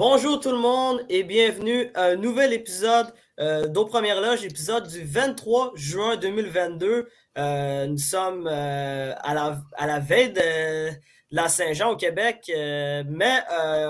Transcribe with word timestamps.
Bonjour 0.00 0.40
tout 0.40 0.50
le 0.50 0.56
monde 0.56 1.04
et 1.10 1.24
bienvenue 1.24 1.90
à 1.94 2.04
un 2.04 2.16
nouvel 2.16 2.54
épisode 2.54 3.12
euh, 3.40 3.68
Premières 3.86 4.20
Loges, 4.20 4.44
épisode 4.44 4.86
du 4.86 5.02
23 5.02 5.72
juin 5.74 6.16
2022. 6.16 7.08
Euh, 7.38 7.86
nous 7.86 7.98
sommes 7.98 8.46
euh, 8.46 9.14
à, 9.18 9.34
la, 9.34 9.98
veille 9.98 10.32
de 10.32 10.90
la 11.30 11.48
Saint-Jean 11.48 11.90
au 11.90 11.96
Québec, 11.96 12.44
mais 12.54 13.42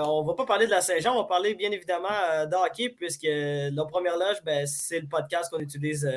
on 0.05 0.21
ne 0.21 0.27
va 0.27 0.33
pas 0.35 0.45
parler 0.45 0.67
de 0.67 0.71
la 0.71 0.81
Saint-Jean, 0.81 1.13
on 1.15 1.23
va 1.23 1.27
parler 1.27 1.55
bien 1.55 1.71
évidemment 1.71 2.07
de 2.45 2.89
puisque 2.95 3.27
l'Aux 3.75 3.87
Premières 3.87 4.17
Loges, 4.17 4.41
ben, 4.45 4.65
c'est 4.65 4.99
le 4.99 5.07
podcast 5.07 5.51
qu'on 5.51 5.59
utilise 5.59 6.09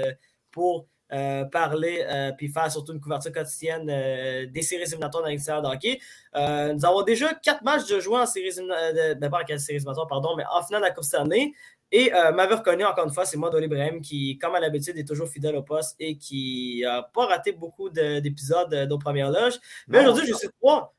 pour 0.52 0.86
euh, 1.12 1.44
parler 1.44 2.02
euh, 2.08 2.32
puis 2.32 2.48
faire 2.48 2.72
surtout 2.72 2.94
une 2.94 3.00
couverture 3.00 3.30
quotidienne 3.30 3.88
euh, 3.90 4.46
des 4.46 4.62
séries 4.62 4.84
éliminatoires 4.84 5.22
dans 5.22 5.28
l'extérieur 5.28 5.62
de 5.62 5.68
hockey. 5.68 6.00
nous 6.34 6.84
avons 6.84 7.02
déjà 7.02 7.34
quatre 7.34 7.62
matchs 7.62 7.86
de 7.86 8.00
jouer 8.00 8.18
en 8.18 8.26
séries 8.26 8.48
éliminatoires, 8.48 9.12
ben, 9.20 10.08
pardon, 10.08 10.34
mais 10.34 10.44
en 10.50 10.62
finale 10.62 10.82
de 10.82 10.86
la. 10.86 11.54
Et 11.96 12.10
m'avait 12.10 12.56
reconnu 12.56 12.84
encore 12.84 13.04
une 13.04 13.12
fois, 13.12 13.24
c'est 13.24 13.36
moi, 13.36 13.50
Dolly 13.50 13.68
Brahim, 13.68 14.00
qui, 14.00 14.36
comme 14.36 14.56
à 14.56 14.58
l'habitude, 14.58 14.98
est 14.98 15.06
toujours 15.06 15.28
fidèle 15.28 15.54
au 15.54 15.62
poste 15.62 15.94
et 16.00 16.18
qui 16.18 16.80
n'a 16.82 17.04
pas 17.04 17.26
raté 17.26 17.52
beaucoup 17.52 17.88
d'épisodes 17.88 18.74
nos 18.88 18.98
premières 18.98 19.30
loges. 19.30 19.60
Mais 19.86 20.00
aujourd'hui, 20.00 20.26
je 20.26 20.34
suis 20.34 20.48
trois. 20.60 20.92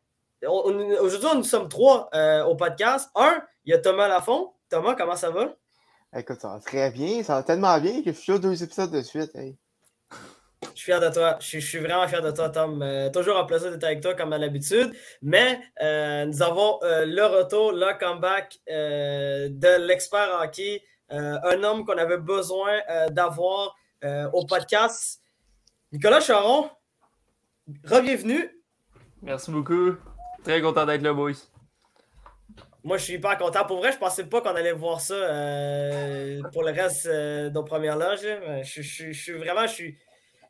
Aujourd'hui, 0.47 1.29
nous 1.35 1.43
sommes 1.43 1.67
trois 1.67 2.09
au 2.47 2.55
podcast. 2.55 3.09
Un, 3.13 3.43
il 3.65 3.71
y 3.71 3.73
a 3.73 3.79
Thomas 3.79 4.07
Lafont. 4.07 4.53
Thomas, 4.69 4.95
comment 4.95 5.17
ça 5.17 5.31
va? 5.31 5.53
Écoute, 6.15 6.39
ça 6.39 6.47
va 6.47 6.59
très 6.61 6.91
bien. 6.91 7.23
Ça 7.23 7.35
va 7.35 7.43
tellement 7.43 7.77
bien 7.81 8.01
que 8.01 8.11
je 8.11 8.15
suis 8.15 8.23
sur 8.23 8.39
deux 8.39 8.63
épisodes 8.63 8.89
de 8.89 9.01
suite. 9.01 9.31
Je 10.75 10.81
suis 10.81 10.91
fier 10.91 10.99
de 10.99 11.09
toi. 11.09 11.37
Je 11.39 11.59
suis, 11.59 11.79
vraiment 11.79 12.05
fier 12.05 12.21
de 12.21 12.31
toi, 12.31 12.49
Tom. 12.49 12.81
Euh, 12.81 13.09
toujours 13.09 13.37
un 13.37 13.45
plaisir 13.45 13.71
d'être 13.71 13.83
avec 13.85 14.01
toi, 14.01 14.13
comme 14.13 14.33
à 14.33 14.37
l'habitude. 14.37 14.91
Mais 15.21 15.61
euh, 15.81 16.25
nous 16.25 16.41
avons 16.41 16.79
euh, 16.83 17.05
le 17.05 17.23
retour, 17.23 17.71
le 17.71 17.97
comeback 17.97 18.59
de 18.67 19.87
l'expert 19.87 20.41
hockey, 20.41 20.83
un 21.09 21.63
homme 21.63 21.85
qu'on 21.85 21.97
avait 21.97 22.17
besoin 22.17 22.81
d'avoir 23.09 23.73
au 24.33 24.45
podcast. 24.45 25.21
Nicolas 25.93 26.19
Charon, 26.19 26.69
re-bienvenue. 27.85 28.51
Merci 29.21 29.51
beaucoup. 29.51 29.95
Très 30.43 30.61
content 30.61 30.85
d'être 30.85 31.01
là, 31.03 31.13
boys. 31.13 31.31
Moi, 32.83 32.97
je 32.97 33.03
suis 33.03 33.13
hyper 33.13 33.37
content. 33.37 33.65
Pour 33.65 33.77
vrai, 33.77 33.93
je 33.93 33.97
pensais 33.97 34.25
pas 34.25 34.41
qu'on 34.41 34.55
allait 34.55 34.73
voir 34.73 34.99
ça 34.99 35.15
pour 36.51 36.63
le 36.63 36.71
reste 36.71 37.07
de 37.07 37.49
nos 37.49 37.63
premières 37.63 37.97
loges. 37.97 38.27
Je, 38.63 38.81
je, 38.81 39.11
suis 39.11 39.33
vraiment, 39.33 39.65
je 39.67 39.73
suis, 39.73 39.97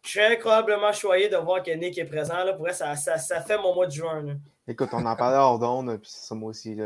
je 0.06 0.12
suis 0.12 0.22
incroyablement 0.22 0.94
choyé 0.94 1.30
de 1.30 1.38
voir 1.38 1.64
que 1.64 1.72
Nick 1.72 1.98
est 1.98 2.06
présent. 2.06 2.44
Là. 2.44 2.54
Pour 2.54 2.64
vrai, 2.64 2.74
ça, 2.74 2.96
ça, 2.96 3.42
fait 3.42 3.58
mon 3.58 3.74
mois 3.74 3.88
de 3.88 3.92
juin. 3.92 4.38
Écoute, 4.68 4.90
on 4.94 5.06
en 5.06 5.16
parlait 5.16 5.38
hors 5.38 5.60
d'onde, 5.60 5.98
puis 5.98 6.10
c'est 6.10 6.28
ça, 6.28 6.36
moi 6.36 6.50
aussi. 6.50 6.78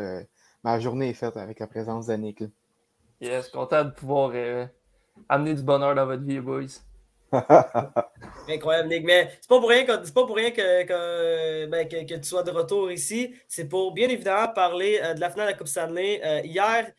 Ma 0.63 0.79
journée 0.79 1.09
est 1.09 1.13
faite 1.13 1.37
avec 1.37 1.59
la 1.59 1.67
présence 1.67 2.07
de 2.07 2.13
Nick. 2.15 2.43
Yes, 3.21 3.49
content 3.49 3.85
de 3.85 3.91
pouvoir 3.91 4.31
euh, 4.33 4.65
amener 5.27 5.53
du 5.53 5.63
bonheur 5.63 5.95
dans 5.95 6.05
votre 6.05 6.23
vie, 6.23 6.39
boys. 6.39 6.65
Incroyable, 8.49 8.89
Nick. 8.89 9.05
Mais 9.05 9.31
c'est 9.39 9.47
pas 9.47 9.59
pour 9.59 9.69
rien 9.69 9.85
que, 9.85 10.11
pas 10.11 10.25
pour 10.25 10.35
rien 10.35 10.51
que, 10.51 11.65
ben, 11.67 11.87
que, 11.87 12.05
que, 12.05 12.15
tu 12.15 12.23
sois 12.23 12.43
de 12.43 12.51
retour 12.51 12.91
ici. 12.91 13.33
C'est 13.47 13.65
pour 13.65 13.93
bien 13.93 14.09
évidemment 14.09 14.51
parler 14.53 14.99
euh, 15.01 15.13
de 15.13 15.19
la 15.19 15.29
finale 15.29 15.47
de 15.47 15.51
la 15.51 15.57
Coupe 15.57 15.67
Stanley. 15.67 16.21
Euh, 16.23 16.41
hier, 16.43 16.91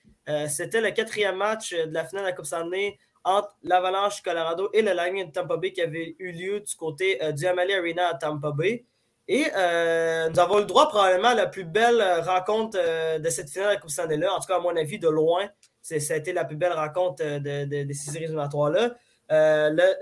c'était 0.48 0.80
le 0.80 0.92
quatrième 0.92 1.36
match 1.36 1.74
de 1.74 1.92
la 1.92 2.04
finale 2.04 2.24
de 2.24 2.28
la 2.30 2.36
Coupe 2.36 2.46
Stanley 2.46 2.96
entre 3.24 3.54
l'Avalanche 3.62 4.22
Colorado 4.22 4.70
et 4.72 4.82
le 4.82 4.92
Lightning 4.92 5.28
de 5.28 5.32
Tampa 5.32 5.56
Bay 5.56 5.72
qui 5.72 5.82
avait 5.82 6.16
eu 6.18 6.32
lieu 6.32 6.60
du 6.60 6.74
côté 6.74 7.22
euh, 7.22 7.32
du 7.32 7.46
Amalie 7.46 7.74
Arena 7.74 8.08
à 8.08 8.14
Tampa 8.14 8.52
Bay. 8.52 8.84
Et 9.28 9.46
euh, 9.56 10.28
nous 10.28 10.40
avons 10.40 10.58
le 10.58 10.64
droit 10.64 10.88
probablement 10.88 11.28
à 11.28 11.34
la 11.34 11.46
plus 11.46 11.64
belle 11.64 12.00
euh, 12.00 12.20
rencontre 12.22 12.78
de 13.18 13.30
cette 13.30 13.50
finale 13.50 13.68
de 13.68 13.74
la 13.74 13.80
Coupe 13.80 13.90
Stanley-là. 13.90 14.32
En 14.34 14.40
tout 14.40 14.46
cas, 14.46 14.56
à 14.56 14.60
mon 14.60 14.74
avis, 14.74 14.98
de 14.98 15.08
loin, 15.08 15.48
ça 15.82 16.14
a 16.14 16.16
été 16.16 16.32
la 16.32 16.44
plus 16.44 16.56
belle 16.56 16.72
rencontre 16.72 17.22
de, 17.24 17.92
ces 17.92 18.10
séries 18.10 18.24
éliminatoires-là. 18.24 18.96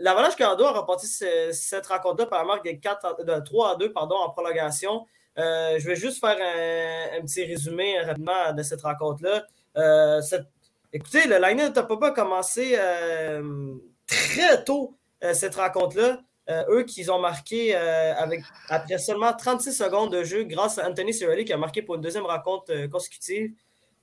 L'Avalanche 0.01 0.37
Colorado 0.37 0.65
a 0.65 0.73
remporté 0.73 1.07
cette 1.07 1.87
rencontre-là 1.87 2.27
par 2.27 2.39
la 2.39 2.47
marque 2.47 2.65
de, 2.65 2.73
4, 2.73 3.25
de 3.25 3.41
3 3.41 3.73
à 3.73 3.77
2 3.77 3.93
pardon, 3.93 4.17
en 4.17 4.31
prolongation. 4.31 5.05
je 5.37 5.87
vais 5.87 5.97
juste 5.97 6.21
faire 6.21 6.37
un, 6.39 7.19
un 7.19 7.23
petit 7.23 7.45
résumé 7.45 8.01
rapidement 8.01 8.53
de 8.55 8.62
cette 8.62 8.81
rencontre-là. 8.81 10.23
cette 10.23 10.47
Écoutez, 10.91 11.26
le 11.26 11.38
line 11.38 11.71
de 11.71 11.81
pas 11.81 12.06
a 12.06 12.10
commencé 12.12 12.75
euh, 12.78 13.75
très 14.06 14.65
tôt 14.65 14.97
euh, 15.22 15.34
cette 15.34 15.56
rencontre-là. 15.56 16.22
Euh, 16.49 16.65
eux 16.71 16.84
qui 16.84 17.10
ont 17.10 17.19
marqué 17.19 17.75
avec, 17.75 18.41
après 18.71 18.97
seulement 18.97 19.34
36 19.34 19.75
secondes 19.75 20.10
de 20.10 20.25
jeu 20.25 20.44
grâce 20.44 20.78
à 20.78 20.88
Anthony 20.88 21.12
Cirelli 21.12 21.44
qui 21.44 21.53
a 21.53 21.59
marqué 21.59 21.82
pour 21.82 21.97
une 21.97 22.00
deuxième 22.00 22.25
rencontre 22.25 22.87
consécutive. 22.87 23.53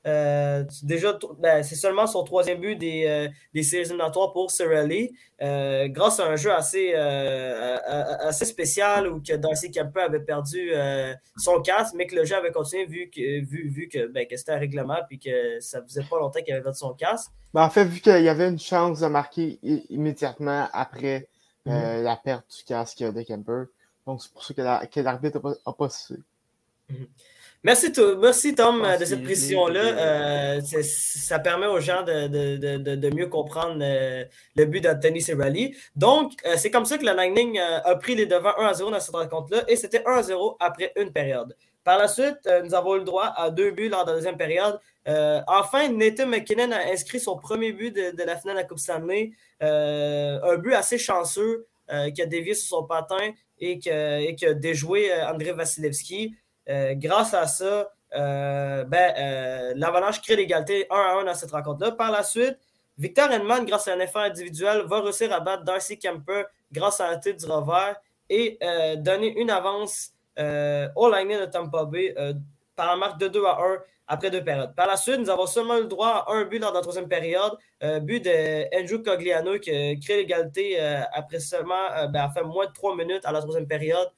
Euh, 0.06 0.64
déjà, 0.84 1.18
ben, 1.40 1.64
c'est 1.64 1.76
seulement 1.76 2.06
son 2.06 2.24
troisième 2.24 2.60
but 2.60 2.76
des, 2.76 3.06
euh, 3.08 3.28
des 3.54 3.64
séries 3.64 3.86
éliminatoires 3.86 4.34
pour 4.34 4.52
Cirelli. 4.52 5.16
Euh, 5.42 5.88
grâce 5.88 6.20
à 6.20 6.28
un 6.28 6.36
jeu 6.36 6.54
assez, 6.54 6.94
assez 6.94 8.46
spécial 8.46 9.08
où 9.08 9.22
que 9.22 9.34
Darcy 9.36 9.72
Kemper 9.72 10.02
avait 10.02 10.20
perdu 10.20 10.72
son 11.38 11.62
casque, 11.62 11.94
mais 11.96 12.08
que 12.08 12.16
le 12.16 12.26
jeu 12.26 12.36
avait 12.36 12.52
continué 12.52 12.86
vu 12.86 13.10
que, 13.10 13.44
vu, 13.44 13.70
vu 13.70 13.88
que, 13.88 14.08
ben, 14.08 14.28
que 14.28 14.38
c'était 14.38 14.54
un 14.54 14.60
règlement 14.60 15.00
et 15.10 15.18
que 15.18 15.60
ça 15.60 15.82
faisait 15.82 16.04
pas 16.04 16.20
longtemps 16.20 16.42
qu'il 16.42 16.54
avait 16.54 16.64
perdu 16.64 16.78
son 16.78 16.94
casque. 16.94 17.32
Ben, 17.54 17.64
en 17.64 17.70
fait, 17.70 17.86
vu 17.86 18.00
qu'il 18.00 18.24
y 18.24 18.30
avait 18.30 18.48
une 18.48 18.60
chance 18.60 19.00
de 19.00 19.08
marquer 19.08 19.60
immédiatement 19.90 20.68
après 20.72 21.28
mm-hmm. 21.66 22.04
la 22.04 22.16
perte 22.16 22.46
du 22.58 22.64
casque 22.64 23.00
de 23.00 23.22
Kemper, 23.24 23.66
donc 24.06 24.22
c'est 24.22 24.32
pour 24.32 24.44
ça 24.44 24.54
que 24.54 25.00
l'arbitre 25.00 25.42
n'a 25.44 25.74
pas, 25.74 25.74
pas 25.74 25.90
Merci, 27.64 27.92
merci 28.22 28.54
Tom 28.54 28.86
de 29.00 29.06
cette 29.06 29.24
précision-là. 29.24 29.82
Euh, 29.82 30.62
ça 30.62 31.40
permet 31.40 31.66
aux 31.66 31.80
gens 31.80 32.04
de, 32.04 33.16
mieux 33.16 33.26
comprendre 33.28 33.80
euh, 33.82 34.24
le 34.56 34.66
but 34.66 34.82
d'Anthony 34.82 35.20
Cirelli. 35.20 35.76
Donc, 35.96 36.34
euh, 36.46 36.56
c'est 36.58 36.70
comme 36.70 36.86
ça 36.86 37.00
que 37.00 37.06
le 37.06 37.14
Lightning 37.14 37.60
a 37.60 37.96
pris 37.96 38.14
les 38.14 38.28
devants 38.28 38.54
1 38.60 38.68
à 38.68 38.74
0 38.74 38.92
dans 38.92 39.00
cette 39.00 39.16
rencontre-là 39.16 39.64
et 39.68 39.76
c'était 39.76 40.04
1 40.06 40.12
à 40.12 40.22
0 40.22 40.58
après 40.60 40.94
une 40.96 41.12
période. 41.12 41.56
Par 41.84 41.98
la 41.98 42.08
suite, 42.08 42.48
nous 42.64 42.76
avons 42.76 42.96
eu 42.96 43.00
le 43.00 43.04
droit 43.04 43.34
à 43.36 43.50
deux 43.50 43.72
buts 43.72 43.90
lors 43.90 44.06
de 44.06 44.12
la 44.12 44.18
deuxième 44.18 44.38
période. 44.38 44.80
enfin, 45.48 45.90
Nathan 45.90 46.28
McKinnon 46.28 46.72
a 46.72 46.92
inscrit 46.92 47.20
son 47.20 47.36
premier 47.36 47.72
but 47.72 47.96
de, 47.96 48.24
la 48.24 48.36
finale 48.38 48.58
de 48.58 48.62
la 48.62 48.68
Coupe 48.68 48.80
Stanley. 48.80 49.32
un 49.62 50.58
but 50.58 50.74
assez 50.74 51.00
chanceux 51.00 51.66
qui 52.14 52.22
a 52.22 52.26
dévié 52.28 52.54
sur 52.54 52.78
son 52.78 52.84
patin 52.86 53.32
et 53.60 53.80
qui 53.80 53.90
a 53.90 54.54
déjoué 54.54 55.12
André 55.24 55.52
Vasilevski. 55.52 56.36
Euh, 56.70 56.94
grâce 56.96 57.34
à 57.34 57.48
ça, 57.48 57.92
euh, 58.16 58.84
ben, 58.86 59.14
euh, 59.18 59.74
l'Avalanche 59.76 60.22
crée 60.22 60.36
l'égalité 60.36 60.88
1 60.90 60.96
à 60.96 61.20
1 61.20 61.24
dans 61.26 61.34
cette 61.34 61.52
rencontre-là. 61.52 61.92
Par 61.92 62.12
la 62.12 62.24
suite, 62.24 62.58
Victor 62.98 63.30
Henman, 63.32 63.66
grâce 63.66 63.88
à 63.88 63.94
un 63.94 64.00
effort 64.00 64.24
individuel, 64.24 64.84
va 64.88 65.02
réussir 65.02 65.32
à 65.34 65.40
battre 65.40 65.64
Darcy 65.64 66.00
Kemper 66.00 66.44
grâce 66.72 67.00
à 67.02 67.10
un 67.10 67.18
titre 67.18 67.46
du 67.46 67.52
revers 67.52 67.96
et 68.30 68.58
donner 68.98 69.38
une 69.38 69.50
avance 69.50 70.14
au 70.38 71.10
Lightning 71.10 71.40
de 71.40 71.46
Tampa 71.46 71.86
Bay 71.86 72.16
par 72.76 72.88
la 72.88 72.96
marque 72.96 73.20
de 73.20 73.28
2 73.28 73.46
à 73.46 73.60
1 73.60 73.78
après 74.08 74.32
deux 74.32 74.44
périodes. 74.44 74.74
Par 74.76 74.88
la 74.88 74.98
suite, 74.98 75.18
nous 75.18 75.30
avons 75.30 75.46
seulement 75.46 75.78
eu 75.78 75.82
le 75.82 75.88
droit 75.88 76.26
à 76.28 76.34
un 76.34 76.46
but 76.46 76.60
lors 76.60 76.72
de 76.72 76.78
la 76.78 76.82
troisième 76.82 77.10
période, 77.10 77.52
but 78.02 78.24
de 78.24 78.80
Andrew 78.80 79.04
Cogliano 79.04 79.60
qui 79.60 80.00
crée 80.00 80.18
l'égalité 80.18 80.80
après 81.14 81.40
seulement, 81.40 82.08
ben, 82.10 82.30
fait 82.30 82.44
moins 82.44 82.66
de 82.66 82.72
trois 82.72 82.96
minutes 82.96 83.26
à 83.26 83.34
la 83.34 83.42
troisième 83.42 83.68
période. 83.68 84.10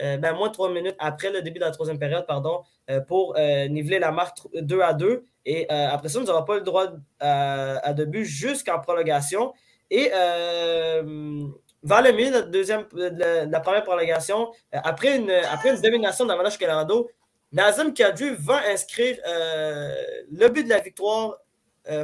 Euh, 0.00 0.16
ben, 0.16 0.32
moins 0.32 0.48
trois 0.48 0.70
minutes 0.70 0.96
après 0.98 1.30
le 1.30 1.42
début 1.42 1.58
de 1.58 1.64
la 1.64 1.70
troisième 1.70 1.98
période, 1.98 2.26
pardon, 2.26 2.62
euh, 2.90 3.00
pour 3.00 3.34
euh, 3.36 3.68
niveler 3.68 3.98
la 3.98 4.10
marque 4.10 4.38
2 4.54 4.80
à 4.80 4.94
2. 4.94 5.24
Et 5.44 5.68
après 5.68 6.08
ça, 6.08 6.20
nous 6.20 6.26
n'avons 6.26 6.44
pas 6.44 6.54
le 6.54 6.60
droit 6.60 6.86
à, 7.18 7.92
deux 7.94 8.04
buts 8.04 8.24
jusqu'en 8.24 8.78
prolongation. 8.78 9.52
Et 9.90 10.08
vers 10.08 11.02
le 11.02 12.12
milieu 12.12 12.30
de 12.30 12.36
la, 12.36 12.42
deuxième, 12.42 12.86
de 12.92 13.50
la, 13.50 13.60
première 13.60 13.82
prolongation, 13.82 14.52
après, 14.70 15.16
une, 15.16 15.32
après 15.32 15.74
une 15.74 15.80
domination 15.80 16.26
d'Avalanche 16.26 16.56
Colorado, 16.58 17.10
Nazem 17.50 17.92
Kadju 17.92 18.36
va 18.36 18.60
inscrire 18.72 19.16
le 19.26 20.48
but 20.48 20.62
de 20.62 20.68
la 20.68 20.78
victoire 20.78 21.38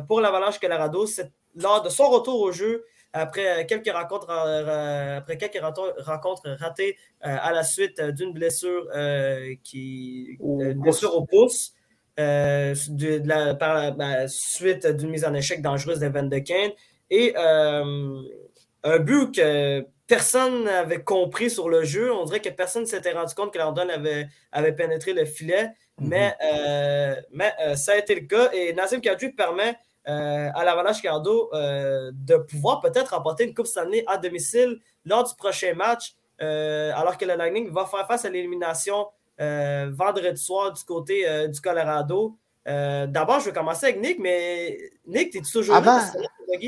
pour 0.09 0.21
l'Avalanche 0.21 0.59
Colorado 0.59 1.07
lors 1.55 1.83
de 1.83 1.91
son 1.91 2.09
retour 2.11 2.41
au 2.41 2.51
jeu 2.51 2.85
après 3.13 3.67
quelques 3.67 3.91
rencontres, 3.91 4.31
euh, 4.31 5.19
après 5.19 5.37
quelques 5.37 5.61
rencontres 5.61 6.51
ratées 6.59 6.97
euh, 7.25 7.37
à 7.41 7.53
la 7.53 7.63
suite 7.63 8.01
d'une 8.01 8.33
blessure 8.33 8.87
euh, 8.95 9.55
qui 9.65 10.37
une 10.41 10.75
blessure 10.75 11.15
au 11.17 11.25
pouce. 11.25 11.73
De, 12.19 13.25
la, 13.29 13.55
par 13.55 13.75
la 13.75 13.91
ben, 13.93 14.27
suite 14.27 14.85
d'une 14.89 15.11
mise 15.11 15.25
en 15.25 15.33
échec 15.35 15.63
dangereuse 15.63 16.01
d'Evan 16.01 16.29
de 16.29 16.39
Kane 16.41 16.73
et 17.11 17.33
un 17.37 18.99
but 18.99 19.37
que 19.37 19.87
personne 20.09 20.65
n'avait 20.65 21.05
compris 21.05 21.49
sur 21.49 21.69
le 21.69 21.85
jeu. 21.85 22.13
On 22.13 22.25
dirait 22.25 22.41
que 22.41 22.49
personne 22.49 22.83
ne 22.83 22.89
s'était 22.89 23.13
rendu 23.13 23.35
compte 23.35 23.53
que 23.53 23.59
London 23.59 23.89
avait, 23.89 24.27
avait 24.51 24.73
pénétré 24.73 25.13
le 25.13 25.25
filet. 25.27 25.71
Mhm. 26.01 26.09
Mais, 26.09 26.35
euh, 26.43 27.15
mais 27.31 27.53
euh, 27.61 27.77
ça 27.77 27.93
a 27.93 27.97
été 27.97 28.15
le 28.15 28.27
cas. 28.27 28.51
Et 28.53 28.73
Nazim 28.73 29.01
Kadri 29.01 29.31
permet 29.31 29.77
euh, 30.09 30.51
à 30.55 30.65
l'Avalanche 30.65 31.03
Cardo 31.03 31.51
de 31.53 32.37
pouvoir 32.37 32.81
peut-être 32.81 33.15
remporter 33.15 33.45
une 33.45 33.55
Coupe 33.55 33.67
Stanley 33.67 34.05
à 34.07 34.19
domicile 34.19 34.79
lors 35.05 35.25
du 35.25 35.35
prochain 35.35 35.75
match, 35.75 36.15
alors 36.39 37.17
que 37.17 37.25
le 37.25 37.35
Lightning 37.35 37.71
va 37.71 37.85
faire 37.87 38.07
face 38.07 38.25
à 38.25 38.31
l'élimination 38.31 39.09
vendredi 39.39 40.41
soir 40.41 40.73
du 40.73 40.83
côté 40.85 41.49
du 41.49 41.61
Colorado. 41.61 42.37
D'abord, 42.67 43.41
je 43.41 43.47
vais 43.47 43.53
commencer 43.53 43.87
avec 43.87 44.01
Nick, 44.01 44.19
mais 44.19 44.79
Nick, 45.07 45.35
es-tu 45.37 45.51
toujours 45.53 45.77
avant, 45.77 45.99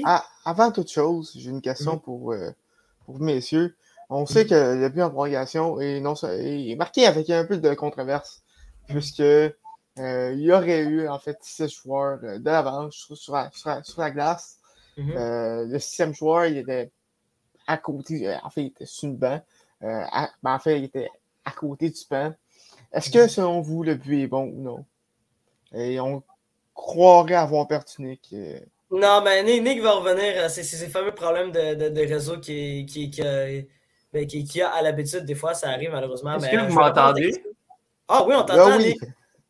là, 0.05 0.25
Avant 0.45 0.71
toute 0.71 0.91
chose, 0.91 1.33
j'ai 1.37 1.51
une 1.51 1.63
question 1.63 1.99
pour, 1.99 2.35
pour 3.07 3.21
messieurs. 3.21 3.75
On 4.11 4.27
sait 4.27 4.45
que 4.45 4.75
le 4.75 4.89
but 4.89 5.03
en 5.03 5.11
prolongation 5.11 5.81
est, 5.81 6.01
non, 6.01 6.15
est 6.15 6.77
marqué 6.77 7.07
avec 7.07 7.31
un 7.31 7.45
peu 7.45 7.57
de 7.57 7.75
controverse 7.75 8.43
puisque 8.91 9.21
euh, 9.21 9.51
il 10.35 10.41
y 10.41 10.53
aurait 10.53 10.83
eu 10.83 11.09
en 11.09 11.19
fait 11.19 11.39
six 11.43 11.69
joueurs 11.69 12.21
euh, 12.23 12.39
de 12.39 12.45
l'avance 12.45 12.95
sur, 12.95 13.17
sur, 13.17 14.01
la 14.01 14.11
glace. 14.11 14.59
Mhm. 14.97 15.13
Euh, 15.17 15.67
le 15.67 15.79
sixième 15.79 16.15
joueur, 16.15 16.47
il 16.47 16.59
était 16.59 16.91
à 17.67 17.77
côté, 17.77 18.37
en 18.43 18.51
fait, 18.51 18.63
il 18.63 18.67
était 18.69 18.87
sur 18.87 19.09
le 19.09 19.15
banc. 19.15 19.41
Ben, 19.81 20.29
en 20.43 20.59
fait, 20.59 20.79
il 20.79 20.85
était 20.85 21.09
à 21.45 21.53
côté 21.53 21.91
du 21.91 22.01
banc. 22.11 22.35
Est-ce 22.93 23.11
que, 23.11 23.21
mhm. 23.21 23.29
selon 23.29 23.61
vous, 23.61 23.83
le 23.83 23.95
but 23.95 24.23
est 24.23 24.27
bon 24.27 24.45
ou 24.45 24.63
non? 24.63 24.85
Et 25.73 26.01
on 26.01 26.23
croirait 26.75 27.35
avoir 27.35 27.69
perdu 27.69 27.93
Nick. 27.99 28.35
Non, 28.91 29.23
mais 29.23 29.43
Nick, 29.43 29.81
va 29.81 29.93
revenir 29.93 30.45
à 30.45 30.49
ces, 30.49 30.89
fameux 30.89 31.15
problèmes 31.15 31.53
de, 31.53 31.89
de, 31.91 32.01
réseau 32.01 32.41
qui, 32.41 32.85
qui, 32.87 33.11
qui, 33.11 33.23
ben, 34.13 34.27
qui, 34.27 34.45
qui, 34.45 34.61
a 34.61 34.71
à 34.71 34.83
l'habitude. 34.83 35.25
Des 35.25 35.37
fois, 35.37 35.55
ça 35.55 35.71
arrive 35.71 35.93
malheureusement. 35.93 36.37
Est-ce 36.37 36.51
que 36.51 36.69
vous 36.69 36.75
m'entendez? 36.75 37.45
Ah 38.09 38.25
oui, 38.27 38.35
on 38.37 38.43
t'entend, 38.43 38.77
oui. 38.77 38.99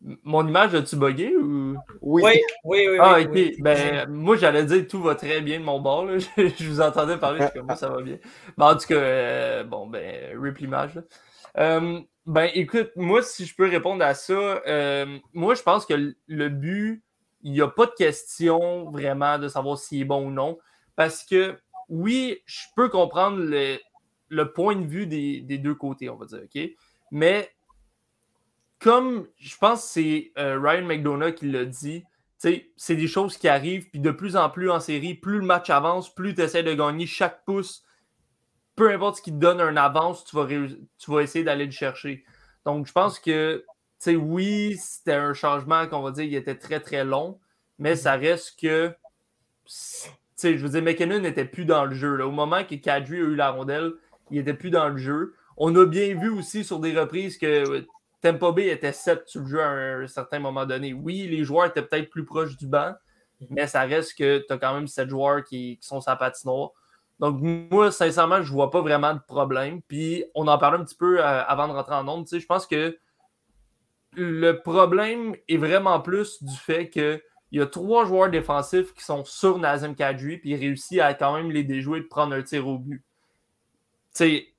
Mon 0.02 0.48
image, 0.48 0.74
a-tu 0.74 0.96
bugué 0.96 1.36
ou? 1.36 1.76
Oui, 2.00 2.22
oui, 2.64 2.88
oui. 2.88 2.96
ah, 2.98 3.20
ok. 3.20 3.60
Ben, 3.60 4.08
moi, 4.08 4.36
j'allais 4.36 4.64
dire 4.64 4.86
tout 4.88 5.02
va 5.02 5.14
très 5.14 5.42
bien 5.42 5.60
de 5.60 5.64
mon 5.64 5.78
bord. 5.78 6.08
je 6.36 6.68
vous 6.68 6.80
entendais 6.80 7.18
parler, 7.18 7.46
je 7.54 7.60
comme 7.60 7.76
ça 7.76 7.90
va 7.90 8.00
bien. 8.00 8.16
Mais 8.56 8.64
en 8.64 8.76
tout 8.76 8.86
cas, 8.86 8.94
euh, 8.94 9.64
bon, 9.64 9.86
ben, 9.86 10.40
rip 10.40 10.58
l'image. 10.58 11.02
Euh, 11.58 12.00
ben, 12.24 12.48
écoute, 12.54 12.92
moi, 12.96 13.22
si 13.22 13.44
je 13.44 13.54
peux 13.54 13.68
répondre 13.68 14.02
à 14.02 14.14
ça, 14.14 14.32
euh, 14.32 15.18
moi, 15.34 15.54
je 15.54 15.62
pense 15.62 15.84
que 15.84 16.14
le 16.26 16.48
but, 16.48 17.02
il 17.42 17.52
n'y 17.52 17.60
a 17.60 17.68
pas 17.68 17.86
de 17.86 17.92
question 17.92 18.90
vraiment 18.90 19.38
de 19.38 19.48
savoir 19.48 19.78
s'il 19.78 20.00
est 20.00 20.04
bon 20.04 20.28
ou 20.28 20.30
non. 20.30 20.58
Parce 20.96 21.24
que, 21.24 21.56
oui, 21.88 22.38
je 22.46 22.66
peux 22.74 22.88
comprendre 22.88 23.38
le, 23.38 23.78
le 24.28 24.52
point 24.52 24.76
de 24.76 24.86
vue 24.86 25.06
des, 25.06 25.40
des, 25.40 25.58
deux 25.58 25.74
côtés, 25.74 26.08
on 26.08 26.16
va 26.16 26.26
dire, 26.26 26.40
OK? 26.44 26.70
Mais 27.10 27.50
comme 28.80 29.26
je 29.38 29.56
pense 29.58 29.82
que 29.82 29.88
c'est 29.88 30.32
euh, 30.38 30.58
Ryan 30.58 30.86
McDonough 30.86 31.34
qui 31.34 31.50
l'a 31.50 31.64
dit, 31.64 32.04
c'est 32.38 32.96
des 32.96 33.06
choses 33.06 33.36
qui 33.36 33.48
arrivent, 33.48 33.90
puis 33.90 34.00
de 34.00 34.10
plus 34.10 34.34
en 34.34 34.48
plus 34.48 34.70
en 34.70 34.80
série, 34.80 35.14
plus 35.14 35.38
le 35.38 35.44
match 35.44 35.68
avance, 35.68 36.12
plus 36.14 36.34
tu 36.34 36.40
essaies 36.40 36.62
de 36.62 36.72
gagner 36.72 37.06
chaque 37.06 37.44
pouce. 37.44 37.84
Peu 38.76 38.90
importe 38.90 39.18
ce 39.18 39.22
qui 39.22 39.30
te 39.30 39.36
donne 39.36 39.60
un 39.60 39.76
avance, 39.76 40.24
tu 40.24 40.36
vas, 40.36 41.22
essayer 41.22 41.44
d'aller 41.44 41.66
le 41.66 41.70
chercher. 41.70 42.24
Donc, 42.64 42.86
je 42.86 42.92
pense 42.92 43.18
que, 43.18 43.66
oui, 44.06 44.78
c'était 44.78 45.12
un 45.12 45.34
changement 45.34 45.86
qu'on 45.86 46.00
va 46.00 46.12
dire, 46.12 46.24
il 46.24 46.34
était 46.34 46.54
très, 46.54 46.80
très 46.80 47.04
long, 47.04 47.38
mais 47.78 47.94
ça 47.94 48.12
reste 48.14 48.58
que, 48.58 48.94
je 50.42 50.56
veux 50.56 50.70
dire, 50.70 50.82
McKinnon 50.82 51.18
n'était 51.18 51.44
plus 51.44 51.66
dans 51.66 51.84
le 51.84 51.94
jeu. 51.94 52.24
Au 52.24 52.30
moment 52.30 52.64
que 52.64 52.76
Kadri 52.76 53.16
a 53.16 53.20
eu 53.20 53.34
la 53.34 53.50
rondelle, 53.50 53.92
il 54.30 54.38
n'était 54.38 54.54
plus 54.54 54.70
dans 54.70 54.88
le 54.88 54.96
jeu. 54.96 55.34
On 55.58 55.76
a 55.76 55.84
bien 55.84 56.18
vu 56.18 56.30
aussi 56.30 56.64
sur 56.64 56.78
des 56.78 56.98
reprises 56.98 57.36
que 57.36 57.86
Tempo 58.20 58.52
Bay 58.52 58.68
était 58.68 58.92
7 58.92 59.22
sur 59.26 59.40
le 59.42 59.46
jeu 59.46 59.60
à 59.60 59.68
un 59.68 60.06
certain 60.06 60.38
moment 60.38 60.66
donné. 60.66 60.92
Oui, 60.92 61.26
les 61.28 61.44
joueurs 61.44 61.66
étaient 61.66 61.82
peut-être 61.82 62.10
plus 62.10 62.24
proches 62.24 62.56
du 62.56 62.66
banc, 62.66 62.94
mhm. 63.40 63.48
mais 63.50 63.66
ça 63.66 63.82
reste 63.82 64.16
que 64.16 64.44
tu 64.46 64.52
as 64.52 64.58
quand 64.58 64.74
même 64.74 64.86
7 64.86 65.08
joueurs 65.08 65.44
qui, 65.44 65.78
sont 65.80 66.00
sa 66.00 66.16
patinoire. 66.16 66.70
Donc, 67.18 67.38
moi, 67.40 67.92
sincèrement, 67.92 68.42
je 68.42 68.50
ne 68.50 68.54
vois 68.54 68.70
pas 68.70 68.80
vraiment 68.80 69.12
de 69.12 69.20
problème. 69.20 69.82
Puis, 69.82 70.24
on 70.34 70.48
en 70.48 70.56
parlait 70.56 70.78
un 70.78 70.84
petit 70.84 70.96
peu 70.96 71.20
euh, 71.20 71.44
avant 71.44 71.68
de 71.68 71.72
rentrer 71.72 71.94
en 71.94 72.08
onde. 72.08 72.26
Je 72.30 72.46
pense 72.46 72.66
que 72.66 72.98
le 74.12 74.52
problème 74.52 75.36
est 75.48 75.56
vraiment 75.56 76.00
plus 76.00 76.42
du 76.42 76.56
fait 76.56 76.88
qu'il 76.88 77.20
y 77.52 77.60
a 77.60 77.66
trois 77.66 78.06
joueurs 78.06 78.30
défensifs 78.30 78.94
qui 78.94 79.04
sont 79.04 79.24
sur 79.24 79.58
Nazem 79.58 79.94
Kadri, 79.94 80.38
puis 80.38 80.50
il 80.50 80.56
réussit 80.56 81.00
à 81.00 81.14
quand 81.14 81.34
même 81.34 81.50
les 81.50 81.62
déjouer 81.62 81.98
et 81.98 82.02
de 82.02 82.08
prendre 82.08 82.34
un 82.34 82.42
tir 82.42 82.66
au 82.66 82.78
but. 82.78 83.04
Tu 84.14 84.24
sais, 84.24 84.49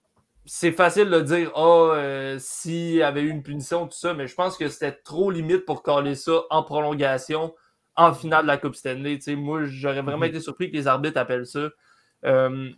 c'est 0.53 0.73
facile 0.73 1.09
de 1.09 1.21
dire 1.21 1.49
oh, 1.55 1.93
s'il 2.37 2.95
y 2.95 3.03
avait 3.03 3.21
eu 3.21 3.29
une 3.29 3.41
punition, 3.41 3.87
tout 3.87 3.97
ça, 3.97 4.13
mais 4.13 4.27
je 4.27 4.35
pense 4.35 4.57
que 4.57 4.67
c'était 4.67 4.91
trop 4.91 5.31
limite 5.31 5.63
pour 5.65 5.81
coller 5.81 6.13
ça 6.13 6.41
en 6.49 6.61
prolongation 6.61 7.55
en 7.95 8.13
finale 8.13 8.41
de 8.41 8.47
la 8.47 8.57
Coupe 8.57 8.75
Stanley. 8.75 9.17
moi, 9.37 9.63
j'aurais 9.63 10.01
vraiment 10.01 10.25
mhm. 10.25 10.31
été 10.31 10.41
surpris 10.41 10.69
que 10.69 10.75
les 10.75 10.87
arbitres 10.87 11.17
appellent 11.17 11.45
ça. 11.45 11.69
Euh, 12.25 12.69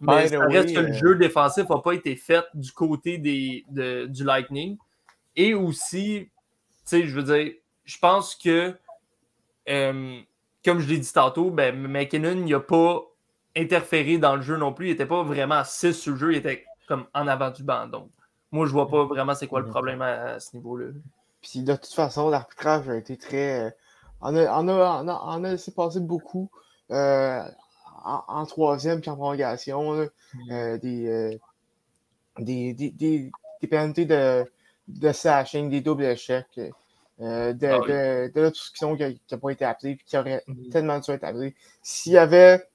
mais 0.00 0.28
ça 0.28 0.40
reste 0.46 0.74
que 0.74 0.80
le 0.80 0.88
euh, 0.88 0.92
jeu 0.94 1.14
défensif 1.16 1.68
n'a 1.68 1.78
pas 1.80 1.92
été 1.92 2.16
fait 2.16 2.46
du 2.54 2.72
côté 2.72 3.18
des, 3.18 3.66
du 4.08 4.24
Lightning. 4.24 4.78
Et 5.36 5.52
aussi, 5.52 6.30
je 6.90 7.14
veux 7.14 7.24
dire, 7.24 7.52
je 7.84 7.98
pense 7.98 8.34
que, 8.34 8.74
comme 9.66 10.80
je 10.80 10.88
l'ai 10.88 10.96
dit 10.98 11.12
tantôt, 11.12 11.50
ben, 11.50 11.76
McKinnon 11.76 12.36
n'a 12.36 12.60
pas 12.60 13.02
interféré 13.54 14.16
dans 14.16 14.34
le 14.34 14.40
jeu 14.40 14.56
non 14.56 14.72
plus. 14.72 14.86
Il 14.86 14.90
n'était 14.92 15.04
pas 15.04 15.22
vraiment 15.22 15.62
6 15.62 15.92
sur 15.92 16.12
le 16.12 16.18
jeu. 16.18 16.32
Il 16.32 16.38
était 16.38 16.64
comme 16.86 17.06
en 17.14 17.26
avant 17.26 17.50
du 17.50 17.62
banc. 17.62 17.86
Donc, 17.86 18.08
moi, 18.52 18.66
je 18.66 18.72
vois 18.72 18.88
pas 18.88 19.04
vraiment 19.04 19.34
c'est 19.34 19.46
quoi 19.46 19.60
le 19.60 19.66
problème 19.66 20.02
à, 20.02 20.38
ce 20.38 20.54
niveau-là. 20.54 20.88
Puis 21.40 21.62
de 21.62 21.74
toute 21.74 21.92
façon, 21.92 22.28
l'arbitrage 22.28 22.88
a 22.88 22.96
été 22.96 23.16
très. 23.16 23.62
Euh, 23.64 23.70
on, 24.20 24.36
a, 24.36 24.60
on, 24.60 24.68
a, 24.68 25.22
on, 25.26 25.44
a, 25.44 25.50
laissé 25.50 25.72
passer 25.72 26.00
beaucoup 26.00 26.50
euh, 26.90 27.42
en, 28.04 28.46
troisième 28.46 29.00
puis 29.00 29.10
en 29.10 29.16
prolongation. 29.16 29.94
Mm. 30.34 30.52
Euh, 30.52 30.78
des, 30.78 31.40
des, 32.38 32.74
des, 32.74 32.90
des, 33.60 33.66
pénalités 33.68 34.04
de, 34.04 34.44
de 34.88 35.12
sashing, 35.12 35.70
des 35.70 35.80
doubles 35.80 36.04
échecs. 36.04 36.60
de, 37.18 37.52
de, 37.52 38.32
de, 38.32 38.40
l'obstruction 38.40 38.96
qui 38.96 39.20
n'a 39.30 39.38
pas 39.38 39.50
été 39.50 39.64
appelée 39.64 39.92
et 39.92 39.96
qui 39.96 40.16
aurait 40.16 40.44
mm. 40.46 40.68
tellement 40.68 40.98
dû 40.98 41.10
être 41.10 41.24
appelée. 41.24 41.56
S'il 41.82 42.12
y 42.12 42.18
avait 42.18 42.68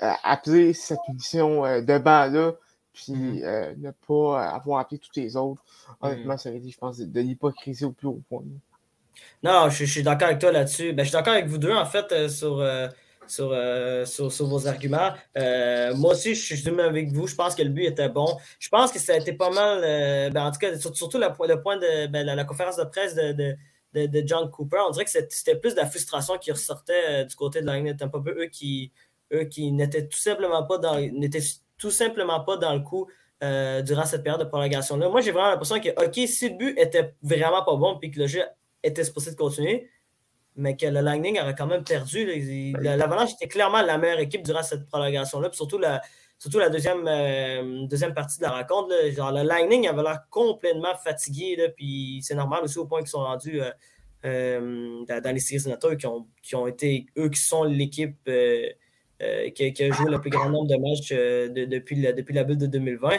appelé 0.00 0.74
cette 0.74 0.98
punition 1.06 1.62
de 1.62 1.98
banc-là, 1.98 2.54
puis 2.94 3.12
mm-hmm. 3.12 3.44
euh, 3.44 3.74
ne 3.76 3.90
pas 3.90 4.48
avoir 4.48 4.78
appelé 4.78 4.98
tous 4.98 5.10
les 5.16 5.36
autres. 5.36 5.62
Honnêtement, 6.00 6.34
mm-hmm. 6.34 6.38
ça 6.38 6.48
aurait 6.48 6.58
été, 6.58 6.70
je 6.70 6.78
pense, 6.78 6.98
de, 6.98 7.20
l'hypocrisie 7.20 7.84
au 7.84 7.90
plus 7.90 8.06
haut 8.06 8.22
point. 8.28 8.44
Non, 9.42 9.68
je, 9.68 9.84
suis 9.84 10.02
d'accord 10.02 10.28
avec 10.28 10.40
toi 10.40 10.52
là-dessus. 10.52 10.92
Ben, 10.92 11.02
je 11.02 11.08
suis 11.08 11.12
d'accord 11.12 11.34
avec 11.34 11.46
vous 11.46 11.58
deux, 11.58 11.74
en 11.74 11.84
fait, 11.84 12.10
euh, 12.12 12.28
sur, 12.28 12.60
euh, 12.60 12.88
sur, 13.26 13.52
sur, 14.32 14.46
vos 14.46 14.66
arguments. 14.68 15.12
moi 15.34 16.12
aussi, 16.12 16.34
je 16.34 16.54
suis 16.54 16.70
même 16.70 16.80
avec 16.80 17.10
vous. 17.12 17.26
Je 17.26 17.34
pense 17.34 17.54
que 17.54 17.62
le 17.62 17.68
but 17.68 17.84
était 17.84 18.08
bon. 18.08 18.38
Je 18.60 18.68
pense 18.68 18.92
que 18.92 19.00
ça 19.00 19.14
a 19.14 19.16
été 19.16 19.32
pas 19.32 19.50
mal, 19.50 20.32
ben, 20.32 20.46
en 20.46 20.52
tout 20.52 20.58
cas, 20.58 20.76
surtout 20.78 21.18
le, 21.18 21.32
point 21.60 21.76
de 21.76 22.06
ben, 22.06 22.24
la, 22.24 22.44
conférence 22.44 22.76
de 22.76 22.84
presse 22.84 23.14
de, 23.16 23.32
de, 23.92 24.06
de, 24.06 24.22
John 24.26 24.50
Cooper. 24.50 24.78
On 24.86 24.90
dirait 24.90 25.04
que 25.04 25.10
c'était 25.10 25.56
plus 25.56 25.74
de 25.74 25.80
la 25.80 25.86
frustration 25.86 26.38
qui 26.38 26.52
ressortait 26.52 27.24
du 27.24 27.34
côté 27.34 27.60
de 27.60 27.66
la 27.66 27.76
ligne 27.76 27.96
peu 27.96 28.30
eux 28.38 28.46
qui, 28.46 28.92
eux 29.32 29.44
qui 29.44 29.72
n'étaient 29.72 30.06
tout 30.06 30.18
simplement 30.18 30.62
pas 30.64 30.78
dans 30.78 30.96
tout 31.78 31.90
simplement 31.90 32.40
pas 32.40 32.56
dans 32.56 32.74
le 32.74 32.80
coup 32.80 33.08
euh, 33.42 33.82
durant 33.82 34.04
cette 34.04 34.22
période 34.22 34.40
de 34.40 34.46
prolongation-là. 34.48 35.08
Moi, 35.08 35.20
j'ai 35.20 35.32
vraiment 35.32 35.50
l'impression 35.50 35.80
que, 35.80 35.90
OK, 36.02 36.28
si 36.28 36.48
le 36.48 36.56
but 36.56 36.78
était 36.78 37.14
vraiment 37.22 37.62
pas 37.64 37.76
bon 37.76 37.98
puis 37.98 38.10
que 38.10 38.20
le 38.20 38.26
jeu 38.26 38.42
était 38.82 39.04
supposé 39.04 39.32
de 39.32 39.36
continuer, 39.36 39.90
mais 40.56 40.76
que 40.76 40.86
le 40.86 41.00
Lightning 41.00 41.38
aurait 41.40 41.54
quand 41.54 41.66
même 41.66 41.84
perdu. 41.84 42.24
Ben 42.72 42.96
L'Avalanche 42.96 43.32
était 43.34 43.48
clairement 43.48 43.82
la 43.82 43.98
meilleure 43.98 44.20
équipe 44.20 44.42
durant 44.42 44.62
cette 44.62 44.86
prolongation-là, 44.86 45.50
surtout 45.52 45.78
la, 45.78 46.00
surtout 46.38 46.58
la 46.58 46.70
deuxième, 46.70 47.06
euh, 47.06 47.86
deuxième 47.86 48.14
partie 48.14 48.38
de 48.38 48.44
la 48.44 48.52
rencontre. 48.52 48.94
Genre, 49.10 49.32
le 49.32 49.42
Lightning 49.42 49.88
avait 49.88 50.02
l'air 50.02 50.20
complètement 50.30 50.94
fatigué, 51.02 51.56
là, 51.56 51.68
puis 51.68 52.20
c'est 52.22 52.36
normal 52.36 52.62
aussi 52.62 52.78
au 52.78 52.86
point 52.86 53.00
qu'ils 53.00 53.08
sont 53.08 53.24
rendus 53.24 53.60
euh, 54.24 55.04
dans, 55.06 55.34
les 55.34 55.40
séries 55.40 55.64
de 55.64 55.94
qui 55.96 56.06
ont, 56.06 56.26
qui 56.40 56.54
ont 56.54 56.66
été, 56.66 57.06
eux 57.18 57.28
qui 57.28 57.40
sont 57.40 57.64
l'équipe 57.64 58.16
euh, 59.22 59.50
qui, 59.50 59.64
a 59.64 59.90
joué 59.92 60.10
le 60.10 60.20
plus 60.20 60.30
grand 60.30 60.50
nombre 60.50 60.66
de 60.66 60.76
matchs 60.76 61.12
euh, 61.12 61.48
depuis, 61.48 61.96
la, 61.96 62.12
depuis 62.12 62.34
la 62.34 62.42
bulle 62.42 62.58
de 62.58 62.66
2020. 62.66 63.10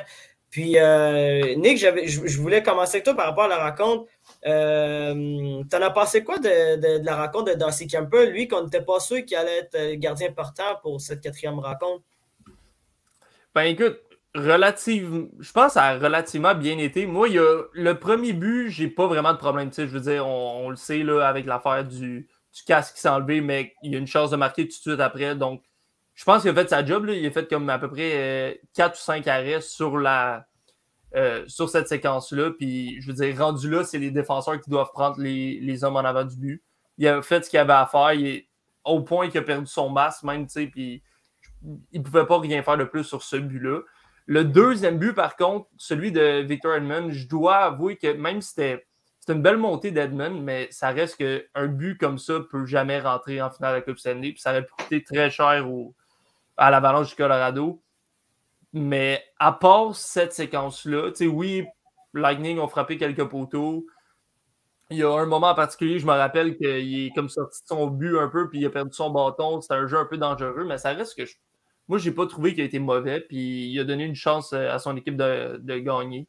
Puis, 0.50 0.78
euh, 0.78 1.56
Nick, 1.56 1.78
je, 1.78 2.42
voulais 2.42 2.62
commencer 2.64 2.98
avec 2.98 3.06
toi 3.06 3.16
par 3.16 3.28
rapport 3.28 3.46
à 3.46 3.48
la 3.48 3.70
rencontre. 3.70 4.06
T'en 4.44 5.82
as 5.82 5.90
pensé 5.92 6.24
quoi 6.24 6.38
de, 6.38 7.04
la 7.04 7.16
rencontre 7.26 7.54
de 7.54 7.58
Darcy 7.58 7.88
Kemper, 7.88 8.28
lui, 8.28 8.48
qu'on 8.48 8.64
n'était 8.64 8.82
pas 8.82 9.00
sûr 9.00 9.24
qu'il 9.26 9.38
allait 9.38 9.68
être 9.72 9.94
gardien 9.96 10.30
important 10.30 10.80
pour 10.82 11.00
cette 11.02 11.22
quatrième 11.22 11.60
rencontre? 11.60 12.04
Ben 13.54 13.64
écoute, 13.64 14.00
relative, 14.36 15.28
je 15.40 15.52
pense 15.54 15.68
que 15.68 15.74
ça 15.74 15.84
a 15.84 15.98
relativement 15.98 16.56
bien 16.56 16.78
été. 16.78 17.06
Moi, 17.06 17.30
il 17.30 17.36
y 17.36 17.40
a, 17.40 17.64
le 17.72 17.94
premier 18.00 18.34
but, 18.34 18.70
j'ai 18.70 18.88
pas 18.88 19.08
vraiment 19.08 19.32
de 19.32 19.38
problème. 19.38 19.72
je 19.74 19.84
veux 19.84 20.02
dire, 20.02 20.28
on, 20.28 20.70
le 20.70 20.76
sait 20.76 21.00
là, 21.00 21.22
avec 21.22 21.46
l'affaire 21.46 21.86
du, 21.86 22.28
du 22.54 22.64
casque 22.66 22.96
qui 22.96 23.02
s'est 23.02 23.10
enlevé, 23.10 23.40
mais 23.42 23.74
il 23.82 23.94
y 23.94 23.96
a 23.96 24.00
une 24.00 24.08
chance 24.08 24.32
de 24.32 24.36
marquer 24.36 24.64
tout 24.64 24.76
de 24.76 24.82
suite 24.82 25.00
après. 25.00 25.36
Donc, 25.36 25.62
je 26.16 26.24
pense 26.24 26.42
qu'il 26.42 26.52
a 26.52 26.54
fait 26.54 26.70
sa 26.70 26.86
job. 26.86 27.06
Là. 27.06 27.14
Il 27.14 27.26
a 27.26 27.32
fait 27.32 27.48
comme 27.48 27.70
à 27.70 27.78
peu 27.78 27.90
près 27.90 28.62
4 28.74 28.94
ou 28.94 29.02
5 29.02 29.28
arrêts 29.28 29.62
sur 29.62 29.98
la. 29.98 30.48
sur 31.48 31.70
cette 31.70 31.88
séquence-là. 31.88 32.52
Puis, 32.52 33.00
je 33.02 33.08
veux 33.08 33.14
dire, 33.14 33.38
rendu 33.38 33.70
là, 33.70 33.84
c'est 33.84 34.00
les 34.00 34.12
défenseurs 34.12 34.60
qui 34.60 34.70
doivent 34.70 34.92
prendre 34.94 35.20
les, 35.20 35.60
les, 35.60 35.84
hommes 35.84 35.98
en 35.98 36.00
avant 36.00 36.24
du 36.24 36.38
but. 36.38 36.64
Il 36.98 37.08
a 37.08 37.22
fait 37.22 37.44
ce 37.46 37.50
qu'il 37.50 37.60
avait 37.60 37.74
à 37.74 37.86
faire. 37.86 38.14
Il 38.14 38.28
est 38.28 38.50
au 38.86 39.02
point 39.02 39.30
qu'il 39.30 39.40
a 39.40 39.44
perdu 39.44 39.68
son 39.68 39.90
masque, 39.90 40.24
même, 40.24 40.46
tu 40.46 40.54
sais, 40.54 40.68
puis 40.68 41.04
il 41.92 42.00
ne 42.00 42.04
pouvait 42.04 42.26
pas 42.26 42.40
rien 42.40 42.62
faire 42.64 42.78
de 42.78 42.84
plus 42.84 43.04
sur 43.04 43.24
ce 43.24 43.36
but-là. 43.36 43.82
Le 44.28 44.44
deuxième 44.44 44.98
but, 44.98 45.14
par 45.14 45.36
contre, 45.36 45.68
celui 45.78 46.12
de 46.12 46.42
Victor 46.42 46.76
Edmond, 46.76 47.12
je 47.12 47.28
dois 47.28 47.58
avouer 47.58 47.98
que 47.98 48.14
même 48.14 48.42
si 48.42 48.50
c'était 48.50 48.86
une 49.28 49.42
belle 49.42 49.58
montée 49.58 49.92
d'Edmond, 49.92 50.42
mais 50.42 50.68
ça 50.72 50.90
reste 50.90 51.18
qu'un 51.18 51.68
but 51.68 51.98
comme 51.98 52.20
ça 52.20 52.34
ne 52.34 52.40
peut 52.40 52.66
jamais 52.66 53.00
rentrer 53.00 53.42
en 53.42 53.50
finale 53.50 53.74
de 53.74 53.76
la 53.78 53.82
Coupe 53.82 53.98
Stanley. 53.98 54.32
Puis 54.32 54.42
ça 54.42 54.52
aurait 54.52 54.66
pu 54.66 54.72
coûter 54.78 55.04
très 55.04 55.30
cher 55.32 55.68
au, 55.68 55.96
à 56.58 56.72
l'Avalanche 56.72 57.10
du 57.10 57.16
Colorado. 57.16 57.82
Mais 58.74 59.24
à 59.40 59.54
part 59.54 59.96
cette 59.96 60.34
séquence-là, 60.34 61.12
tu 61.12 61.18
sais, 61.18 61.28
oui, 61.28 61.66
Lightning 62.14 62.60
ont 62.60 62.68
frappé 62.68 62.98
quelques 62.98 63.26
poteaux. 63.26 63.86
Il 64.90 64.98
y 64.98 65.04
a 65.04 65.12
un 65.12 65.26
moment 65.26 65.50
en 65.50 65.56
particulier, 65.56 65.98
je 66.00 66.06
me 66.06 66.12
rappelle 66.12 66.58
qu'il 66.58 67.06
est 67.06 67.16
comme 67.16 67.30
sorti 67.30 67.64
de 67.64 67.68
son 67.68 67.88
but 67.88 68.18
un 68.20 68.28
peu, 68.28 68.50
puis 68.50 68.60
il 68.60 68.66
a 68.66 68.70
perdu 68.70 68.94
son 68.94 69.10
bâton. 69.10 69.62
C'était 69.62 69.76
un 69.76 69.88
jeu 69.88 69.98
un 69.98 70.06
peu 70.06 70.18
dangereux, 70.18 70.66
mais 70.66 70.78
ça 70.78 70.94
reste 70.94 71.18
que 71.18 71.24
moi, 71.88 71.98
je 72.00 72.10
n'ai 72.10 72.16
pas 72.16 72.26
trouvé 72.28 72.54
qu'il 72.54 72.64
a 72.64 72.66
été 72.66 72.80
mauvais, 72.80 73.22
puis 73.22 73.70
il 73.70 73.80
a 73.80 73.84
donné 73.84 74.06
une 74.06 74.16
chance 74.16 74.54
euh, 74.54 74.72
à 74.72 74.80
son 74.80 74.98
équipe 74.98 75.18
de, 75.18 75.80
gagner. 75.80 76.28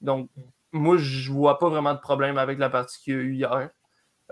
Donc, 0.00 0.30
moi, 0.72 0.96
je 0.98 1.30
vois 1.30 1.58
pas 1.58 1.68
vraiment 1.68 1.94
de 1.94 2.00
problème 2.00 2.38
avec 2.38 2.58
la 2.58 2.70
partie 2.70 3.00
qu'il 3.02 3.14
y 3.14 3.16
a 3.16 3.20
eu 3.20 3.34
hier. 3.34 3.70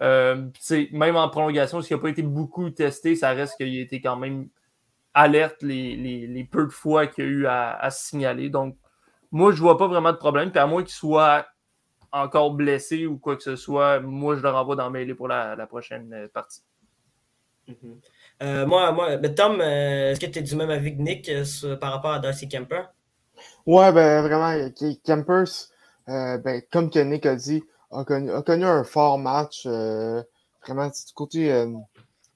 Euh, 0.01 0.49
même 0.93 1.17
en 1.17 1.29
prolongation, 1.29 1.83
s'il 1.83 1.97
n'a 1.97 2.03
pas 2.03 2.09
été 2.09 2.23
beaucoup 2.23 2.71
testé, 2.71 3.15
ça 3.17 3.31
reste 3.31 3.57
qu'il 3.57 3.79
a 3.79 3.81
été 3.83 4.01
quand 4.01 4.17
même 4.17 4.49
alerte 5.14 5.62
les, 5.62 6.49
peu 6.50 6.64
de 6.64 6.73
fois 6.73 7.07
qu'il 7.07 7.25
a 7.25 7.26
eu 7.26 7.47
à, 7.47 7.90
se 7.90 8.09
signaler. 8.09 8.50
Donc, 8.50 8.76
moi, 9.31 9.52
je 9.52 9.57
ne 9.57 9.62
vois 9.62 9.78
pas 9.78 9.87
vraiment 9.87 10.12
de 10.12 10.16
problème. 10.16 10.50
Puis 10.50 10.61
à 10.61 10.66
moins 10.66 10.83
qu'il 10.83 10.92
soit 10.92 11.47
encore 12.12 12.52
blessé 12.52 13.07
ou 13.07 13.19
quoi 13.19 13.37
que 13.37 13.42
ce 13.42 13.57
soit, 13.57 14.00
moi, 14.00 14.37
je 14.37 14.42
le 14.42 14.50
renvoie 14.50 14.76
dans 14.76 14.90
mêlée 14.90 15.14
pour 15.14 15.28
la, 15.28 15.66
prochaine 15.66 16.12
euh, 16.12 16.28
partie. 16.28 16.62
Mm-hmm. 17.69 17.95
Euh, 18.42 18.66
moi, 18.66 18.92
moi 18.92 19.16
ben, 19.16 19.35
Tom, 19.35 19.61
euh, 19.61 20.11
est-ce 20.11 20.21
que 20.21 20.26
tu 20.26 20.38
es 20.38 20.42
du 20.42 20.57
même 20.57 20.71
avis 20.71 20.97
que 20.97 21.02
Nick 21.02 21.28
euh, 21.28 21.76
par 21.76 21.92
rapport 21.92 22.12
à 22.12 22.19
Darcy 22.19 22.49
Kemper? 22.49 22.83
Ouais, 23.66 23.92
ben 23.92 24.23
vraiment, 24.23 24.69
Kempers, 25.04 25.69
ben, 26.07 26.62
comme 26.71 26.90
que 26.90 26.99
Nick 26.99 27.26
a 27.26 27.37
dit, 27.37 27.62
a 27.90 28.04
connu, 28.04 28.31
a 28.33 28.42
connu 28.42 28.64
un 28.64 28.85
fort 28.85 29.19
match. 29.19 29.66
vraiment, 29.66 30.87
du 30.87 31.12
côté, 31.14 31.66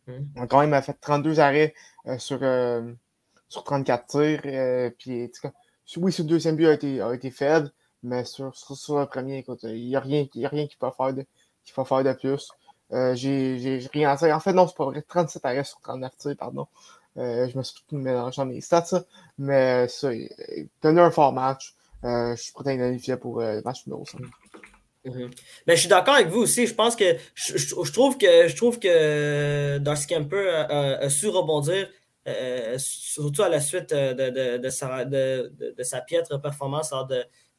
mm. 0.06 0.40
a 0.40 0.46
quand 0.46 0.66
même 0.66 0.82
fait 0.82 0.96
32 1.00 1.40
arrêts 1.40 1.74
sur, 2.18 2.40
sur 3.48 3.64
34 3.64 4.06
tirs. 4.06 4.92
puis, 4.98 5.30
oui, 5.96 6.12
ce 6.12 6.22
deuxième 6.22 6.56
but 6.56 6.66
a 6.66 6.72
été, 6.72 7.00
a 7.00 7.14
été 7.14 7.30
faible, 7.30 7.70
mais 8.02 8.24
sur, 8.24 8.54
sur, 8.56 8.98
le 8.98 9.06
premier, 9.06 9.38
écoute, 9.38 9.60
il 9.64 9.88
n'y 9.88 9.96
a 9.96 10.00
rien, 10.00 10.26
y 10.34 10.46
a 10.46 10.48
rien 10.48 10.66
qui 10.66 10.76
peut 10.76 10.88
faire 10.96 11.14
de, 11.14 11.24
qui 11.64 11.72
peut 11.72 11.84
faire 11.84 12.04
de 12.04 12.12
plus. 12.12 12.50
Euh, 12.92 13.14
j'ai 13.14 13.88
rien 13.92 14.10
à 14.10 14.16
dire. 14.16 14.34
En 14.34 14.40
fait, 14.40 14.52
non, 14.52 14.66
c'est 14.68 14.76
pas 14.76 14.84
vrai. 14.84 15.02
37 15.02 15.44
arrêts 15.44 15.64
sur 15.64 15.80
39 15.80 16.16
tirs, 16.16 16.36
pardon. 16.38 16.66
Euh, 17.16 17.48
je 17.48 17.56
me 17.56 17.62
suis 17.62 17.82
tout 17.88 17.96
mélangé 17.96 18.40
dans 18.40 18.46
mes 18.46 18.60
stats, 18.60 19.04
Mais 19.38 19.88
ça, 19.88 20.10
donner 20.82 21.00
un 21.00 21.10
fort 21.10 21.32
match. 21.32 21.74
Euh, 22.04 22.36
je 22.36 22.42
suis 22.42 22.52
prêt 22.52 22.70
à 22.70 22.74
identifier 22.74 23.16
pour 23.16 23.40
le 23.40 23.62
match 23.62 23.86
numéro 23.86 24.04
5. 24.06 24.20
Mais 25.66 25.76
je 25.76 25.80
suis 25.80 25.88
d'accord 25.88 26.14
avec 26.14 26.28
vous 26.28 26.40
aussi. 26.40 26.66
Je 26.66 26.74
pense 26.74 26.96
que 26.96 27.16
je, 27.34 27.92
trouve 27.92 28.18
que 28.18 28.48
je 28.48 28.56
trouve 28.56 28.78
que 28.78 29.78
Darcy 29.78 30.06
Kemper 30.06 30.66
a, 30.70 31.08
su 31.08 31.28
rebondir, 31.28 31.88
surtout 32.78 33.42
à 33.42 33.48
la 33.48 33.60
suite 33.60 33.92
de, 33.92 34.58
de, 34.58 34.68
sa, 34.68 35.04
de, 35.04 35.52
sa 35.82 36.00
piètre 36.00 36.40
performance 36.40 36.90
lors, 36.90 37.08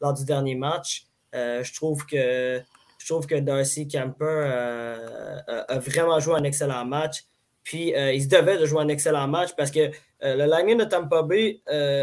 lors 0.01 0.13
du 0.13 0.25
dernier 0.25 0.55
match. 0.55 1.05
je 1.33 1.73
trouve 1.73 2.05
que 2.05 2.61
je 3.07 3.13
trouve 3.13 3.25
que 3.25 3.35
Darcy 3.35 3.87
Camper 3.87 4.25
euh, 4.25 5.39
a 5.47 5.79
vraiment 5.79 6.19
joué 6.19 6.35
un 6.35 6.43
excellent 6.43 6.83
match. 6.83 7.23
Puis 7.63 7.95
euh, 7.95 8.13
il 8.13 8.21
se 8.21 8.27
devait 8.27 8.57
de 8.57 8.65
jouer 8.65 8.81
un 8.81 8.87
excellent 8.89 9.29
match 9.29 9.51
parce 9.55 9.71
que 9.71 9.79
euh, 9.79 10.35
le 10.35 10.45
Lightning 10.45 10.77
de 10.77 10.83
Tampa 10.83 11.21
Bay 11.21 11.61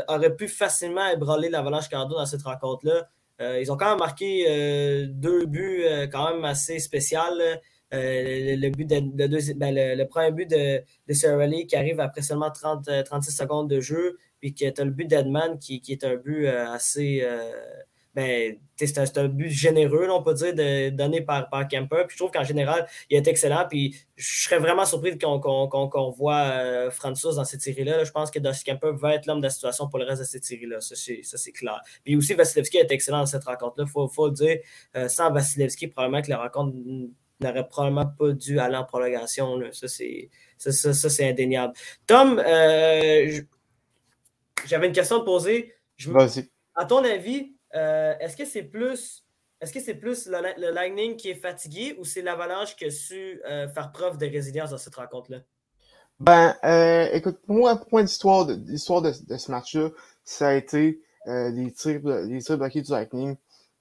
aurait 0.09 0.35
pu 0.35 0.49
facilement 0.49 1.07
ébranler 1.09 1.51
l'Avalanche 1.51 1.91
Cardo 1.91 2.17
dans 2.17 2.25
cette 2.25 2.43
rencontre-là. 2.43 3.09
Ils 3.41 3.71
ont 3.71 3.77
quand 3.77 3.91
même 3.91 3.99
marqué 3.99 5.07
deux 5.09 5.47
buts 5.47 5.85
quand 6.13 6.35
même 6.35 6.45
assez 6.45 6.79
spéciaux. 6.79 7.21
le, 7.91 8.69
but 8.71 8.87
de, 8.87 9.55
ben, 9.55 9.75
le, 9.75 10.05
premier 10.05 10.31
but 10.31 10.51
de, 10.51 10.83
de 11.09 11.65
qui 11.65 11.77
arrive 11.77 12.01
après 12.01 12.23
seulement 12.23 12.51
30, 12.51 12.89
36 13.05 13.33
secondes 13.33 13.69
de 13.69 13.81
jeu, 13.81 14.19
puis 14.41 14.55
qui 14.55 14.65
est 14.65 14.79
le 14.79 14.91
but 14.91 15.07
d'Edman 15.07 15.59
qui, 15.59 15.81
qui, 15.81 15.93
est 15.93 16.05
un 16.05 16.17
but 16.17 16.47
assez 16.47 17.27
ben, 18.15 18.57
c'est 18.77 19.19
un, 19.19 19.29
but 19.29 19.49
généreux, 19.49 20.09
on 20.11 20.23
peut 20.23 20.35
dire, 20.35 20.55
de, 20.55 20.91
donné 20.91 21.21
par, 21.21 21.49
par 21.49 21.67
Kemper. 21.67 22.05
Puis 22.07 22.17
je 22.17 22.23
trouve 22.23 22.31
qu'en 22.31 22.45
général, 22.45 22.87
il 23.11 23.17
est 23.17 23.27
excellent. 23.27 23.67
Puis 23.69 23.97
je 24.17 24.43
serais 24.43 24.59
vraiment 24.59 24.85
surpris 24.85 25.19
qu'on 25.19 25.41
qu 25.41 25.99
voit 26.17 26.35
euh, 26.35 26.91
Francis 26.91 27.35
dans 27.35 27.45
cette 27.45 27.63
série-là. 27.63 28.05
Je 28.05 28.13
pense 28.13 28.31
que 28.31 28.39
Dusty 28.39 28.65
Kemper 28.65 28.93
va 28.93 29.15
être 29.15 29.27
l'homme 29.27 29.39
de 29.39 29.45
la 29.45 29.51
situation 29.51 29.89
pour 29.89 29.99
le 29.99 30.05
reste 30.05 30.21
de 30.21 30.27
cette 30.27 30.45
série-là. 30.45 30.81
Ça, 30.81 30.95
c'est 30.97 31.53
clair. 31.53 31.81
Puis 32.05 32.17
aussi, 32.17 32.35
Vasilevski 32.35 32.79
est 32.79 32.91
excellent 32.93 33.21
dans 33.21 33.27
cette 33.27 33.45
rencontre-là. 33.45 33.85
Il 33.87 33.91
faut, 33.91 34.09
faut, 34.09 34.27
le 34.27 34.35
dire. 34.35 34.59
Euh, 34.97 35.09
sans 35.09 35.33
Vasilevski, 35.33 35.89
probablement 35.89 36.23
que 36.23 36.31
la 36.31 36.39
rencontre 36.39 36.77
n'aurait 37.41 37.69
probablement 37.69 38.07
pas 38.07 38.33
dû 38.33 38.59
aller 38.61 38.77
en 38.77 38.85
prolongation. 38.85 39.61
Ça, 39.73 39.89
c'est 39.89 40.31
ça, 40.59 40.93
ça, 40.93 41.25
indéniable. 41.25 41.75
Tom, 42.07 42.39
euh, 42.39 43.41
j'avais 44.67 44.87
une 44.87 44.93
question 44.93 45.17
à 45.17 45.21
te 45.21 45.25
poser. 45.25 45.75
Vas-y. 46.07 46.49
À 46.75 46.85
ton 46.87 47.05
avis, 47.05 47.54
euh, 47.75 48.15
est-ce 48.21 48.37
que 48.37 48.45
c'est 48.45 48.63
plus 48.63 49.25
est-ce 49.61 49.73
que 49.73 49.81
c'est 49.81 49.95
plus 49.95 50.27
le, 50.27 50.71
Lightning 50.73 51.17
qui 51.17 51.31
est 51.31 51.37
fatigué 51.37 51.97
ou 51.99 52.05
c'est 52.05 52.21
l'Avalanche 52.21 52.77
qui 52.77 52.85
a 52.85 52.91
su 52.91 53.41
euh, 53.47 53.67
faire 53.69 53.93
preuve 53.93 54.19
de 54.19 54.27
résilience 54.27 54.71
dans 54.71 54.79
cette 54.79 54.95
rencontre-là? 54.95 55.39
Ben, 56.21 56.55
euh, 56.65 57.09
écoute, 57.13 57.39
pour 57.47 57.57
moi, 57.57 57.77
point 57.77 58.03
d'histoire 58.03 58.45
de, 58.45 58.57
de, 58.57 58.77
ce 58.77 59.51
match-là, 59.51 59.89
ça 60.23 60.49
a 60.49 60.55
été 60.55 61.01
les, 61.27 61.73
tirs, 61.73 62.01
les 62.05 62.43
tirs 62.43 62.59
bloqués 62.59 62.83
du 62.83 62.91
Lightning. 62.91 63.37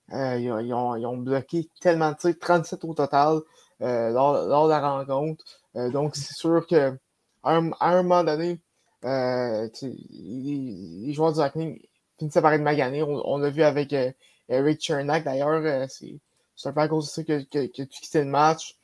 Ils 0.09 0.73
ont, 0.73 1.17
bloqué 1.17 1.67
tellement 1.81 2.11
de 2.11 2.17
tirs, 2.17 2.39
37 2.39 2.85
au 2.85 2.93
total 2.93 3.41
lors, 3.81 4.65
de 4.65 4.69
la 4.69 4.79
rencontre. 4.79 5.43
donc, 5.75 6.15
c'est 6.15 6.33
sûr 6.33 6.65
que 6.65 6.97
un 7.43 8.03
moment 8.03 8.23
donné, 8.23 8.59
les, 9.03 9.69
les, 10.11 11.13
joueurs 11.13 11.33
du 11.33 11.39
Lightning 11.39 11.81
finissait 12.17 12.41
par 12.41 12.53
être 12.53 12.61
magané. 12.61 13.03
On, 13.03 13.37
l'a 13.37 13.49
vu 13.49 13.63
avec 13.63 13.93
euh, 13.93 14.11
Eric 14.49 14.81
Chernak 14.81 15.23
d'ailleurs. 15.23 15.61
Euh, 15.63 15.87
c'est 15.87 16.69
un 16.69 16.73
peu 16.73 16.81
à 16.81 16.87
cause 16.87 17.07
de 17.07 17.11
ça 17.11 17.23
que, 17.23 17.43
que, 17.43 17.67
tu 17.67 17.87
quittais 17.87 18.23
le 18.23 18.29
match. 18.29 18.77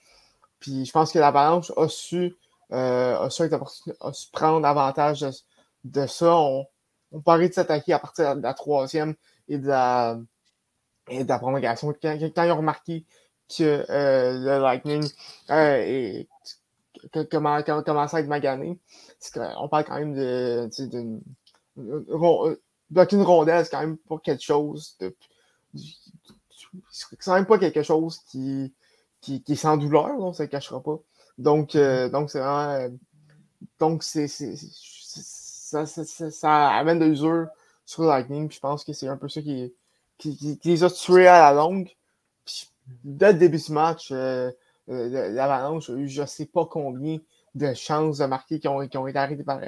Puis 0.59 0.85
je 0.85 0.91
pense 0.91 1.11
que 1.11 1.19
la 1.19 1.31
balance 1.31 1.71
a 1.77 1.87
su, 1.87 2.35
euh, 2.71 3.19
a, 3.19 3.29
su 3.29 3.43
a 3.43 4.13
su 4.13 4.31
prendre 4.31 4.65
avantage 4.67 5.21
de, 5.21 5.31
de 5.85 6.07
ça. 6.07 6.35
On, 6.35 6.65
on 7.11 7.21
paraît 7.21 7.49
de 7.49 7.53
s'attaquer 7.53 7.93
à 7.93 7.99
partir 7.99 8.35
de 8.35 8.41
la 8.41 8.53
troisième 8.53 9.15
et 9.47 9.57
de 9.57 9.67
la, 9.67 10.19
et 11.09 11.23
de 11.23 11.29
la 11.29 11.39
prolongation. 11.39 11.93
Quand, 12.01 12.17
quand 12.19 12.43
ils 12.43 12.51
ont 12.51 12.57
remarqué 12.57 13.05
que 13.49 13.85
euh, 13.89 14.39
le 14.39 14.61
Lightning 14.61 15.03
euh, 15.49 16.23
commençait 17.31 18.17
à 18.17 18.19
être 18.19 18.27
magané, 18.27 18.79
on 19.57 19.67
parle 19.67 19.85
quand 19.85 19.99
même 19.99 20.13
d'une 20.15 21.21
bloquer 22.89 23.15
une 23.15 23.23
rondelle, 23.23 23.65
c'est 23.65 23.71
quand 23.71 23.81
même 23.81 23.97
pas 23.97 24.17
quelque 24.19 24.43
chose 24.43 24.95
de. 24.99 25.15
C'est 26.91 27.17
quand 27.23 27.33
même 27.33 27.45
pas 27.45 27.57
quelque 27.57 27.83
chose 27.83 28.19
qui, 28.29 28.73
qui, 29.21 29.41
qui 29.43 29.53
est 29.53 29.55
sans 29.55 29.77
douleur, 29.77 30.35
ça 30.35 30.43
ne 30.43 30.49
cachera 30.49 30.81
pas. 30.81 30.99
Donc, 31.37 31.75
euh, 31.75 32.09
donc 32.09 32.29
c'est 32.29 32.39
vraiment. 32.39 32.71
Euh, 32.71 32.89
donc, 33.79 34.03
c'est. 34.03 34.27
Ça, 34.27 35.85
ça, 35.85 36.31
ça, 36.31 36.69
amène 36.69 36.97
de 36.97 37.05
l'usure 37.05 37.47
sur 37.85 38.03
Lightning, 38.03 38.51
je 38.51 38.59
pense 38.59 38.83
que 38.83 38.91
c'est 38.91 39.07
un 39.07 39.17
peu 39.17 39.29
ça 39.29 39.41
qui, 39.41 39.71
qui, 40.17 40.57
qui, 40.57 40.69
les 40.69 40.83
a 40.83 40.89
tués 40.89 41.27
à 41.27 41.51
la 41.51 41.53
longue. 41.53 41.89
Dès 43.03 43.33
le 43.33 43.37
début 43.37 43.59
du 43.59 43.71
match, 43.71 44.09
euh, 44.11 44.51
euh 44.89 45.29
l'Avalanche 45.31 45.91
a 45.91 45.93
eu 45.93 46.07
je 46.07 46.25
sais 46.25 46.47
pas 46.47 46.65
combien 46.65 47.19
de 47.53 47.73
chances 47.75 48.17
de 48.17 48.25
marquer 48.25 48.59
qui 48.59 48.67
ont, 48.67 48.87
qui 48.87 48.97
ont 48.97 49.05
été 49.05 49.19
arrêtées 49.19 49.43
par, 49.43 49.59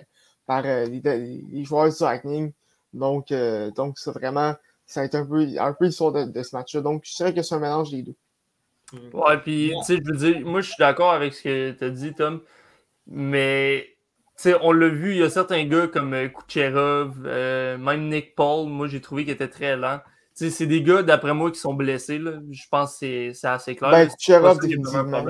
par 0.47 0.63
les, 0.63 0.87
les, 0.87 1.63
joueurs 1.63 1.89
du 1.89 2.03
Lightning. 2.03 2.51
Donc, 2.93 3.31
euh, 3.31 3.71
donc 3.71 3.97
c'est 3.97 4.11
vraiment, 4.11 4.55
ça 4.85 5.01
a 5.01 5.05
été 5.05 5.17
un 5.17 5.25
peu, 5.25 5.47
un 5.57 5.73
peu 5.73 5.85
l'histoire 5.85 6.11
de, 6.11 6.43
ce 6.43 6.55
match-là. 6.55 6.81
Donc, 6.81 7.03
je 7.05 7.15
dirais 7.15 7.33
que 7.33 7.41
c'est 7.41 7.55
un 7.55 7.59
mélange 7.59 7.91
des 7.91 8.03
deux. 8.03 8.15
Mm. 8.93 8.97
Ouais, 9.13 9.37
puis, 9.37 9.73
tu 9.79 9.85
sais, 9.85 10.01
je 10.03 10.11
veux 10.11 10.17
dire, 10.17 10.45
moi, 10.45 10.61
je 10.61 10.67
suis 10.67 10.79
d'accord 10.79 11.11
avec 11.11 11.33
ce 11.33 11.43
que 11.43 11.71
tu 11.71 11.83
as 11.83 11.89
dit, 11.89 12.13
Tom, 12.13 12.41
mais, 13.07 13.87
tu 14.37 14.43
sais, 14.43 14.55
on 14.61 14.71
l'a 14.71 14.89
vu, 14.89 15.11
il 15.11 15.17
y 15.17 15.23
a 15.23 15.29
certains 15.29 15.65
gars 15.65 15.87
comme 15.87 16.13
euh, 16.13 16.27
Kucherov, 16.27 17.23
euh, 17.25 17.77
même 17.77 18.09
Nick 18.09 18.35
Paul, 18.35 18.67
moi, 18.67 18.87
j'ai 18.87 19.01
trouvé 19.01 19.23
qu'il 19.23 19.33
était 19.33 19.47
très 19.47 19.77
lent. 19.77 19.99
Tu 20.35 20.45
sais, 20.45 20.49
c'est 20.49 20.65
des 20.65 20.81
gars, 20.81 21.03
d'après 21.03 21.33
moi, 21.33 21.51
qui 21.51 21.59
sont 21.59 21.73
blessés, 21.73 22.17
là. 22.17 22.33
Je 22.49 22.63
pense 22.69 22.99
que 22.99 23.33
c'est 23.33 23.47
assez 23.47 23.75
clair. 23.75 23.91
Ben, 23.91 24.09
Kucherov, 24.09 24.59
définitivement. 24.59 25.23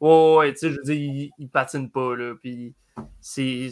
Ouais, 0.00 0.36
ouais, 0.36 0.52
tu 0.52 0.58
sais, 0.58 0.70
je 0.70 0.76
veux 0.76 0.82
dire, 0.82 0.94
il, 0.94 1.30
il 1.38 1.48
patine 1.48 1.90
pas, 1.90 2.16
là, 2.16 2.34
puis 2.40 2.74
c'est 3.20 3.70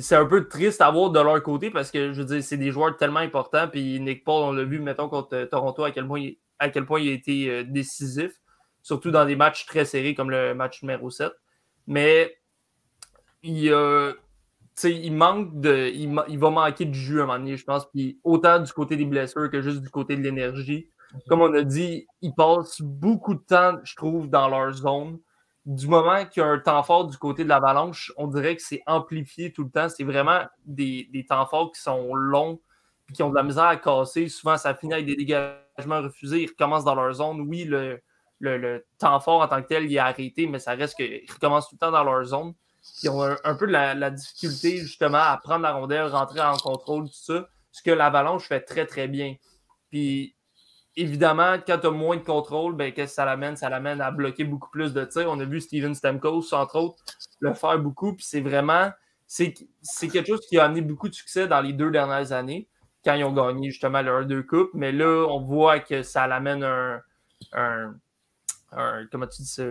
c'est 0.00 0.16
un 0.16 0.26
peu 0.26 0.48
triste 0.48 0.80
à 0.80 0.90
voir 0.90 1.10
de 1.10 1.20
leur 1.20 1.42
côté 1.42 1.70
parce 1.70 1.90
que 1.90 2.12
je 2.12 2.20
veux 2.20 2.26
dire, 2.26 2.42
c'est 2.42 2.56
des 2.56 2.70
joueurs 2.70 2.96
tellement 2.96 3.20
importants. 3.20 3.68
Puis 3.68 4.00
Nick 4.00 4.24
Paul, 4.24 4.44
on 4.44 4.52
l'a 4.52 4.64
vu, 4.64 4.80
mettons, 4.80 5.08
contre 5.08 5.34
euh, 5.36 5.46
Toronto, 5.46 5.84
à 5.84 5.90
quel 5.90 6.06
point 6.06 6.20
il, 6.20 6.38
à 6.58 6.68
quel 6.68 6.86
point 6.86 7.00
il 7.00 7.08
a 7.10 7.12
été 7.12 7.50
euh, 7.50 7.64
décisif, 7.64 8.32
surtout 8.82 9.10
dans 9.10 9.24
des 9.24 9.36
matchs 9.36 9.66
très 9.66 9.84
serrés 9.84 10.14
comme 10.14 10.30
le 10.30 10.54
match 10.54 10.82
numéro 10.82 11.10
7. 11.10 11.32
Mais 11.86 12.36
il, 13.42 13.72
il 14.82 15.12
manque 15.12 15.60
de. 15.60 15.90
Il, 15.94 16.38
va 16.38 16.50
manquer 16.50 16.86
de 16.86 16.94
jus 16.94 17.20
à 17.20 17.24
un 17.24 17.26
moment 17.26 17.38
donné, 17.38 17.56
je 17.56 17.64
pense. 17.64 17.88
Puis 17.90 18.18
autant 18.24 18.58
du 18.58 18.72
côté 18.72 18.96
des 18.96 19.04
blessures 19.04 19.50
que 19.50 19.60
juste 19.60 19.82
du 19.82 19.90
côté 19.90 20.16
de 20.16 20.22
l'énergie. 20.22 20.88
Comme 21.28 21.42
on 21.42 21.54
a 21.54 21.62
dit, 21.62 22.06
ils 22.22 22.34
passent 22.34 22.80
beaucoup 22.80 23.34
de 23.34 23.42
temps, 23.46 23.78
je 23.84 23.94
trouve, 23.94 24.28
dans 24.28 24.48
leur 24.48 24.72
zone 24.72 25.18
du 25.66 25.86
moment 25.86 26.26
qu'il 26.26 26.42
y 26.42 26.46
a 26.46 26.48
un 26.48 26.58
temps 26.58 26.82
fort 26.82 27.06
du 27.06 27.16
côté 27.16 27.44
de 27.44 27.48
l'avalanche, 27.48 28.12
on 28.16 28.26
dirait 28.26 28.56
que 28.56 28.62
c'est 28.62 28.82
amplifié 28.86 29.52
tout 29.52 29.64
le 29.64 29.70
temps. 29.70 29.88
C'est 29.88 30.04
vraiment 30.04 30.42
des, 30.66 31.26
temps 31.28 31.46
forts 31.46 31.72
qui 31.72 31.80
sont 31.80 32.14
longs 32.14 32.60
et 33.08 33.12
qui 33.14 33.22
ont 33.22 33.30
de 33.30 33.34
la 33.34 33.42
misère 33.42 33.64
à 33.64 33.76
casser. 33.76 34.28
Souvent, 34.28 34.58
ça 34.58 34.74
finit 34.74 34.92
avec 34.92 35.06
des 35.06 35.16
dégagements 35.16 36.02
refusés. 36.02 36.42
Ils 36.42 36.48
recommencent 36.48 36.84
dans 36.84 36.94
leur 36.94 37.14
zone. 37.14 37.40
Oui, 37.48 37.64
le, 37.64 38.00
le, 38.40 38.84
temps 38.98 39.20
fort 39.20 39.40
en 39.40 39.48
tant 39.48 39.62
que 39.62 39.68
tel, 39.68 39.84
il 39.84 39.94
est 39.94 39.98
arrêté, 39.98 40.46
mais 40.46 40.58
ça 40.58 40.72
reste 40.72 40.96
qu'ils 40.96 41.30
recommencent 41.32 41.68
tout 41.68 41.76
le 41.76 41.86
temps 41.86 41.92
dans 41.92 42.04
leur 42.04 42.24
zone. 42.24 42.52
Ils 43.02 43.08
ont 43.08 43.22
un, 43.22 43.54
peu 43.54 43.66
de 43.66 43.72
la, 43.72 43.94
la, 43.94 44.10
difficulté 44.10 44.76
justement 44.76 45.16
à 45.16 45.38
prendre 45.42 45.62
la 45.62 45.72
rondelle, 45.72 46.06
rentrer 46.08 46.42
en 46.42 46.56
contrôle, 46.56 47.06
tout 47.06 47.14
ça. 47.14 47.48
Ce 47.72 47.82
que 47.82 47.90
l'avalanche 47.90 48.46
fait 48.46 48.60
très, 48.60 48.84
très 48.84 49.08
bien. 49.08 49.36
Puis 49.88 50.36
évidemment, 50.96 51.56
quand 51.66 51.78
tu 51.78 51.86
as 51.86 51.90
moins 51.90 52.16
de 52.16 52.22
contrôle, 52.22 52.74
ben, 52.76 52.92
qu'est-ce 52.92 53.12
que 53.12 53.14
ça 53.16 53.24
l'amène? 53.24 53.56
Ça 53.56 53.68
l'amène 53.68 54.00
à 54.00 54.10
bloquer 54.10 54.44
beaucoup 54.44 54.70
plus 54.70 54.92
de 54.92 55.04
tirs. 55.04 55.28
On 55.28 55.40
a 55.40 55.44
vu 55.44 55.60
Steven 55.60 55.94
Stamkos, 55.94 56.54
entre 56.54 56.76
autres, 56.76 57.02
le 57.40 57.54
faire 57.54 57.78
beaucoup. 57.78 58.14
Puis 58.14 58.24
c'est 58.28 58.40
vraiment, 58.40 58.90
c'est 59.26 59.54
quelque 60.00 60.26
chose 60.26 60.46
qui 60.48 60.58
a 60.58 60.64
amené 60.64 60.80
beaucoup 60.80 61.08
de 61.08 61.14
succès 61.14 61.48
dans 61.48 61.60
les 61.60 61.72
deux 61.72 61.90
dernières 61.90 62.32
années, 62.32 62.68
quand 63.04 63.14
ils 63.14 63.24
ont 63.24 63.32
gagné 63.32 63.70
justement 63.70 64.02
leur 64.02 64.26
deux 64.26 64.42
coupes. 64.42 64.70
Mais 64.74 64.92
là, 64.92 65.26
on 65.28 65.40
voit 65.40 65.80
que 65.80 66.02
ça 66.02 66.26
l'amène 66.26 66.62
un, 66.62 67.02
un, 67.52 69.06
comment 69.10 69.26
tu 69.26 69.42
dis 69.42 69.48
ça? 69.48 69.64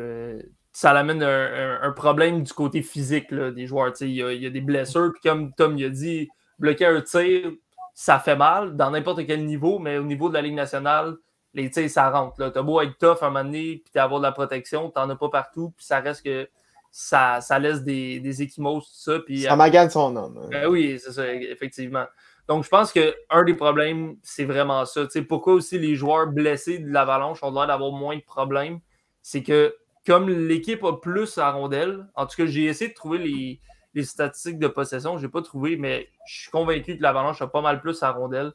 Ça 0.75 0.91
l'amène 0.91 1.21
un, 1.21 1.91
problème 1.91 2.41
du 2.43 2.51
côté 2.51 2.81
physique 2.81 3.31
des 3.33 3.67
joueurs. 3.67 3.93
Il 4.01 4.09
y, 4.09 4.23
a, 4.23 4.33
il 4.33 4.41
y, 4.41 4.47
a, 4.47 4.49
des 4.49 4.61
blessures. 4.61 5.11
Puis 5.13 5.29
comme 5.29 5.53
Tom 5.53 5.77
il 5.77 5.85
a 5.85 5.89
dit, 5.89 6.29
bloquer 6.57 6.87
un 6.87 7.01
tir, 7.01 7.51
ça 7.93 8.19
fait 8.19 8.35
mal 8.35 8.75
dans 8.75 8.91
n'importe 8.91 9.25
quel 9.25 9.45
niveau, 9.45 9.79
mais 9.79 9.97
au 9.97 10.03
niveau 10.03 10.29
de 10.29 10.33
la 10.33 10.41
Ligue 10.41 10.55
nationale, 10.55 11.15
les 11.53 11.69
tirs, 11.69 11.89
ça 11.89 12.09
rentre. 12.09 12.51
Tu 12.51 12.57
as 12.57 12.63
beau 12.63 12.81
être 12.81 12.97
tough 12.97 13.21
à 13.21 13.27
un 13.27 13.29
moment 13.29 13.43
donné, 13.43 13.83
puis 13.83 13.99
avoir 13.99 14.19
de 14.19 14.25
la 14.25 14.31
protection, 14.31 14.89
tu 14.89 14.99
n'en 14.99 15.09
as 15.09 15.15
pas 15.15 15.29
partout, 15.29 15.73
puis 15.77 15.85
ça 15.85 15.99
reste 15.99 16.23
que 16.23 16.49
ça, 16.91 17.41
ça 17.41 17.59
laisse 17.59 17.83
des, 17.83 18.19
des 18.19 18.41
échymoses, 18.41 18.85
tout 18.85 19.11
ça. 19.11 19.19
Puis, 19.19 19.41
ça 19.41 19.55
magane 19.55 19.89
son 19.89 20.15
homme. 20.15 20.39
Hein. 20.43 20.47
Ben 20.51 20.67
oui, 20.67 20.99
c'est 20.99 21.11
ça, 21.11 21.31
effectivement. 21.33 22.05
Donc, 22.47 22.63
je 22.63 22.69
pense 22.69 22.91
qu'un 22.91 23.43
des 23.45 23.53
problèmes, 23.53 24.15
c'est 24.21 24.45
vraiment 24.45 24.85
ça. 24.85 25.07
pourquoi 25.27 25.53
aussi 25.53 25.79
les 25.79 25.95
joueurs 25.95 26.27
blessés 26.27 26.79
de 26.79 26.91
l'Avalanche 26.91 27.41
ont 27.41 27.51
l'air 27.51 27.67
d'avoir 27.67 27.91
moins 27.91 28.17
de 28.17 28.21
problèmes? 28.23 28.79
C'est 29.21 29.43
que 29.43 29.75
comme 30.05 30.29
l'équipe 30.29 30.83
a 30.83 30.93
plus 30.93 31.37
à 31.37 31.51
rondelle, 31.51 32.05
en 32.15 32.25
tout 32.25 32.35
cas, 32.35 32.45
j'ai 32.45 32.65
essayé 32.65 32.89
de 32.89 32.95
trouver 32.95 33.19
les, 33.19 33.61
les 33.93 34.03
statistiques 34.03 34.59
de 34.59 34.67
possession, 34.67 35.17
je 35.17 35.25
n'ai 35.25 35.31
pas 35.31 35.41
trouvé, 35.41 35.77
mais 35.77 36.09
je 36.27 36.41
suis 36.41 36.51
convaincu 36.51 36.97
que 36.97 37.01
l'Avalanche 37.01 37.41
a 37.41 37.47
pas 37.47 37.61
mal 37.61 37.81
plus 37.81 38.01
à 38.03 38.11
rondelle. 38.11 38.53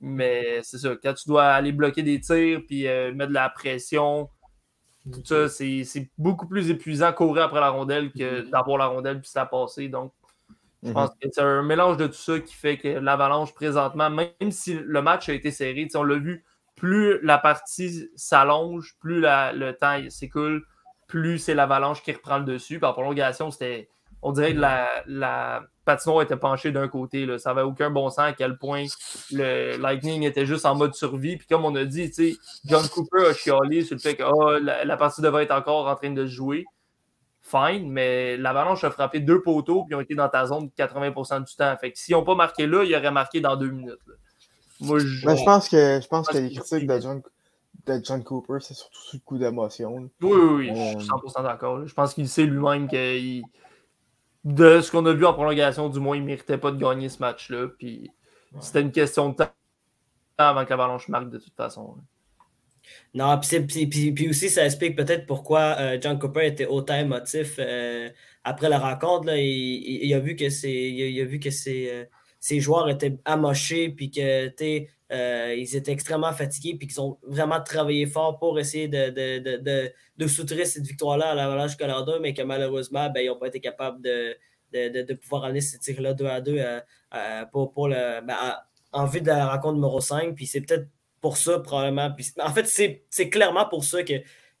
Mais 0.00 0.60
c'est 0.62 0.78
ça, 0.78 0.90
quand 1.02 1.14
tu 1.14 1.28
dois 1.28 1.46
aller 1.46 1.72
bloquer 1.72 2.02
des 2.02 2.20
tirs 2.20 2.62
puis 2.66 2.88
euh, 2.88 3.14
mettre 3.14 3.30
de 3.30 3.34
la 3.34 3.48
pression, 3.48 4.28
tout 5.10 5.22
ça, 5.24 5.48
c'est 5.48 6.10
beaucoup 6.18 6.46
plus 6.46 6.70
épuisant 6.70 7.12
courir 7.12 7.44
après 7.44 7.60
la 7.60 7.70
rondelle 7.70 8.10
que 8.12 8.42
mm-hmm. 8.42 8.50
d'avoir 8.50 8.78
la 8.78 8.86
rondelle 8.86 9.20
puis 9.20 9.30
ça 9.30 9.46
passer. 9.46 9.88
Donc, 9.88 10.12
je 10.82 10.92
pense 10.92 11.10
mm-hmm. 11.10 11.18
que 11.22 11.28
c'est 11.32 11.40
un 11.40 11.62
mélange 11.62 11.96
de 11.96 12.06
tout 12.06 12.12
ça 12.14 12.40
qui 12.40 12.54
fait 12.54 12.76
que 12.76 12.88
l'Avalanche, 12.88 13.54
présentement, 13.54 14.10
même 14.10 14.50
si 14.50 14.74
le 14.74 15.02
match 15.02 15.28
a 15.28 15.32
été 15.32 15.50
serré, 15.50 15.88
on 15.94 16.02
l'a 16.02 16.16
vu, 16.16 16.44
plus 16.74 17.20
la 17.22 17.38
partie 17.38 18.08
s'allonge, 18.16 18.96
plus 19.00 19.20
le 19.20 19.70
temps 19.72 19.98
s'écoule, 20.10 20.66
plus 21.06 21.38
c'est 21.38 21.54
l'Avalanche 21.54 22.02
qui 22.02 22.12
reprend 22.12 22.38
le 22.38 22.44
dessus. 22.44 22.80
Par 22.80 22.92
prolongation, 22.92 23.50
c'était 23.50 23.88
on 24.24 24.32
dirait 24.32 24.54
que 24.54 24.60
la, 24.60 24.88
la 25.06 25.62
patinoire 25.84 26.22
était 26.22 26.36
penchée 26.36 26.72
d'un 26.72 26.88
côté. 26.88 27.26
Là. 27.26 27.38
Ça 27.38 27.50
n'avait 27.50 27.66
aucun 27.66 27.90
bon 27.90 28.08
sens 28.08 28.20
à 28.20 28.32
quel 28.32 28.56
point 28.56 28.84
le 29.30 29.76
Lightning 29.76 30.22
était 30.22 30.46
juste 30.46 30.64
en 30.64 30.74
mode 30.74 30.94
survie. 30.94 31.36
Puis 31.36 31.46
comme 31.46 31.64
on 31.64 31.74
a 31.76 31.84
dit, 31.84 32.10
John 32.64 32.88
Cooper 32.88 33.26
a 33.28 33.34
chialé 33.34 33.84
sur 33.84 33.96
le 33.96 34.00
fait 34.00 34.16
que 34.16 34.22
oh, 34.26 34.58
la, 34.58 34.96
partie 34.96 35.20
devait 35.20 35.44
être 35.44 35.54
encore 35.54 35.86
en 35.86 35.94
train 35.94 36.10
de 36.10 36.26
se 36.26 36.32
jouer. 36.32 36.64
Fine, 37.42 37.90
mais 37.90 38.38
l'Avalanche 38.38 38.82
a 38.84 38.90
frappé 38.90 39.20
deux 39.20 39.42
poteaux 39.42 39.84
puis 39.84 39.94
ont 39.94 40.00
été 40.00 40.14
dans 40.14 40.30
ta 40.30 40.46
zone 40.46 40.70
80% 40.78 41.44
du 41.44 41.54
temps. 41.54 41.76
Fait 41.78 41.92
que 41.92 41.98
s'ils 41.98 42.14
n'ont 42.14 42.24
pas 42.24 42.34
marqué 42.34 42.66
là, 42.66 42.82
ils 42.82 42.96
auraient 42.96 43.10
marqué 43.10 43.42
dans 43.42 43.54
deux 43.56 43.68
minutes. 43.68 43.98
Moi, 44.80 44.98
je... 44.98 45.26
Ben, 45.26 45.36
je 45.36 45.44
pense 45.44 45.68
que, 45.68 46.00
je 46.02 46.08
pense 46.08 46.26
que 46.26 46.38
les 46.38 46.50
critiques 46.50 46.86
de 46.86 46.98
John, 46.98 47.20
de 47.84 48.00
John 48.02 48.24
Cooper, 48.24 48.56
c'est 48.60 48.72
surtout 48.72 48.98
sous 48.98 49.16
le 49.16 49.22
coup 49.22 49.36
d'émotion. 49.36 49.94
Oui, 49.94 50.10
oui, 50.22 50.70
oui, 50.70 50.70
je 50.74 51.00
suis 51.00 51.08
100% 51.10 51.42
d'accord. 51.42 51.86
Je 51.86 51.92
pense 51.92 52.14
qu'il 52.14 52.26
sait 52.30 52.44
lui-même 52.44 52.88
qu'il 52.88 53.44
de 54.44 54.80
ce 54.80 54.90
qu'on 54.90 55.04
a 55.06 55.12
vu 55.12 55.24
en 55.24 55.32
prolongation, 55.32 55.88
du 55.88 56.00
moins, 56.00 56.16
il 56.16 56.22
ne 56.22 56.26
méritait 56.26 56.58
pas 56.58 56.70
de 56.70 56.78
gagner 56.78 57.08
ce 57.08 57.18
match-là. 57.18 57.68
Puis 57.78 58.10
c'était 58.60 58.82
une 58.82 58.92
question 58.92 59.30
de 59.30 59.36
temps 59.36 59.50
avant 60.38 60.64
que 60.64 60.70
l'Avalanche 60.70 61.08
marque 61.08 61.30
de 61.30 61.38
toute 61.38 61.54
façon. 61.54 61.96
Non, 63.14 63.40
puis, 63.40 64.28
aussi, 64.28 64.50
ça 64.50 64.64
explique 64.66 64.96
peut-être 64.96 65.26
pourquoi 65.26 65.76
euh, 65.78 65.98
John 66.00 66.18
Cooper 66.18 66.46
était 66.46 66.66
autant 66.66 66.96
émotif 66.96 67.56
euh, 67.58 68.10
après 68.42 68.68
la 68.68 68.78
rencontre. 68.78 69.26
Là, 69.26 69.38
il, 69.38 70.12
a 70.12 70.18
vu 70.18 70.36
que, 70.36 70.44
il, 70.66 71.20
a, 71.20 71.24
vu 71.24 71.38
que 71.38 71.50
ses, 71.50 71.88
euh, 71.90 72.04
ses, 72.44 72.60
joueurs 72.60 72.88
étaient 72.88 73.16
amochés, 73.24 73.88
puis 73.90 74.10
que 74.10 74.46
ils 75.10 75.76
étaient 75.76 75.92
extrêmement 75.92 76.32
fatigués, 76.32 76.76
puis 76.78 76.88
qu'ils 76.88 77.00
ont 77.00 77.18
vraiment 77.22 77.60
travaillé 77.60 78.06
fort 78.06 78.38
pour 78.38 78.58
essayer 78.58 78.88
de, 78.88 79.10
de, 79.10 79.58
de, 79.58 79.92
de 80.16 80.26
cette 80.26 80.86
victoire-là 80.86 81.30
à 81.30 81.34
l'Avalanche 81.34 81.76
Colorado, 81.76 82.18
mais 82.20 82.34
que 82.34 82.42
malheureusement, 82.42 83.10
ben, 83.10 83.20
ils 83.20 83.28
n'ont 83.28 83.38
pas 83.38 83.48
été 83.48 83.60
capables 83.60 84.02
de, 84.02 84.36
de, 84.72 85.14
pouvoir 85.14 85.44
amener 85.44 85.60
ces 85.60 85.78
tirs-là 85.78 86.14
2 86.14 86.26
à 86.26 86.40
2 86.40 86.56
euh, 86.58 86.80
euh, 87.14 87.44
pour, 87.52 87.72
pour 87.72 87.88
le, 87.88 88.20
ben, 88.26 88.36
en 88.92 89.06
vue 89.06 89.20
de 89.20 89.26
la 89.26 89.48
rencontre 89.48 89.74
numéro 89.74 90.00
5. 90.00 90.34
Puis 90.34 90.46
c'est 90.46 90.60
peut-être 90.60 90.88
pour 91.20 91.36
ça, 91.36 91.58
probablement. 91.60 92.10
Puis, 92.12 92.32
en 92.40 92.52
fait, 92.52 92.66
c'est 92.66 93.30
clairement 93.30 93.66
pour 93.68 93.84
ça 93.84 94.02
que, 94.02 94.14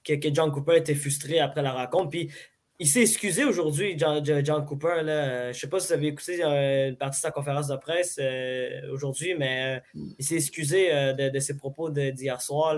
que, 0.04 0.34
John 0.34 0.50
Cooper 0.50 0.76
était 0.76 0.94
frustré 0.94 1.38
après 1.40 1.62
la 1.62 1.72
rencontre. 1.72 2.10
Puis 2.10 2.30
il 2.78 2.88
s'est 2.88 3.02
excusé 3.02 3.44
aujourd'hui, 3.44 3.96
John, 3.96 4.64
Cooper. 4.66 5.02
Là. 5.02 5.52
Je 5.52 5.56
ne 5.56 5.60
sais 5.60 5.68
pas 5.68 5.80
si 5.80 5.88
vous 5.88 5.92
avez 5.92 6.06
écouté 6.08 6.42
une 6.42 6.96
partie 6.96 7.18
de 7.18 7.22
sa 7.22 7.30
conférence 7.30 7.68
de 7.68 7.76
presse 7.76 8.18
euh, 8.20 8.92
aujourd'hui, 8.92 9.34
mais 9.34 9.82
il 9.94 10.24
s'est 10.24 10.36
excusé 10.36 10.90
de, 11.14 11.38
ses 11.38 11.56
propos 11.56 11.90
d'hier 11.90 12.40
soir. 12.40 12.76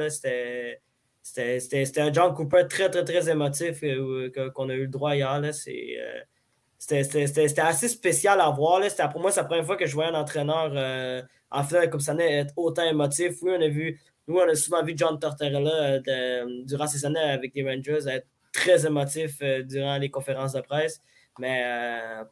C'était 1.27 2.01
un 2.01 2.13
John 2.13 2.33
Cooper 2.35 2.67
très, 2.71 2.89
très, 2.89 3.05
très 3.05 3.29
émotif 3.29 3.83
euh, 3.83 4.31
qu'on 4.55 4.69
a 4.69 4.75
eu 4.75 4.83
le 4.83 4.89
droit 4.89 5.17
hier. 5.17 5.41
Euh, 5.43 5.51
c'était 6.79 7.61
assez 7.61 7.89
spécial 7.89 8.41
à 8.41 8.49
voir. 8.51 8.79
Là. 8.79 9.09
Pour 9.09 9.21
moi, 9.21 9.33
c'est 9.33 9.41
la 9.41 9.47
première 9.47 9.67
fois 9.67 9.77
que 9.77 9.87
je 9.87 9.95
voyais 9.95 10.11
un 10.11 10.15
entraîneur 10.15 10.71
euh, 10.73 11.21
en 11.51 11.65
finale 11.65 11.91
comme 11.91 12.01
ça 12.01 12.15
être 12.15 12.55
autant 12.57 12.85
émotif. 12.85 13.43
Oui, 13.43 13.51
on 13.59 13.61
a 13.61 13.69
vu, 13.69 14.01
nous, 14.29 14.37
on 14.37 14.49
a 14.49 14.55
souvent 14.55 14.85
vu 14.85 14.95
John 14.97 15.19
Tortorella 15.19 15.99
durant 16.65 16.87
ces 16.87 17.05
années 17.05 17.19
avec 17.19 17.53
les 17.57 17.69
Rangers 17.69 18.07
être 18.09 18.29
très 18.57 18.87
émotif 18.87 19.41
durant 19.65 19.99
les 19.99 20.11
conférences 20.11 20.53
de 20.53 20.61
presse, 20.61 21.01
mais 21.39 21.63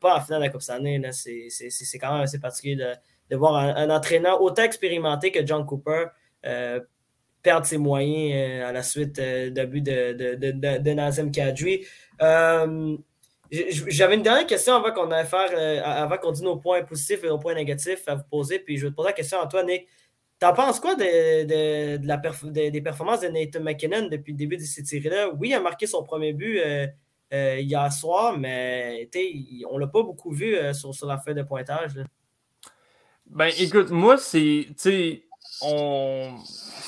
pas 0.00 0.16
en 0.16 0.20
finale 0.20 0.40
de 0.40 0.46
la 0.46 0.50
Coupe 0.50 0.62
Stanley. 0.62 1.00
C'est 1.12 1.98
quand 1.98 2.12
même 2.12 2.22
assez 2.22 2.40
particulier 2.40 2.76
de, 3.30 3.36
voir 3.36 3.56
un, 3.56 3.90
entraîneur 3.90 4.42
autant 4.42 4.62
expérimenté 4.62 5.30
que 5.30 5.44
John 5.46 5.64
Cooper 5.66 6.06
perdre 7.44 7.66
ses 7.66 7.78
moyens 7.78 8.32
euh, 8.34 8.68
à 8.68 8.72
la 8.72 8.82
suite 8.82 9.18
euh, 9.20 9.50
de 9.50 9.64
de, 9.64 10.34
de, 10.34 10.50
de, 10.50 10.78
de 10.78 10.90
Nazem 10.92 11.30
Kadri. 11.30 11.86
Euh, 12.20 12.96
j'avais 13.50 14.16
une 14.16 14.22
dernière 14.22 14.46
question 14.46 14.74
avant 14.74 14.90
qu'on 14.90 15.08
faire, 15.24 15.84
avant 15.84 16.16
qu'on 16.16 16.32
dise 16.32 16.42
nos 16.42 16.56
points 16.56 16.82
positifs 16.82 17.22
et 17.22 17.28
nos 17.28 17.38
points 17.38 17.54
négatifs 17.54 18.02
à 18.08 18.16
vous 18.16 18.24
poser. 18.28 18.58
Puis 18.58 18.78
je 18.78 18.86
vais 18.86 18.90
te 18.90 18.96
poser 18.96 19.10
la 19.10 19.12
question 19.12 19.40
à 19.40 19.46
toi, 19.46 19.62
Nick. 19.62 19.86
T'en 20.38 20.52
penses 20.52 20.80
quoi 20.80 20.94
de, 20.94 22.06
la 22.06 22.16
des 22.70 22.80
performances 22.82 23.20
de 23.20 23.28
Nathan 23.28 23.60
McKinnon 23.60 24.08
depuis 24.08 24.32
le 24.32 24.38
début 24.38 24.56
de 24.56 24.62
cette 24.62 24.86
série-là? 24.86 25.30
Oui, 25.30 25.50
il 25.50 25.54
a 25.54 25.60
marqué 25.60 25.86
son 25.86 26.02
premier 26.02 26.32
but 26.32 26.60
hier 27.30 27.92
soir, 27.92 28.36
mais 28.38 29.08
on 29.70 29.78
l'a 29.78 29.86
pas 29.86 30.02
beaucoup 30.02 30.32
vu 30.32 30.56
sur, 30.74 30.94
sur, 30.94 31.06
la 31.06 31.18
feuille 31.18 31.34
de 31.34 31.42
pointage. 31.42 31.94
Ben 33.26 33.50
écoute, 33.58 33.90
moi, 33.90 34.18
c'est 34.18 34.66
c'est 34.76 35.22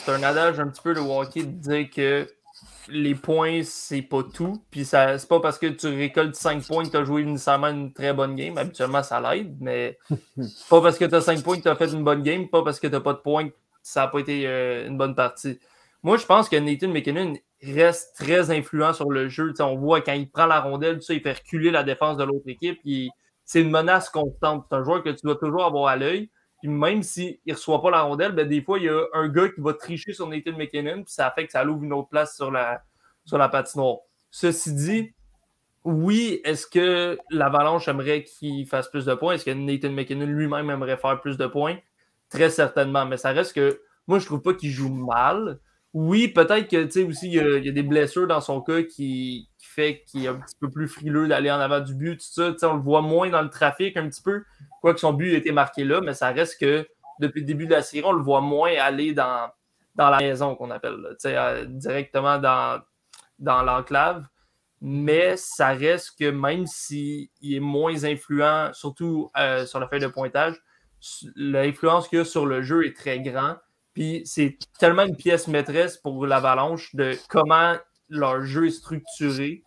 un 0.09 0.23
adage 0.23 0.61
un 0.61 0.69
petit 0.69 0.83
peu 0.83 0.95
de 0.95 1.01
hockey 1.01 1.43
de 1.43 1.51
dire 1.51 1.91
que 1.91 2.36
les 2.89 3.15
points, 3.15 3.63
c'est 3.65 4.03
pas 4.03 4.23
tout. 4.23 4.63
Puis 4.71 4.85
ça, 4.85 5.19
c'est 5.19 5.29
pas 5.29 5.41
parce 5.41 5.59
que 5.59 5.67
tu 5.67 5.89
récoltes 5.89 6.35
5 6.35 6.67
points 6.67 6.85
que 6.85 6.91
tu 6.91 6.97
as 6.97 7.05
joué 7.05 7.25
nécessairement 7.25 7.69
une 7.69 7.93
très 7.93 8.13
bonne 8.13 8.35
game. 8.37 8.57
Habituellement, 8.59 9.03
ça 9.03 9.21
l'aide, 9.21 9.57
mais 9.61 9.99
pas 10.71 10.81
parce 10.81 10.99
que 10.99 11.05
tu 11.05 11.15
as 11.15 11.21
5 11.21 11.43
points 11.43 11.57
que 11.59 11.63
tu 11.63 11.69
as 11.69 11.77
fait 11.77 11.93
une 11.93 12.05
bonne 12.05 12.23
game, 12.23 12.49
pas 12.49 12.63
parce 12.63 12.81
que 12.81 12.87
tu 12.87 13.01
pas 13.01 13.13
de 13.13 13.19
points 13.19 13.49
que 13.49 13.55
ça 13.83 14.03
n'a 14.03 14.09
pas 14.09 14.21
été 14.21 14.47
euh, 14.47 14.87
une 14.87 14.99
bonne 14.99 15.15
partie. 15.15 15.59
Moi, 16.03 16.17
je 16.17 16.27
pense 16.27 16.49
que 16.49 16.57
Nathan 16.57 16.89
McKinnon 16.89 17.35
reste 17.63 18.17
très 18.17 18.51
influent 18.51 18.93
sur 18.93 19.11
le 19.11 19.29
jeu. 19.29 19.53
on 19.61 19.77
voit 19.77 20.01
quand 20.01 20.13
il 20.13 20.31
prend 20.31 20.47
la 20.47 20.61
rondelle, 20.61 21.01
il 21.09 21.21
fait 21.21 21.33
reculer 21.33 21.71
la 21.71 21.83
défense 21.83 22.17
de 22.17 22.25
l'autre 22.25 22.49
équipe. 22.49 22.79
Il, 22.85 23.11
c'est 23.45 23.61
une 23.61 23.71
menace 23.71 24.11
constante. 24.11 24.67
C'est 24.69 24.77
un 24.77 24.85
joueur 24.85 25.03
que 25.03 25.11
tu 25.11 25.21
dois 25.25 25.37
toujours 25.37 25.65
avoir 25.65 25.87
à 25.87 25.97
l'œil. 25.97 26.31
Puis 26.61 26.69
même 26.69 27.03
s'il 27.03 27.39
ne 27.47 27.53
reçoit 27.53 27.83
pas 27.83 27.91
la 27.91 28.03
rondelle, 28.03 28.33
ben, 28.33 28.49
des 28.49 28.63
fois, 28.63 28.79
il 28.79 28.85
y 28.85 28.89
a 28.89 29.05
un 29.13 29.29
gars 29.29 29.49
qui 29.49 29.61
va 29.61 29.75
tricher 29.75 30.13
sur 30.13 30.27
Nathan 30.27 30.53
McKinnon, 30.53 31.03
puis 31.05 31.13
ça 31.13 31.31
fait 31.31 31.47
que 31.47 31.53
ça 31.53 31.65
ouvre 31.65 31.85
une 31.85 31.93
autre 31.93 32.09
place 32.09 32.35
sur 32.35 32.51
la, 32.51 32.83
sur 33.25 33.39
la 33.39 33.49
patinoire. 33.49 33.99
Ceci 34.31 34.75
dit, 34.75 35.15
oui, 35.85 36.41
est-ce 36.45 36.67
que 36.67 37.19
l'Avalanche 37.31 37.89
aimerait 37.89 38.25
qu'il 38.25 38.67
fasse 38.67 38.89
plus 38.89 39.05
de 39.05 39.15
points? 39.15 39.35
Est-ce 39.35 39.45
que 39.45 39.51
Nathan 39.51 39.93
McKinnon 39.93 40.27
lui-même 40.27 40.71
aimerait 40.71 40.97
faire 40.97 41.21
plus 41.21 41.37
de 41.37 41.47
points? 41.47 41.77
Très 42.29 42.51
certainement, 42.51 43.07
mais 43.07 43.17
ça 43.17 43.31
reste 43.31 43.53
que 43.53 43.81
moi, 44.07 44.19
je 44.19 44.27
trouve 44.27 44.41
pas 44.43 44.55
qu'il 44.55 44.71
joue 44.71 44.93
mal. 44.93 45.61
Oui, 45.93 46.29
peut-être 46.29 46.69
que, 46.69 46.85
tu 46.85 46.91
sais, 46.91 47.03
aussi, 47.05 47.29
il 47.29 47.35
y, 47.35 47.41
a, 47.41 47.73
des 47.73 47.83
blessures 47.83 48.27
dans 48.27 48.41
son 48.41 48.61
cas 48.61 48.83
qui, 48.83 49.49
fait 49.77 50.03
qu'il 50.07 50.25
est 50.25 50.29
un 50.29 50.41
petit 50.41 50.57
peu 50.59 50.71
plus 50.71 50.89
frileux 50.89 51.29
d'aller 51.29 51.51
en 51.51 51.61
avant 51.61 51.81
du 51.81 51.95
but, 51.95 52.17
tout 52.17 52.57
ça. 52.57 52.69
on 52.69 52.75
le 52.75 52.83
voit 52.83 53.03
moins 53.03 53.29
dans 53.29 53.43
le 53.43 53.51
trafic 53.51 53.97
un 53.97 54.09
petit 54.09 54.23
peu, 54.23 54.43
quoique 54.81 54.99
son 54.99 55.13
but 55.13 55.35
ait 55.35 55.37
été 55.37 55.53
marqué 55.53 55.85
là, 55.85 56.01
mais 56.01 56.15
ça 56.15 56.31
reste 56.31 56.59
que 56.59 56.89
depuis 57.21 57.41
le 57.41 57.47
début 57.47 57.67
de 57.67 57.73
la 57.73 57.83
série, 57.83 58.05
on 58.05 58.13
le 58.13 58.23
voit 58.23 58.41
moins 58.41 58.73
aller 58.79 59.13
dans, 59.13 59.51
dans 59.95 60.09
la 60.11 60.19
maison 60.19 60.57
qu'on 60.57 60.71
appelle, 60.71 60.97
euh, 61.27 61.65
directement 61.67 62.39
dans, 62.39 62.81
dans 63.39 63.63
l'enclave. 63.63 64.27
Mais 64.81 65.37
ça 65.37 65.69
reste 65.69 66.19
que 66.19 66.31
même 66.31 66.67
s'il 66.67 67.29
est 67.43 67.61
moins 67.61 68.05
influent, 68.05 68.73
surtout 68.73 69.31
euh, 69.39 69.65
sur 69.65 69.81
la 69.81 69.89
feuille 69.89 70.01
de 70.01 70.07
pointage, 70.07 70.61
l'influence 71.35 72.09
qu'il 72.09 72.21
a 72.21 72.25
sur 72.25 72.47
le 72.47 72.63
jeu 72.63 72.87
est 72.87 72.97
très 72.97 73.21
grande. 73.21 73.59
Puis 73.95 74.23
c'est 74.27 74.59
tellement 74.79 75.05
une 75.05 75.17
pièce 75.17 75.49
maîtresse 75.49 75.97
pour 75.97 76.27
l'Avalanche 76.27 76.95
de 76.95 77.17
comment 77.29 77.77
leur 78.09 78.45
jeu 78.45 78.67
est 78.67 78.71
structuré. 78.71 79.63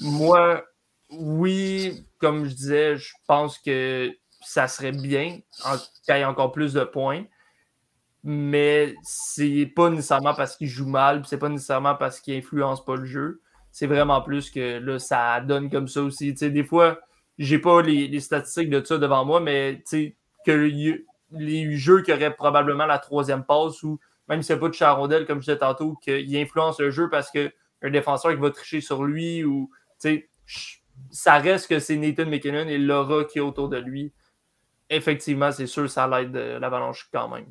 Moi, 0.00 0.64
oui, 1.10 2.06
comme 2.18 2.46
je 2.46 2.54
disais, 2.54 2.96
je 2.96 3.12
pense 3.26 3.58
que 3.58 4.10
ça 4.40 4.68
serait 4.68 4.92
bien 4.92 5.40
qu'il 6.04 6.14
y 6.14 6.18
ait 6.18 6.24
encore 6.24 6.52
plus 6.52 6.72
de 6.72 6.84
points. 6.84 7.24
Mais 8.24 8.94
c'est 9.02 9.66
pas 9.74 9.90
nécessairement 9.90 10.34
parce 10.34 10.56
qu'il 10.56 10.68
joue 10.68 10.86
mal, 10.86 11.24
c'est 11.26 11.38
pas 11.38 11.48
nécessairement 11.48 11.96
parce 11.96 12.20
qu'il 12.20 12.34
influence 12.34 12.84
pas 12.84 12.96
le 12.96 13.04
jeu. 13.04 13.42
C'est 13.72 13.86
vraiment 13.86 14.22
plus 14.22 14.50
que 14.50 14.78
là, 14.78 14.98
ça 14.98 15.40
donne 15.40 15.70
comme 15.70 15.88
ça 15.88 16.02
aussi. 16.02 16.32
des 16.32 16.64
fois, 16.64 17.00
j'ai 17.38 17.58
pas 17.58 17.82
les, 17.82 18.20
statistiques 18.20 18.70
de 18.70 18.84
ça 18.84 18.98
devant 18.98 19.24
moi, 19.24 19.40
mais 19.40 19.82
que 20.46 20.52
les 21.32 21.76
jeux 21.76 22.02
qui 22.02 22.12
auraient 22.12 22.34
probablement 22.34 22.86
la 22.86 22.98
troisième 22.98 23.44
passe 23.44 23.82
ou 23.82 23.98
même 24.28 24.40
n'y 24.40 24.52
a 24.52 24.56
pas 24.56 24.68
de 24.68 24.74
charondelle, 24.74 25.26
comme 25.26 25.40
je 25.40 25.46
disais 25.46 25.58
tantôt, 25.58 25.94
qu'il 26.02 26.36
influence 26.36 26.80
le 26.80 26.90
jeu 26.90 27.08
parce 27.10 27.30
qu'un 27.82 27.90
défenseur 27.90 28.32
qui 28.32 28.40
va 28.40 28.50
tricher 28.50 28.80
sur 28.80 29.04
lui 29.04 29.44
ou 29.44 29.70
ça 31.10 31.38
reste 31.38 31.68
que 31.68 31.78
c'est 31.78 31.96
Nathan 31.96 32.26
McKinnon 32.26 32.68
et 32.68 32.78
Laura 32.78 33.24
qui 33.24 33.38
est 33.38 33.42
autour 33.42 33.68
de 33.68 33.78
lui. 33.78 34.12
Effectivement, 34.90 35.50
c'est 35.52 35.66
sûr, 35.66 35.90
ça 35.90 36.06
l'aide 36.06 36.34
l'avalanche 36.34 37.08
quand 37.12 37.28
même. 37.28 37.46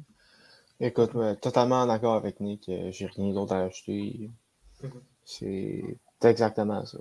Écoute, 0.79 1.11
totalement 1.41 1.85
d'accord 1.85 2.15
avec 2.15 2.39
Nick. 2.39 2.67
Euh, 2.69 2.89
j'ai 2.91 3.05
rien 3.05 3.33
d'autre 3.33 3.53
à 3.53 3.65
ajouter. 3.65 4.31
Mhm. 4.81 4.89
C'est 5.23 5.97
exactement 6.23 6.85
ça. 6.85 6.97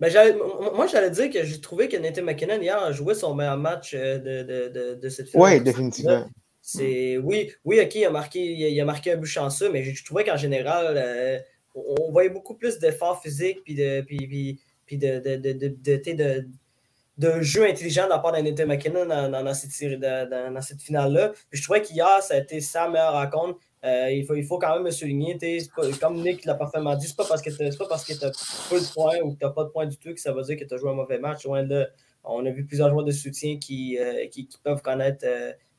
Ben, 0.00 0.36
moi, 0.74 0.86
j'allais 0.86 1.10
dire 1.10 1.30
que 1.30 1.42
j'ai 1.44 1.60
trouvé 1.60 1.88
que 1.88 1.96
Nathan 1.96 2.22
McKinnon 2.22 2.60
hier 2.60 2.78
a 2.78 2.92
joué 2.92 3.14
son 3.14 3.34
meilleur 3.34 3.56
match 3.56 3.94
euh, 3.94 4.18
de, 4.18 4.68
de, 4.68 4.94
de, 4.94 5.08
cette 5.08 5.28
finale. 5.28 5.54
Oui, 5.54 5.60
définitivement. 5.60 6.26
C'est, 6.60 7.16
oui, 7.18 7.52
oui, 7.64 7.80
ok, 7.80 7.94
il 7.94 8.04
a, 8.04 8.10
marqué, 8.10 8.40
il 8.40 8.80
a 8.80 8.84
marqué 8.84 9.12
un 9.12 9.16
but 9.16 9.26
chanceux, 9.26 9.70
mais 9.70 9.84
je 9.84 10.04
trouvais 10.04 10.24
qu'en 10.24 10.36
général, 10.36 10.94
euh, 10.98 11.38
on 11.76 12.10
voyait 12.10 12.30
beaucoup 12.30 12.54
plus 12.54 12.78
d'efforts 12.78 13.20
physiques 13.22 13.62
puis 13.64 13.74
de, 13.74 14.00
puis, 14.02 14.58
puis, 14.86 14.98
de, 14.98 15.18
de, 15.18 16.48
de, 17.18 17.40
jeu 17.42 17.66
intelligent 17.66 18.04
de 18.04 18.10
la 18.10 18.18
part 18.18 18.32
de 18.32 18.38
Nathan 18.38 18.66
McKinnon 18.66 19.06
dans, 19.06 19.30
dans, 19.30 19.54
cette, 19.54 20.00
dans, 20.00 20.60
cette 20.62 20.80
finale-là. 20.80 21.32
je 21.50 21.62
trouvais 21.62 21.82
qu'hier, 21.82 22.22
ça 22.22 22.34
a 22.34 22.38
été 22.38 22.60
sa 22.60 22.88
meilleure 22.88 23.12
rencontre. 23.12 23.58
Euh, 23.84 24.10
il, 24.10 24.24
faut, 24.24 24.34
il 24.34 24.44
faut 24.44 24.58
quand 24.58 24.74
même 24.74 24.84
me 24.84 24.90
souligner, 24.90 25.38
comme 26.00 26.20
Nick 26.22 26.44
l'a 26.44 26.54
parfaitement 26.54 26.96
dit, 26.96 27.06
c'est 27.06 27.16
pas 27.16 27.26
parce 27.26 27.42
que 27.42 27.50
tu 27.50 27.56
pas 27.56 27.64
de 27.64 28.92
points 28.92 29.18
ou 29.22 29.32
que 29.32 29.38
tu 29.38 29.44
n'as 29.44 29.50
pas 29.50 29.64
de 29.64 29.68
points 29.68 29.86
du 29.86 29.96
tout 29.96 30.12
que 30.12 30.20
ça 30.20 30.32
veut 30.32 30.42
dire 30.42 30.56
que 30.56 30.64
tu 30.64 30.74
as 30.74 30.76
joué 30.78 30.90
un 30.90 30.94
mauvais 30.94 31.18
match. 31.18 31.46
on 31.46 31.54
a 32.46 32.50
vu 32.50 32.64
plusieurs 32.64 32.90
joueurs 32.90 33.04
de 33.04 33.12
soutien 33.12 33.58
qui, 33.58 33.98
euh, 33.98 34.26
qui, 34.28 34.48
peuvent 34.64 34.82
connaître 34.82 35.24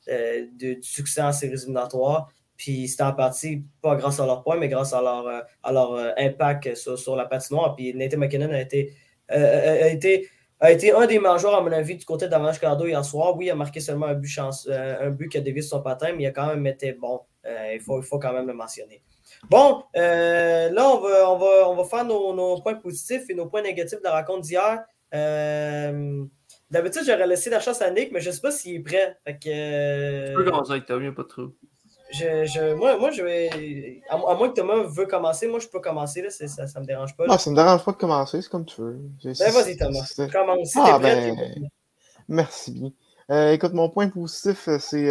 euh, 0.08 0.46
du 0.52 0.78
succès 0.80 1.20
en 1.20 1.32
séries 1.32 1.54
éliminatoires. 1.54 2.32
Puis 2.58 2.88
c'était 2.88 3.04
en 3.04 3.14
partie 3.14 3.64
pas 3.80 3.96
grâce 3.96 4.20
à 4.20 4.26
leurs 4.26 4.42
points, 4.42 4.58
mais 4.58 4.68
grâce 4.68 4.92
à 4.92 5.00
leur, 5.00 5.26
à 5.62 5.72
leur 5.72 5.96
impact 6.18 6.74
sur, 6.74 6.98
sur, 6.98 7.16
la 7.16 7.24
patinoire. 7.24 7.74
Puis 7.74 7.94
Nathan 7.94 8.18
McKinnon 8.18 8.50
a 8.50 8.60
été, 8.60 8.92
a 9.28 9.88
été 9.88 10.28
a 10.60 10.72
été 10.72 10.92
un 10.92 11.06
des 11.06 11.20
majeurs, 11.20 11.54
à 11.54 11.60
mon 11.60 11.70
avis, 11.70 11.96
du 11.96 12.04
côté 12.04 12.28
d'Avange 12.28 12.58
Cardo 12.58 12.84
hier 12.84 13.04
soir. 13.04 13.36
Oui, 13.36 13.46
il 13.46 13.50
a 13.50 13.54
marqué 13.54 13.78
seulement 13.78 14.06
un 14.06 14.14
but, 14.14 14.28
chance, 14.28 14.68
un 14.68 15.10
but 15.10 15.28
qui 15.28 15.38
a 15.38 15.40
dévié 15.40 15.62
son 15.62 15.80
patin, 15.82 16.12
mais 16.12 16.24
il 16.24 16.26
a 16.26 16.32
quand 16.32 16.48
même 16.48 16.66
été 16.66 16.92
bon. 16.92 17.20
Euh, 17.46 17.74
il, 17.74 17.80
faut, 17.80 18.00
il 18.00 18.04
faut 18.04 18.18
quand 18.18 18.32
même 18.32 18.46
le 18.46 18.54
mentionner. 18.54 19.02
Bon, 19.48 19.84
euh, 19.96 20.70
là, 20.70 20.88
on 20.88 21.00
va, 21.00 21.30
on, 21.30 21.38
va, 21.38 21.70
on 21.70 21.76
va 21.76 21.84
faire 21.84 22.04
nos, 22.04 22.60
points 22.60 22.74
positifs 22.74 23.22
et 23.28 23.34
nos 23.34 23.46
points 23.46 23.62
négatifs 23.62 23.98
de 23.98 24.04
la 24.04 24.20
rencontre 24.20 24.42
d'hier. 24.42 24.84
Euh, 25.14 26.24
d'habitude, 26.70 27.02
j'aurais 27.06 27.26
laissé 27.26 27.50
la 27.50 27.60
chance 27.60 27.80
à 27.80 27.90
Nick, 27.90 28.10
mais 28.10 28.20
je 28.20 28.30
ne 28.30 28.34
sais 28.34 28.40
pas 28.40 28.50
s'il 28.50 28.76
est 28.76 28.80
prêt. 28.80 29.16
Fait 29.24 29.38
que, 29.38 30.34
peux 30.34 30.72
avec 30.72 30.84
il 30.88 31.14
pas 31.14 31.22
de 31.22 31.28
trouble. 31.28 31.52
Je, 32.10 32.74
moi, 32.74 32.98
moi, 32.98 33.10
je 33.10 33.22
vais. 33.22 34.02
À, 34.08 34.16
moins 34.16 34.48
que 34.48 34.54
Thomas 34.54 34.82
veut 34.84 35.06
commencer, 35.06 35.46
moi, 35.46 35.58
je 35.58 35.68
peux 35.68 35.80
commencer. 35.80 36.22
Là, 36.22 36.30
ça 36.30 36.44
ne 36.46 36.80
me 36.80 36.86
dérange 36.86 37.16
pas. 37.16 37.26
Non, 37.26 37.38
ça 37.38 37.50
ne 37.50 37.56
me 37.56 37.60
dérange 37.60 37.84
pas 37.84 37.92
de 37.92 37.96
commencer, 37.98 38.40
c'est 38.40 38.48
comme 38.48 38.64
tu 38.64 38.80
veux. 38.80 39.00
Ben, 39.24 39.32
vas-y, 39.34 39.76
Thomas. 39.76 40.28
Commence. 40.32 40.68
Si 40.68 40.78
ah, 40.80 40.98
prêt, 40.98 41.32
ben... 41.32 41.68
Merci 42.28 42.72
bien. 42.72 43.52
écoute, 43.52 43.72
mon 43.72 43.88
point 43.90 44.08
positif, 44.08 44.68
c'est 44.78 45.10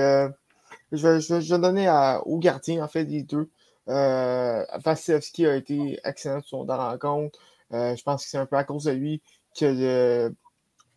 je 0.91 1.07
vais, 1.07 1.41
je 1.41 1.55
donner 1.55 1.89
au 2.25 2.37
gardien, 2.37 2.83
en 2.83 2.87
fait, 2.87 3.05
des 3.05 3.23
deux. 3.23 3.49
Euh, 3.89 4.65
Vasilevski 4.83 5.45
a 5.45 5.55
été 5.55 5.99
excellent 6.03 6.41
sur 6.41 6.59
son 6.59 6.65
rencontre. 6.65 7.39
Euh, 7.73 7.95
je 7.95 8.03
pense 8.03 8.23
que 8.23 8.29
c'est 8.29 8.37
un 8.37 8.45
peu 8.45 8.57
à 8.57 8.63
cause 8.63 8.85
de 8.85 8.91
lui 8.91 9.21
que, 9.57 9.65
le, 9.65 10.35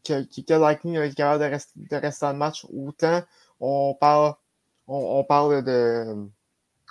que, 0.04 0.22
que 0.22 0.54
Lightning 0.54 0.98
a 0.98 1.04
été 1.04 1.16
capable 1.16 1.42
de 1.44 1.48
rester, 1.48 1.72
de 1.76 1.96
rester 1.96 2.26
dans 2.26 2.32
le 2.32 2.38
match 2.38 2.66
autant. 2.72 3.22
On 3.60 3.94
parle, 3.94 4.34
on, 4.90 5.24
parle 5.24 5.62
de. 5.64 6.28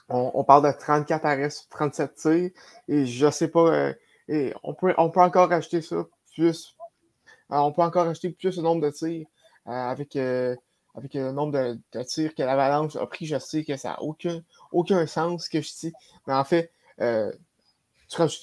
On, 0.09 0.43
parle 0.43 0.65
de 0.65 0.77
34 0.77 1.25
arrêts 1.25 1.49
sur 1.49 1.67
37 1.69 2.15
tirs. 2.15 2.49
Et 2.87 3.05
je 3.05 3.29
sais 3.29 3.47
pas. 3.47 3.67
Euh, 3.71 3.93
et 4.27 4.53
on, 4.63 4.73
peut, 4.73 4.93
encore 4.97 5.51
acheter 5.51 5.81
ça 5.81 6.05
plus. 6.33 6.75
Euh, 7.51 7.57
on 7.57 7.71
peut 7.71 7.81
encore 7.81 8.07
acheter 8.07 8.29
plus 8.29 8.57
le 8.57 8.63
nombre 8.63 8.81
de 8.81 8.89
tirs 8.91 9.27
avec 9.65 10.15
avec 10.95 11.13
le 11.13 11.31
nombre 11.31 11.53
de, 11.93 12.03
tirs 12.03 12.35
que 12.35 12.43
l'Avalanche 12.43 12.95
a 12.95 13.05
pris, 13.05 13.25
je 13.25 13.37
sais 13.37 13.63
que 13.63 13.77
ça 13.77 13.89
n'a 13.89 14.01
aucun, 14.01 14.41
aucun 14.71 15.05
sens 15.07 15.45
ce 15.45 15.49
que 15.49 15.61
je 15.61 15.71
dis. 15.79 15.93
Mais 16.27 16.33
en 16.33 16.43
fait, 16.43 16.71
euh, 17.01 17.31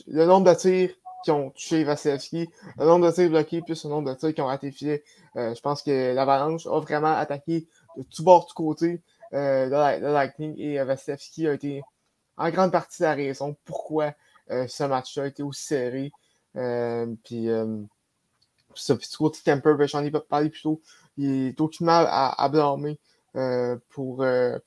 le 0.06 0.24
nombre 0.24 0.50
de 0.50 0.54
tirs 0.54 0.90
qui 1.24 1.30
ont 1.30 1.50
touché 1.50 1.84
Vasilevski, 1.84 2.48
le 2.78 2.86
nombre 2.86 3.06
de 3.06 3.12
tirs 3.12 3.30
bloqués, 3.30 3.62
plus 3.62 3.84
le 3.84 3.90
nombre 3.90 4.10
de 4.10 4.14
tirs 4.18 4.34
qui 4.34 4.40
ont 4.40 4.48
euh, 4.50 5.54
je 5.54 5.60
pense 5.60 5.82
que 5.82 6.14
l'Avalanche 6.14 6.66
a 6.66 6.80
vraiment 6.80 7.14
attaqué 7.14 7.66
de 7.96 8.02
tout 8.04 8.22
bord, 8.22 8.46
de 8.46 8.52
côté 8.52 9.02
euh, 9.32 9.66
de, 9.66 10.06
Lightning 10.06 10.58
et 10.58 10.82
Vasilevski 10.82 11.48
a 11.48 11.54
été 11.54 11.82
en 12.36 12.50
grande 12.50 12.72
partie 12.72 13.02
la 13.02 13.14
raison 13.14 13.56
pourquoi 13.64 14.14
ce 14.48 14.84
match-là 14.84 15.24
a 15.24 15.26
été 15.26 15.42
aussi 15.42 15.64
serré. 15.64 16.12
puis, 17.24 17.48
côté 19.18 19.38
Temper, 19.44 19.74
ben, 19.78 19.88
j'en 19.88 20.04
ai 20.04 20.10
parlé 20.10 20.50
plus 20.50 20.62
tôt, 20.62 20.80
il 21.16 21.48
est 21.48 21.60
aucunement 21.60 22.04
à, 22.06 22.34
à 22.42 22.48
blâmer 22.48 22.98
euh, 23.36 23.76
pour, 23.90 24.22
euh, 24.22 24.58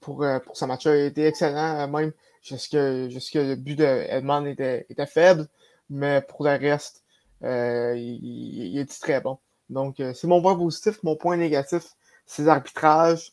pour, 0.00 0.22
euh, 0.22 0.38
pour 0.38 0.56
ce 0.56 0.64
match 0.64 0.84
Il 0.84 0.90
a 0.90 1.04
été 1.06 1.26
excellent, 1.26 1.88
même 1.88 2.12
jusqu'à 2.42 3.08
jusqu 3.08 3.38
le 3.38 3.56
but 3.56 3.76
de 3.76 3.84
Edmond 3.84 4.46
était, 4.46 4.86
était, 4.88 5.06
faible, 5.06 5.48
mais 5.90 6.22
pour 6.22 6.44
le 6.44 6.50
reste, 6.50 7.04
il, 7.42 8.20
il, 8.22 8.78
était 8.78 8.94
très 9.00 9.20
bon. 9.20 9.38
Donc, 9.70 9.96
c'est 9.98 10.26
mon 10.26 10.40
point 10.40 10.56
positif. 10.56 11.02
Mon 11.02 11.16
point 11.16 11.36
négatif, 11.36 11.96
c'est 12.26 12.44
l'arbitrage. 12.44 13.32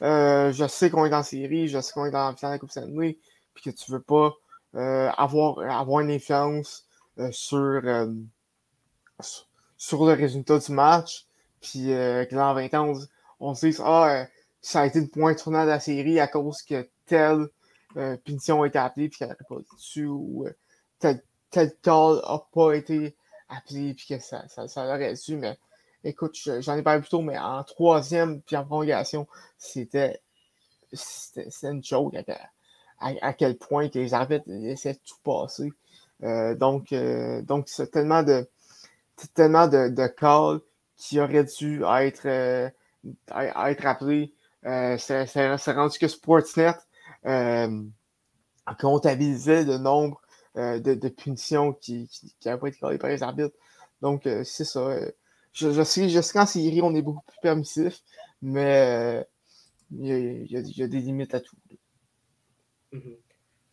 Je 0.00 0.66
sais 0.68 0.90
qu'on 0.90 1.06
est 1.06 1.14
en 1.14 1.22
série, 1.22 1.68
je 1.68 1.80
sais 1.80 1.92
qu'on 1.92 2.06
est 2.06 2.10
dans 2.10 2.30
la 2.30 2.36
finale 2.36 2.52
de 2.52 2.54
la 2.54 2.58
Coupe 2.58 2.70
Stanley, 2.70 3.18
puis 3.54 3.64
que 3.64 3.70
tu 3.70 3.92
veux 3.92 4.02
pas 4.02 4.32
avoir, 4.72 5.58
avoir 5.58 6.00
une 6.00 6.10
influence 6.10 6.86
sur, 7.30 7.82
sur 9.76 10.06
le 10.06 10.12
résultat 10.12 10.58
du 10.58 10.72
match. 10.72 11.26
Puis 11.60 11.92
euh, 11.92 12.24
que 12.26 12.36
en 12.36 12.54
20 12.54 12.74
ans, 12.74 12.94
on, 13.40 13.54
se 13.54 13.66
dit 13.66 13.76
Ah, 13.82 14.08
euh, 14.10 14.24
ça 14.60 14.82
a 14.82 14.86
été 14.86 15.00
le 15.00 15.08
point 15.08 15.34
tournant 15.34 15.64
de 15.64 15.70
la 15.70 15.80
série 15.80 16.20
à 16.20 16.28
cause 16.28 16.62
que 16.62 16.88
telle 17.06 17.48
euh, 17.96 18.16
punition 18.18 18.62
a 18.62 18.66
été 18.66 18.78
appelée 18.78 19.08
puis 19.08 19.18
qu'elle 19.18 19.28
n'aurait 19.28 19.44
pas 19.48 19.74
dessus 19.76 20.06
ou 20.06 20.46
tel, 20.98 21.22
call 21.50 22.16
n'a 22.16 22.42
pas 22.52 22.72
été 22.72 23.16
appelé 23.48 23.94
puis 23.94 24.06
que 24.08 24.18
ça, 24.18 24.46
ça, 24.48 24.68
ça 24.68 24.86
aurait 24.86 25.14
dû. 25.14 25.36
Mais 25.36 25.58
écoute, 26.04 26.36
j'en 26.60 26.76
ai 26.76 26.82
parlé 26.82 27.00
plus 27.00 27.10
tôt, 27.10 27.22
mais 27.22 27.38
en 27.38 27.64
troisième 27.64 28.40
puis 28.42 28.56
en 28.56 28.64
prolongation, 28.64 29.26
c'était 29.58 30.20
une 31.62 31.82
joke 31.82 32.14
à, 33.00 33.32
quel 33.32 33.58
point 33.58 33.88
les 33.92 34.14
arbitres 34.14 34.48
essaient 34.48 34.94
de 34.94 34.98
tout 35.04 35.18
passer. 35.24 35.72
donc, 36.58 36.94
donc 37.44 37.68
c'est 37.68 37.90
tellement 37.90 38.22
de 38.22 38.48
tellement 39.34 39.66
de, 39.68 39.88
de 39.88 40.06
calls 40.06 40.60
qui 40.96 41.20
aurait 41.20 41.44
dû 41.44 41.82
être, 41.84 42.26
être 42.26 43.86
appelé. 43.86 44.32
c'est 44.62 45.72
rendu 45.72 45.98
que 45.98 46.08
Sportsnet 46.08 46.74
comptabilisait 48.80 49.64
le 49.64 49.78
nombre 49.78 50.20
de, 50.54 51.08
punitions 51.08 51.72
qui 51.72 52.08
n'avaient 52.44 52.58
pas 52.58 52.68
été 52.68 52.78
collées 52.78 52.98
par 52.98 53.10
les 53.10 53.22
arbitres. 53.22 53.56
Donc, 54.00 54.22
c'est 54.44 54.64
ça. 54.64 54.98
Je, 55.54 55.84
sais, 55.84 56.08
sais 56.08 56.32
qu'en 56.32 56.46
série, 56.46 56.82
on 56.82 56.94
est 56.94 57.02
beaucoup 57.02 57.24
plus 57.26 57.38
permissif, 57.40 58.00
mais 58.42 59.24
il 59.92 60.46
y, 60.50 60.82
a, 60.82 60.88
des 60.88 60.98
limites 60.98 61.34
à 61.34 61.40
tout. 61.40 61.56
Mm-hmm. 62.92 63.16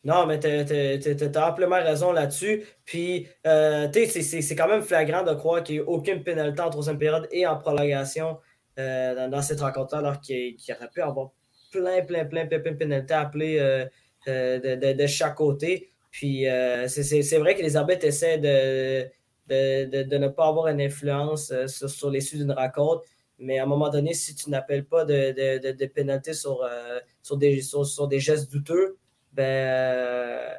Non, 0.04 0.26
mais 0.26 0.39
tu 0.39 0.48
as 0.48 1.48
amplement 1.48 1.76
raison 1.76 2.12
là-dessus. 2.12 2.63
Puis, 2.86 3.28
euh, 3.46 3.88
c'est 3.91 4.56
quand 4.56 4.67
même 4.67 4.82
flagrant 4.82 5.24
de 5.24 5.34
croire 5.34 5.63
qu'il 5.63 5.76
n'y 5.76 5.82
a 5.82 5.88
aucune 5.88 6.24
pénalité 6.24 6.62
en 6.62 6.70
troisième 6.70 6.98
période 6.98 7.28
et 7.32 7.46
en 7.46 7.58
prolongation 7.58 8.39
euh, 8.80 9.28
dans, 9.28 9.41
cette 9.41 9.62
rencontre-là, 9.62 10.00
alors 10.00 10.22
qu'il 10.22 10.56
aurait 10.70 10.89
pu 10.89 11.02
avoir 11.02 11.32
plein, 11.72 12.04
plein, 12.04 12.26
plein, 12.26 12.48
plein, 12.48 12.60
de 12.60 12.78
pénalités 12.78 13.13
appelées 13.13 13.60
euh, 13.60 13.86
de, 14.28 14.94
de, 14.94 15.08
chaque 15.08 15.36
côté. 15.36 15.91
Puis, 16.10 16.46
c'est 16.88 17.38
vrai 17.38 17.56
que 17.56 17.62
les 17.62 17.78
arbitres 17.78 18.06
essaient 18.06 18.39
de, 18.39 19.08
de, 19.51 20.17
ne 20.17 20.27
pas 20.27 20.47
avoir 20.47 20.67
une 20.67 20.81
influence 20.81 21.53
sur, 21.67 21.89
sur 21.89 22.09
l'issue 22.09 22.37
d'une 22.37 22.51
rencontre. 22.51 23.03
Mais 23.39 23.59
à 23.59 23.63
un 23.63 23.67
moment 23.67 23.89
donné, 23.89 24.13
si 24.13 24.35
tu 24.35 24.49
n'appelles 24.49 24.85
pas 24.85 25.03
de, 25.05 25.71
de, 25.71 25.85
pénalité 25.87 26.33
sur, 26.33 26.67
sur, 27.23 27.37
des, 27.37 27.61
sur, 27.61 28.07
des 28.07 28.19
gestes 28.19 28.51
douteux, 28.51 28.97
ben, 29.33 29.43
euh, 29.43 30.53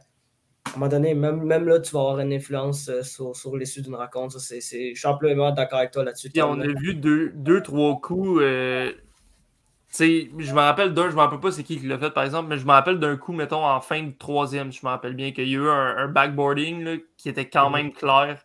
à 0.64 0.70
un 0.70 0.78
moment 0.78 0.88
donné, 0.88 1.14
même, 1.14 1.42
même 1.42 1.66
là, 1.66 1.80
tu 1.80 1.92
vas 1.92 2.00
avoir 2.00 2.20
une 2.20 2.32
influence 2.32 2.88
euh, 2.88 3.02
sur, 3.02 3.36
sur 3.36 3.56
l'issue 3.56 3.82
d'une 3.82 3.94
rencontre. 3.94 4.40
c'est, 4.40 4.60
je 4.60 4.98
suis 4.98 5.06
amplement 5.06 5.50
d'accord 5.50 5.80
avec 5.80 5.90
toi 5.90 6.04
là-dessus. 6.04 6.30
on 6.36 6.60
a 6.60 6.66
vu 6.66 6.94
deux, 6.94 7.30
deux 7.34 7.62
trois 7.62 8.00
coups. 8.00 8.40
Euh, 8.42 8.92
je 9.98 10.54
me 10.54 10.60
rappelle 10.60 10.94
d'un, 10.94 11.10
je 11.10 11.14
me 11.14 11.20
rappelle 11.20 11.40
pas 11.40 11.52
c'est 11.52 11.64
qui 11.64 11.78
qui 11.78 11.86
l'a 11.86 11.98
fait 11.98 12.10
par 12.10 12.24
exemple, 12.24 12.48
mais 12.48 12.56
je 12.56 12.64
me 12.64 12.70
rappelle 12.70 12.98
d'un 12.98 13.16
coup, 13.16 13.34
mettons, 13.34 13.62
en 13.62 13.80
fin 13.82 14.02
de 14.02 14.12
troisième, 14.12 14.72
je 14.72 14.80
me 14.82 14.88
rappelle 14.88 15.14
bien 15.14 15.32
qu'il 15.32 15.48
y 15.48 15.54
a 15.54 15.58
eu 15.58 15.68
un, 15.68 16.08
backboarding 16.08 17.00
qui 17.18 17.28
était 17.28 17.48
quand 17.48 17.68
mhm. 17.68 17.76
même 17.76 17.92
clair. 17.92 18.42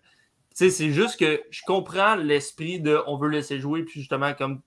C'est 0.58 0.92
juste 0.92 1.20
que 1.20 1.42
je 1.52 1.62
comprends 1.68 2.16
l'esprit 2.16 2.80
de 2.80 3.00
on 3.06 3.16
veut 3.16 3.30
laisser 3.30 3.60
jouer, 3.60 3.84
puis 3.84 4.00
justement, 4.00 4.34
comme 4.34 4.62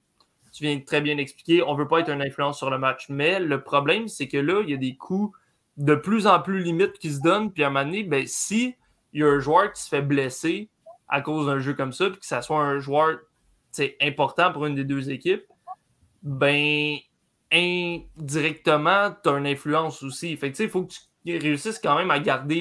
tu 0.53 0.63
viens 0.63 0.79
très 0.81 1.01
bien 1.01 1.19
expliquer, 1.19 1.63
on 1.63 1.75
veut 1.75 1.89
pas 1.89 1.99
être 1.99 2.11
une 2.11 2.23
influence 2.23 2.59
sur 2.59 2.71
le 2.71 2.79
match. 2.79 3.07
Mais 3.09 3.41
le 3.41 3.63
problème, 3.63 4.07
c'est 4.07 4.29
que 4.29 4.37
là, 4.37 4.63
il 4.63 4.71
y 4.71 4.75
a 4.75 4.77
des 4.77 4.97
coups 4.97 5.37
de 5.77 5.95
plus 5.97 6.27
en 6.27 6.41
plus 6.41 6.63
limites 6.63 6.99
qui 6.99 7.11
se 7.11 7.21
donnent. 7.21 7.53
Puis 7.53 7.65
à 7.65 7.69
un 7.69 7.71
moment 7.71 7.85
donné, 7.85 8.05
ben, 8.05 8.25
si 8.27 8.77
il 9.13 9.21
y 9.21 9.25
a 9.25 9.29
un 9.29 9.41
joueur 9.41 9.73
qui 9.73 9.83
se 9.83 9.89
fait 9.89 10.03
blesser 10.03 10.69
à 11.09 11.23
cause 11.23 11.47
d'un 11.47 11.59
jeu 11.59 11.75
comme 11.75 11.93
ça, 11.93 12.09
puis 12.09 12.21
que 12.21 12.27
ça 12.27 12.43
soit 12.43 12.61
un 12.61 12.79
joueur 12.79 13.19
important 14.01 14.53
pour 14.53 14.67
une 14.67 14.75
des 14.77 14.85
deux 14.85 15.11
équipes, 15.11 15.45
ben 16.23 16.99
indirectement, 17.53 19.11
tu 19.23 19.29
as 19.29 19.33
une 19.33 19.47
influence 19.47 20.03
aussi. 20.05 20.37
Fait 20.37 20.57
il 20.57 20.69
faut 20.69 20.85
que 20.85 20.93
tu 21.25 21.39
réussisses 21.39 21.81
quand 21.81 21.97
même 21.97 22.11
à 22.11 22.21
garder 22.21 22.61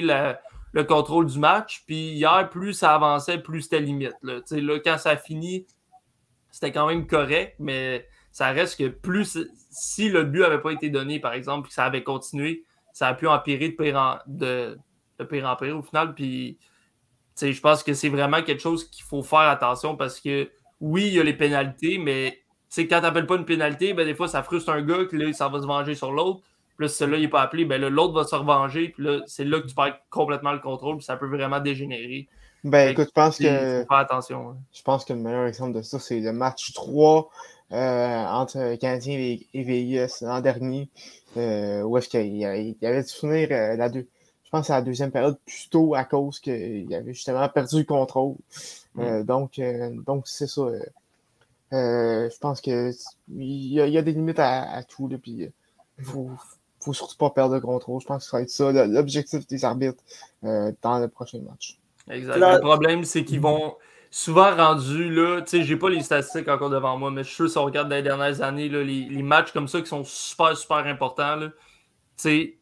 le 0.72 0.84
contrôle 0.84 1.26
du 1.26 1.38
match. 1.38 1.82
Puis 1.86 2.12
hier, 2.12 2.48
plus 2.50 2.74
ça 2.74 2.94
avançait, 2.94 3.38
plus 3.38 3.62
c'était 3.62 3.80
limite. 3.80 4.16
Là. 4.22 4.40
Là, 4.50 4.78
quand 4.84 4.98
ça 4.98 5.10
a 5.10 5.16
fini, 5.16 5.66
c'était 6.50 6.72
quand 6.72 6.86
même 6.86 7.06
correct, 7.06 7.56
mais 7.58 8.06
ça 8.32 8.50
reste 8.50 8.78
que 8.78 8.88
plus 8.88 9.38
si 9.70 10.08
le 10.08 10.24
but 10.24 10.40
n'avait 10.40 10.60
pas 10.60 10.72
été 10.72 10.90
donné, 10.90 11.20
par 11.20 11.32
exemple, 11.32 11.64
puis 11.68 11.72
ça 11.72 11.84
avait 11.84 12.02
continué, 12.02 12.64
ça 12.92 13.08
a 13.08 13.14
pu 13.14 13.26
empirer 13.26 13.70
de 13.70 13.76
pire 13.76 13.96
en, 13.96 14.18
de, 14.26 14.78
pire, 15.28 15.46
en 15.46 15.56
pire 15.56 15.76
au 15.76 15.82
final. 15.82 16.14
Puis, 16.14 16.58
je 17.40 17.60
pense 17.60 17.82
que 17.82 17.94
c'est 17.94 18.08
vraiment 18.08 18.42
quelque 18.42 18.60
chose 18.60 18.88
qu'il 18.88 19.04
faut 19.04 19.22
faire 19.22 19.40
attention 19.40 19.96
parce 19.96 20.20
que 20.20 20.50
oui, 20.80 21.06
il 21.06 21.14
y 21.14 21.20
a 21.20 21.22
les 21.22 21.36
pénalités, 21.36 21.98
mais 21.98 22.42
quand 22.76 22.84
tu 22.84 23.02
n'appelles 23.02 23.26
pas 23.26 23.36
une 23.36 23.44
pénalité, 23.44 23.94
ben, 23.94 24.04
des 24.04 24.14
fois, 24.14 24.28
ça 24.28 24.42
frustre 24.42 24.70
un 24.70 24.82
gars, 24.82 25.04
que 25.04 25.16
là, 25.16 25.32
ça 25.32 25.48
va 25.48 25.60
se 25.60 25.66
venger 25.66 25.94
sur 25.94 26.12
l'autre. 26.12 26.42
Puis 26.80 26.86
là, 26.86 26.94
celui-là 26.94 27.18
n'est 27.18 27.28
pas 27.28 27.42
appelé, 27.42 27.66
ben, 27.66 27.78
l'autre 27.78 28.14
va 28.14 28.24
se 28.24 28.34
revenger. 28.34 28.88
Puis 28.88 29.04
là, 29.04 29.20
c'est 29.26 29.44
là 29.44 29.60
que 29.60 29.66
tu 29.66 29.74
perds 29.74 29.98
complètement 30.08 30.52
le 30.52 30.60
contrôle. 30.60 30.96
Puis 30.96 31.04
ça 31.04 31.18
peut 31.18 31.28
vraiment 31.28 31.60
dégénérer. 31.60 32.26
Ben, 32.64 32.88
écoute, 32.88 33.08
je 33.08 33.12
pense 33.12 33.36
que. 33.36 33.84
Attention. 33.92 34.48
Hein. 34.48 34.56
Je 34.72 34.80
pense 34.80 35.04
que 35.04 35.12
le 35.12 35.18
meilleur 35.18 35.46
exemple 35.46 35.76
de 35.76 35.82
ça, 35.82 35.98
c'est 35.98 36.20
le 36.20 36.32
match 36.32 36.72
3 36.72 37.28
euh, 37.72 38.24
entre 38.28 38.76
Canadien 38.76 39.18
et, 39.18 39.62
Vegas 39.62 40.20
l'an 40.22 40.40
dernier, 40.40 40.88
euh, 41.36 41.82
où 41.82 41.98
est-ce 41.98 42.08
qu'il 42.08 42.34
y 42.34 42.46
avait 42.46 43.02
dû 43.02 43.10
finir 43.10 43.48
euh, 43.50 43.76
la 43.76 43.90
deux, 43.90 44.08
je 44.44 44.48
pense 44.50 44.70
à 44.70 44.76
la 44.76 44.82
deuxième 44.82 45.10
période 45.10 45.36
plus 45.44 45.68
tôt 45.68 45.94
à 45.94 46.04
cause 46.04 46.40
qu'il 46.40 46.94
avait 46.94 47.12
justement 47.12 47.46
perdu 47.50 47.80
le 47.80 47.84
contrôle. 47.84 48.36
Euh, 48.98 49.22
donc, 49.22 49.60
donc 50.06 50.26
c'est 50.28 50.46
ça. 50.46 50.62
je 51.72 52.38
pense 52.38 52.62
que 52.62 52.90
il 53.36 53.74
y, 53.74 53.98
a 53.98 54.02
des 54.02 54.12
limites 54.12 54.38
à, 54.38 54.82
tout. 54.84 55.08
Là, 55.08 55.18
puis, 55.18 55.50
il 55.98 56.04
faut, 56.06 56.30
faut 56.80 56.92
surtout 56.92 57.16
pas 57.16 57.30
perdre 57.30 57.54
le 57.54 57.60
contrôle. 57.60 58.00
Je 58.00 58.06
pense 58.06 58.24
que 58.24 58.30
ça 58.30 58.36
va 58.36 58.42
être 58.42 58.50
ça 58.50 58.86
l'objectif 58.86 59.46
des 59.46 59.64
arbitres 59.64 60.02
dans 60.42 60.98
le 60.98 61.08
prochain 61.08 61.40
match. 61.48 61.78
Exact. 62.08 62.36
Le 62.36 62.60
problème, 62.60 63.04
c'est 63.04 63.24
qu'ils 63.24 63.40
vont 63.40 63.76
souvent 64.10 64.54
rendu 64.56 65.10
là, 65.10 65.40
tu 65.42 65.50
sais, 65.50 65.62
j'ai 65.62 65.76
pas 65.76 65.88
les 65.88 66.02
statistiques 66.02 66.48
encore 66.48 66.70
devant 66.70 66.96
moi, 66.96 67.10
mais 67.10 67.22
je 67.22 67.28
suis 67.28 67.36
sûr 67.36 67.50
si 67.50 67.58
on 67.58 67.64
regarde 67.64 67.88
dans 67.88 67.94
les 67.94 68.02
dernières 68.02 68.42
années, 68.42 68.68
là, 68.68 68.82
les, 68.82 69.22
matchs 69.22 69.52
comme 69.52 69.68
ça 69.68 69.80
qui 69.80 69.86
sont 69.86 70.02
super, 70.02 70.56
super 70.56 70.78
importants, 70.78 71.38
tu 71.40 71.50
sais, 72.16 72.58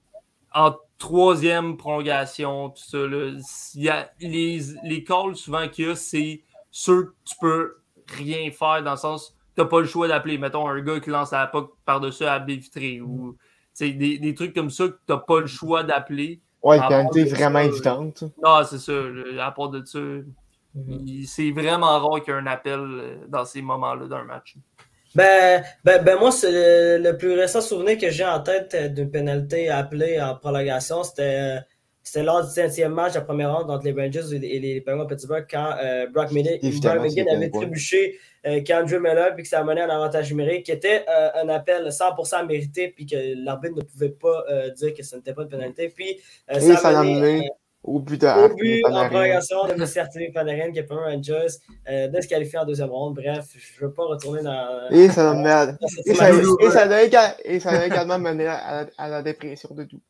en 0.55 0.75
troisième 0.99 1.79
prolongation, 1.79 2.71
tout 2.71 2.83
ça, 2.83 2.99
là, 2.99 3.33
y 3.75 3.89
a 3.89 4.11
les, 4.21 4.61
les 4.85 5.05
calls 5.05 5.37
souvent 5.37 5.69
qu'il 5.69 5.87
y 5.87 5.91
a, 5.91 5.97
c'est 5.97 6.43
ceux 6.71 7.05
que 7.05 7.15
tu 7.25 7.35
peux 7.41 7.77
rien 8.09 8.51
faire 8.51 8.83
dans 8.83 8.91
le 8.91 8.97
sens 8.99 9.35
tu 9.59 9.65
n'as 9.65 9.69
pas 9.69 9.81
le 9.81 9.87
choix 9.87 10.07
d'appeler, 10.07 10.39
mettons, 10.39 10.69
un 10.69 10.81
gars 10.81 11.01
qui 11.01 11.11
lance 11.11 11.33
la 11.33 11.49
POC 11.49 11.75
par-dessus 11.85 12.25
à 12.25 12.39
vitrée 12.39 13.01
ou 13.01 13.37
des, 13.81 14.19
des 14.19 14.35
trucs 14.35 14.55
comme 14.55 14.71
ça 14.71 14.85
que 14.89 14.99
tu 15.07 15.13
n'as 15.13 15.19
pas 15.19 15.41
le 15.41 15.47
choix 15.47 15.83
d'appeler. 15.83 16.41
Ouais, 16.63 16.79
pénalité 16.81 17.25
vraiment 17.25 17.61
évidente. 17.61 18.25
Non, 18.43 18.65
c'est 18.69 18.79
ça. 18.79 18.93
À 19.41 19.53
part 19.53 19.69
de 19.69 19.85
ça, 19.85 20.01
Mhm. 20.75 21.25
C'est 21.27 21.51
vraiment 21.51 21.99
rare 21.99 22.23
qu'il 22.23 22.35
y 22.35 22.37
ait 22.37 22.41
un 22.41 22.47
appel 22.47 22.81
euh, 22.81 23.17
dans 23.29 23.45
ces 23.45 23.63
moments-là 23.63 24.07
d'un 24.07 24.25
match. 24.25 24.57
Ben, 25.15 25.65
ben, 25.85 26.03
ben 26.05 26.19
moi, 26.19 26.31
c'est 26.31 26.99
le, 26.99 27.17
plus 27.17 27.33
récent 27.33 27.61
souvenir 27.61 27.99
que 27.99 28.11
j'ai 28.11 28.27
en 28.27 28.41
tête 28.41 28.75
euh, 28.75 28.89
d'une 28.89 29.11
pénalité 29.11 29.71
appelée 29.71 30.21
en 30.21 30.37
prolongation. 30.37 31.03
C'était 31.03 31.61
c'était 32.09 32.25
lors 32.25 32.43
du 32.43 32.51
7e 32.51 32.89
match, 32.89 33.15
la 33.15 33.21
première 33.21 33.57
ronde 33.57 33.71
entre 33.71 33.85
les 33.85 33.93
Rangers 33.93 34.35
et 34.35 34.59
les, 34.59 34.81
Penguins 34.81 35.07
Pittsburgh, 35.07 35.47
quand 35.51 35.75
euh, 35.83 36.07
Brock 36.09 36.31
McGinn 36.33 37.29
avait 37.29 37.51
trébuché 37.51 38.19
euh, 38.47 38.61
Andrew 38.71 39.01
Miller, 39.01 39.35
puis 39.35 39.43
que 39.43 39.49
ça 39.49 39.61
a 39.61 39.65
mené 39.65 39.83
un 39.83 39.91
avantage 39.91 40.31
numérique, 40.31 40.67
qui 40.67 40.73
était 40.73 41.05
un 41.35 41.49
appel 41.49 41.89
100% 41.89 42.47
mérité, 42.47 42.89
puis 42.89 43.07
que 43.07 43.45
l'arbitre 43.45 43.77
ne 43.77 43.83
pouvait 43.83 44.11
pas 44.11 44.45
dire 44.77 44.95
que 44.95 45.03
ce 45.03 45.17
n'était 45.17 45.35
pas 45.35 45.43
une 45.43 45.49
pénalité. 45.49 45.93
Puis, 45.95 46.21
ça, 46.49 46.99
a 46.99 47.03
mené 47.03 47.51
au 47.85 48.01
but, 48.01 48.23
Au 48.25 48.55
but 48.55 48.85
en 48.85 49.09
prolongation 49.09 49.67
de 49.67 49.73
M. 49.73 50.33
Panarin 50.33 50.73
qui 50.73 50.81
a 50.81 50.83
permis 50.83 51.15
à 51.15 51.23
Joyce 51.23 51.61
euh, 51.89 52.09
de 52.09 52.21
se 52.21 52.27
qualifier 52.27 52.59
en 52.59 52.65
deuxième 52.65 52.91
ronde. 52.91 53.15
Bref, 53.15 53.47
je 53.57 53.83
ne 53.83 53.89
veux 53.89 53.95
pas 53.95 54.05
retourner 54.05 54.43
dans. 54.43 54.89
Et 54.91 55.09
ça 55.09 55.33
merde. 55.35 55.79
Et, 56.05 56.15
ça, 56.15 56.31
et, 56.31 57.61
ça, 57.61 57.71
a 57.71 57.87
également 57.87 58.19
mené 58.19 58.47
à, 58.47 58.87
à, 58.97 59.09
la 59.09 59.23
dépression 59.23 59.75
de 59.75 59.85
tout. 59.85 60.01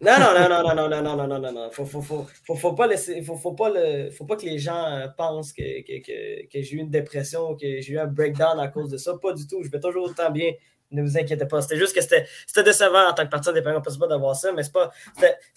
Non, 0.00 0.12
non, 0.20 0.34
non, 0.38 0.48
non, 0.48 0.74
non, 0.74 0.88
non, 0.88 1.02
non, 1.02 1.16
non, 1.16 1.26
non, 1.26 1.38
non, 1.38 1.52
non. 1.52 1.70
Faut, 1.70 1.86
faut, 1.86 2.02
faut, 2.02 2.26
faut, 2.44 2.54
faut 2.54 2.72
pas 2.74 2.86
laisser, 2.86 3.22
faut, 3.22 3.36
faut 3.36 3.52
pas 3.52 3.70
le, 3.70 4.10
faut 4.10 4.26
pas 4.26 4.36
que 4.36 4.44
les 4.44 4.58
gens 4.58 4.84
euh, 4.84 5.08
pensent 5.16 5.52
que, 5.52 5.82
que, 5.82 6.04
que, 6.04 6.46
que 6.48 6.62
j'ai 6.62 6.76
eu 6.76 6.80
une 6.80 6.90
dépression, 6.90 7.56
que 7.56 7.80
j'ai 7.80 7.94
eu 7.94 7.98
un 7.98 8.06
breakdown 8.06 8.60
à 8.60 8.68
cause 8.68 8.90
de 8.90 8.98
ça. 8.98 9.16
Pas 9.16 9.32
du 9.32 9.46
tout. 9.46 9.62
Je 9.62 9.70
vais 9.70 9.80
toujours 9.80 10.04
autant 10.04 10.30
bien 10.30 10.52
ne 10.90 11.02
vous 11.02 11.18
inquiétez 11.18 11.46
pas. 11.46 11.62
C'était 11.62 11.76
juste 11.76 11.94
que 11.94 12.00
c'était 12.00 12.62
décevant 12.62 13.08
en 13.08 13.12
tant 13.12 13.24
que 13.24 13.30
partie 13.30 13.52
des 13.52 13.62
parents 13.62 13.80
pas 13.80 14.06
d'avoir 14.06 14.36
ça, 14.36 14.52
mais 14.52 14.62
c'est 14.62 14.72
pas, 14.72 14.90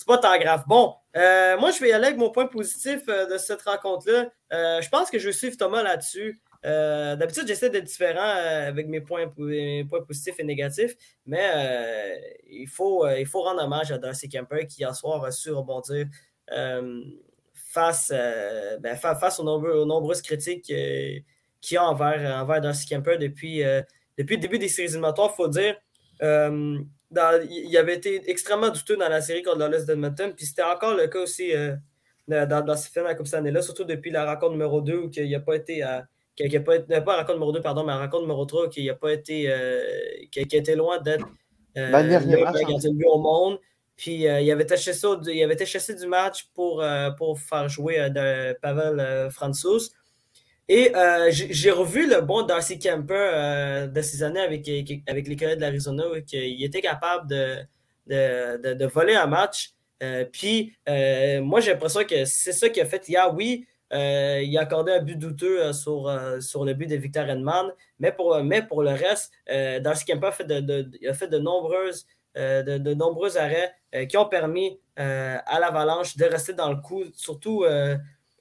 pas 0.08 0.18
tant 0.18 0.38
grave. 0.38 0.64
Bon, 0.68 0.96
euh, 1.16 1.58
moi, 1.58 1.72
je 1.72 1.80
vais 1.80 1.90
y 1.90 1.92
aller 1.92 2.08
avec 2.08 2.18
mon 2.18 2.32
point 2.32 2.48
positif 2.48 3.02
euh, 3.10 3.26
de 3.28 3.38
cette 3.38 3.62
rencontre-là. 3.62 4.32
Euh, 4.54 4.82
je 4.82 4.90
pense 4.90 5.10
que 5.10 5.20
je 5.20 5.28
vais 5.28 5.34
suivre 5.34 5.58
Thomas 5.58 5.84
là-dessus. 5.84 6.42
D'habitude, 6.64 7.48
j'essaie 7.48 7.70
d'être 7.70 7.86
différent 7.86 8.30
avec 8.68 8.88
mes 8.88 9.02
points, 9.02 9.32
positifs 10.08 10.40
et 10.40 10.44
négatifs, 10.44 10.96
mais 11.26 12.20
il, 12.50 12.68
faut, 12.68 13.08
il 13.08 13.26
faut 13.26 13.42
rendre 13.44 13.64
hommage 13.64 13.92
à 13.92 13.98
Darcy 13.98 14.28
Kemper 14.28 14.68
qui, 14.68 14.82
hier 14.82 14.94
soir, 14.94 15.24
a 15.24 15.32
su 15.32 15.52
rebondir 15.52 16.08
face, 17.54 18.10
ben, 18.10 18.96
face 18.96 19.40
aux, 19.40 19.86
nombreuses 19.86 20.22
critiques 20.22 20.64
qu'il 20.64 21.24
y 21.72 21.78
a 21.78 21.84
envers, 21.84 22.42
envers 22.42 22.60
Darcy 22.60 22.88
Kemper 22.88 23.18
depuis 23.18 23.64
depuis 24.20 24.36
le 24.36 24.42
début 24.42 24.60
des 24.60 24.68
séries 24.68 24.90
éliminatoires, 24.90 25.30
il 25.34 25.36
faut 25.38 25.48
dire, 25.48 25.78
euh, 26.22 26.78
il 27.50 27.78
avait 27.78 27.96
été 27.96 28.30
extrêmement 28.30 28.70
douteux 28.70 28.98
dans 28.98 29.08
la 29.08 29.22
série 29.22 29.44
contre 29.44 29.60
l'Olympique 29.60 29.88
d'Edmonton. 29.88 30.34
Puis 30.36 30.46
c'était 30.46 30.62
encore 30.62 30.94
le 30.94 31.08
cas 31.08 31.20
aussi 31.20 31.56
euh, 31.56 31.76
dans, 32.28 32.66
dans 32.66 32.76
ce 32.76 32.90
film 32.90 33.06
la 33.06 33.16
Coupe 33.16 33.28
cette 33.28 33.40
année-là, 33.40 33.62
surtout 33.62 33.86
depuis 33.86 34.12
la 34.12 34.26
rencontre 34.26 34.52
numéro 34.52 34.82
2 34.82 34.98
où 34.98 35.10
il 35.16 35.32
n'a 35.32 35.40
pas 35.40 35.56
été 35.56 35.82
à. 35.84 36.06
Qui 36.48 36.56
a 36.56 36.62
pas, 36.62 36.78
été, 36.78 37.02
pas 37.02 37.18
rencontre 37.18 37.34
numéro 37.34 37.52
2, 37.52 37.62
pardon, 37.62 37.84
mais 37.84 37.92
la 37.92 38.00
rencontre 38.00 38.22
numéro 38.22 38.46
3 38.46 38.70
qui 38.70 38.86
n'a 38.86 38.94
pas 38.94 39.12
été. 39.12 39.46
Euh, 39.50 39.82
qui, 40.32 40.40
a 40.40 40.44
été 40.44 40.76
loin 40.76 41.00
d'être 41.00 41.28
euh, 41.78 42.02
le 42.02 42.10
gardien 42.10 42.78
de 42.78 42.96
but 42.96 43.06
au 43.08 43.20
monde. 43.20 43.60
Puis 43.98 44.26
euh, 44.28 44.40
il 44.40 44.50
avait 44.50 44.64
été 44.64 44.78
chassé, 44.78 45.06
il 45.28 45.44
avait 45.44 45.56
été 45.56 45.66
chassé 45.66 45.94
du 45.94 46.08
match 46.08 46.48
pour, 46.54 46.82
pour 47.18 47.40
faire 47.40 47.68
jouer 47.68 48.10
de 48.10 48.54
Pavel 48.62 49.30
Francis. 49.32 49.92
Et 50.72 50.96
euh, 50.96 51.30
j'ai 51.32 51.72
revu 51.72 52.08
le 52.08 52.22
bon 52.22 52.44
Darcy 52.44 52.78
Kemper 52.78 53.16
euh, 53.16 53.88
de 53.88 54.02
ces 54.04 54.22
années 54.22 54.40
avec, 54.40 54.70
avec 55.08 55.28
les 55.28 55.36
collègues 55.36 55.56
de 55.56 55.62
l'Arizona, 55.62 56.04
qu'il 56.28 56.64
était 56.64 56.82
capable 56.82 57.28
de, 57.28 57.58
de, 58.06 58.76
de, 58.76 58.86
voler 58.86 59.16
un 59.16 59.26
match. 59.26 59.72
Euh, 60.04 60.26
puis, 60.32 60.76
moi, 61.42 61.60
j'ai 61.60 61.72
l'impression 61.72 62.04
que 62.04 62.24
c'est 62.26 62.54
ça 62.54 62.70
qui 62.70 62.80
a 62.80 62.86
fait 62.86 63.10
hier. 63.10 63.34
Oui, 63.34 63.66
il 63.92 64.58
a 64.58 64.62
accordé 64.62 64.92
un 64.92 65.02
but 65.02 65.18
douteux 65.18 65.74
sur, 65.74 66.12
sur 66.42 66.66
le 66.66 66.74
but 66.74 66.88
de 66.88 66.96
Victor 66.96 67.26
Edman, 67.26 67.72
mais 68.00 68.12
pour, 68.12 68.44
mais 68.44 68.62
pour 68.62 68.84
le 68.84 68.92
reste, 68.92 69.32
Darcy 69.48 70.06
Kemper 70.06 70.28
a 70.28 70.32
fait 70.32 70.46
de, 70.46 71.08
a 71.10 71.14
fait 71.14 71.28
de 71.28 71.40
nombreuses. 71.40 72.06
de, 72.36 72.78
de, 72.78 72.94
nombreux 72.94 73.38
arrêts 73.38 73.74
qui 74.08 74.16
ont 74.18 74.28
permis 74.28 74.80
à 74.96 75.60
l'Avalanche 75.60 76.18
de 76.18 76.26
rester 76.26 76.54
dans 76.54 76.70
le 76.70 76.78
coup, 76.78 77.04
surtout 77.14 77.66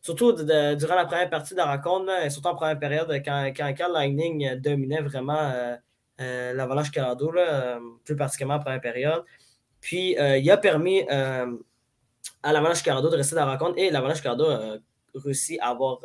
surtout 0.02 0.32
durant 0.32 0.94
la 0.94 1.04
première 1.04 1.28
partie 1.28 1.54
de 1.54 1.58
la 1.58 1.66
rencontre, 1.66 2.11
et 2.24 2.30
surtout 2.30 2.48
en 2.48 2.54
première 2.54 2.78
période, 2.78 3.11
quand, 3.24 3.52
quand, 3.56 3.92
Lightning 3.92 4.58
dominait 4.61 5.02
vraiment 5.02 5.38
euh, 5.38 5.76
euh, 6.20 6.52
l'Avalanche 6.54 6.90
Colorado, 6.90 7.32
plus 8.04 8.16
particulièrement 8.16 8.54
en 8.54 8.61
première 8.61 8.80
période. 8.80 9.24
Puis 9.80 10.18
euh, 10.18 10.38
il 10.38 10.50
a 10.50 10.56
permis 10.56 11.02
à 11.08 12.52
l'Avalanche 12.52 12.82
Colorado 12.82 13.11
de 13.11 13.16
rester 13.16 13.34
dans 13.37 13.46
la 13.46 13.52
rencontre 13.52 13.78
et 13.78 13.90
l'Avalanche 13.90 14.22
Colorado 14.22 14.46
a 14.46 14.78
réussi 15.18 15.59
à 15.61 15.68
avoir 15.68 16.00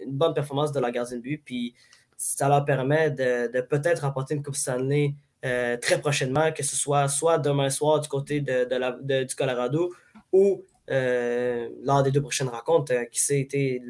une 0.00 0.12
bonne 0.12 0.34
performance 0.34 0.72
de 0.72 0.80
la 0.80 0.90
gardien 0.90 1.16
de 1.16 1.22
but. 1.22 1.42
Puis 1.44 1.74
ça 2.16 2.48
leur 2.48 2.64
permet 2.64 3.10
de, 3.10 3.60
peut-être 3.62 4.00
remporter 4.00 4.34
une 4.34 4.42
Coupe 4.42 4.56
Stanley 4.56 5.14
très 5.42 6.00
prochainement, 6.00 6.52
que 6.52 6.62
ce 6.62 6.76
soit 6.76 7.08
soit 7.08 7.38
demain 7.38 7.70
soir 7.70 8.00
du 8.00 8.08
côté 8.08 8.40
de, 8.40 9.24
du 9.24 9.34
Colorado 9.34 9.92
ou 10.32 10.64
euh, 10.90 11.68
lors 11.82 12.02
des 12.02 12.10
deux 12.10 12.22
prochaines 12.22 12.48
rencontres, 12.48 12.94
euh, 12.94 13.04
qui 13.04 13.20
s'est 13.20 13.40
été. 13.40 13.82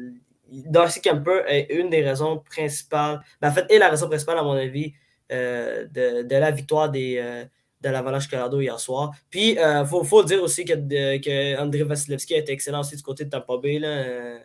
Darcy 0.51 0.99
Kemper 0.99 1.43
est 1.47 1.71
une 1.71 1.89
des 1.89 2.01
raisons 2.01 2.39
principales, 2.39 3.21
ben, 3.39 3.49
en 3.49 3.51
fait, 3.51 3.71
est 3.71 3.77
la 3.77 3.89
raison 3.89 4.07
principale, 4.07 4.37
à 4.37 4.43
mon 4.43 4.53
avis, 4.53 4.93
euh, 5.31 5.85
de, 5.85 6.23
de, 6.23 6.35
la 6.35 6.51
victoire 6.51 6.89
des, 6.89 7.45
de 7.81 7.89
l'Avalanche 7.89 8.27
Colorado 8.27 8.59
hier 8.59 8.79
soir. 8.79 9.11
Puis, 9.29 9.51
il 9.51 9.85
faut, 9.87 10.03
faut, 10.03 10.23
dire 10.23 10.41
aussi 10.41 10.65
que, 10.65 10.73
que 10.73 11.57
André 11.59 11.83
Vasilevski 11.83 12.33
a 12.33 12.39
été 12.39 12.51
excellent 12.51 12.79
aussi 12.79 12.95
du 12.95 13.03
côté 13.03 13.25
de 13.25 13.29
Tampa 13.29 13.57
Bay, 13.61 13.77
là, 13.77 14.39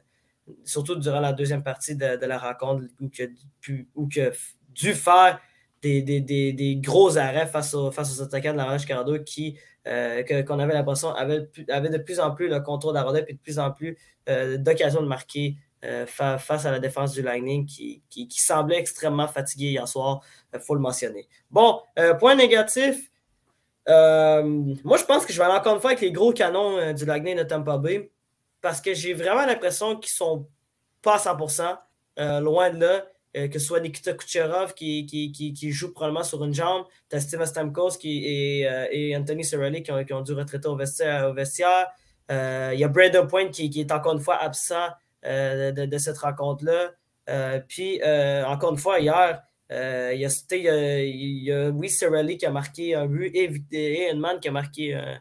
surtout 0.64 0.96
durant 0.96 1.20
la 1.20 1.32
deuxième 1.32 1.62
partie 1.62 1.96
de, 1.96 2.26
la 2.26 2.38
rencontre, 2.38 2.84
où 3.00 3.10
il 3.12 4.20
a 4.20 4.30
dû 4.74 4.94
faire 4.94 5.40
des, 5.82 6.80
gros 6.82 7.16
arrêts 7.18 7.46
face, 7.46 7.74
aux 7.74 8.22
attaquants 8.22 8.52
de 8.52 8.58
l'Avalanche 8.58 8.86
Colorado 8.86 9.18
qui 9.20 9.58
euh, 9.86 10.22
qu'on 10.44 10.58
avait 10.60 10.72
l'impression 10.72 11.10
avait, 11.10 11.40
de 11.40 11.98
plus 11.98 12.18
en 12.18 12.30
plus 12.30 12.48
le 12.48 12.60
contrôle 12.60 12.96
rondelle 12.96 13.26
et 13.28 13.34
de 13.34 13.38
plus 13.38 13.58
en 13.58 13.70
plus 13.70 13.98
euh, 14.30 14.56
d'occasions 14.56 15.02
de 15.02 15.06
marquer 15.06 15.56
euh, 15.84 16.06
face 16.06 16.64
à 16.64 16.70
la 16.70 16.78
défense 16.78 17.12
du 17.12 17.20
Lightning 17.20 17.66
qui, 17.66 18.02
qui, 18.08 18.40
semblait 18.40 18.78
extrêmement 18.78 19.28
fatigué 19.28 19.66
hier 19.66 19.86
soir, 19.86 20.22
il 20.54 20.60
faut 20.60 20.74
le 20.74 20.80
mentionner. 20.80 21.28
Bon, 21.50 21.82
point 22.18 22.34
négatif, 22.34 23.10
moi 23.86 24.96
je 24.96 25.04
pense 25.04 25.26
que 25.26 25.34
je 25.34 25.38
vais 25.38 25.44
aller 25.44 25.58
encore 25.58 25.74
une 25.74 25.80
fois 25.82 25.90
avec 25.90 26.00
les 26.00 26.12
gros 26.12 26.32
canons 26.32 26.94
du 26.94 27.04
Lightning 27.04 27.36
de 27.36 27.42
Tampa 27.42 27.76
Bay 27.76 28.10
parce 28.64 28.80
que 28.80 28.94
j'ai 28.94 29.12
vraiment 29.12 29.44
l'impression 29.44 29.94
qu'ils 29.96 30.10
sont 30.10 30.48
pas 31.02 31.16
à 31.16 31.18
100%, 31.18 31.78
loin 32.40 32.70
de 32.70 32.80
là. 32.80 33.04
Euh, 33.36 33.48
que 33.48 33.58
ce 33.58 33.66
soit 33.66 33.80
Nikita 33.80 34.12
Kucherov 34.12 34.74
qui, 34.74 35.06
qui, 35.06 35.72
joue 35.72 35.92
probablement 35.92 36.22
sur 36.22 36.44
une 36.44 36.54
jambe, 36.54 36.84
tu 37.10 37.16
as 37.16 37.20
Steven 37.20 37.44
Stamkos 37.44 37.98
qui, 37.98 38.64
euh, 38.64 38.86
et, 38.92 39.16
Anthony 39.16 39.44
Cirelli 39.44 39.82
qui 39.82 39.90
ont, 39.90 40.20
dû 40.20 40.34
retraiter 40.34 40.68
au 40.68 40.76
vestiaire. 40.76 41.88
Euh, 42.30 42.70
il 42.72 42.78
y 42.78 42.84
a 42.84 42.88
Brandon 42.88 43.26
Point 43.26 43.48
qui, 43.48 43.80
est 43.80 43.90
encore 43.90 44.12
une 44.12 44.20
fois 44.20 44.36
absent 44.36 44.88
de, 45.24 45.98
cette 45.98 46.18
rencontre-là. 46.18 47.62
puis, 47.66 48.00
encore 48.46 48.70
une 48.70 48.78
fois, 48.78 49.00
hier, 49.00 49.42
il 49.68 50.18
y, 50.20 50.24
a, 50.24 51.02
il, 51.02 51.42
y 51.42 51.52
a, 51.52 51.88
Cirelli 51.88 52.38
qui 52.38 52.46
a 52.46 52.50
marqué 52.50 52.94
un 52.94 53.06
but 53.06 53.34
et, 53.34 53.52
et 53.72 54.12
qui 54.40 54.48
a 54.48 54.52
marqué 54.52 54.94
un, 54.94 55.20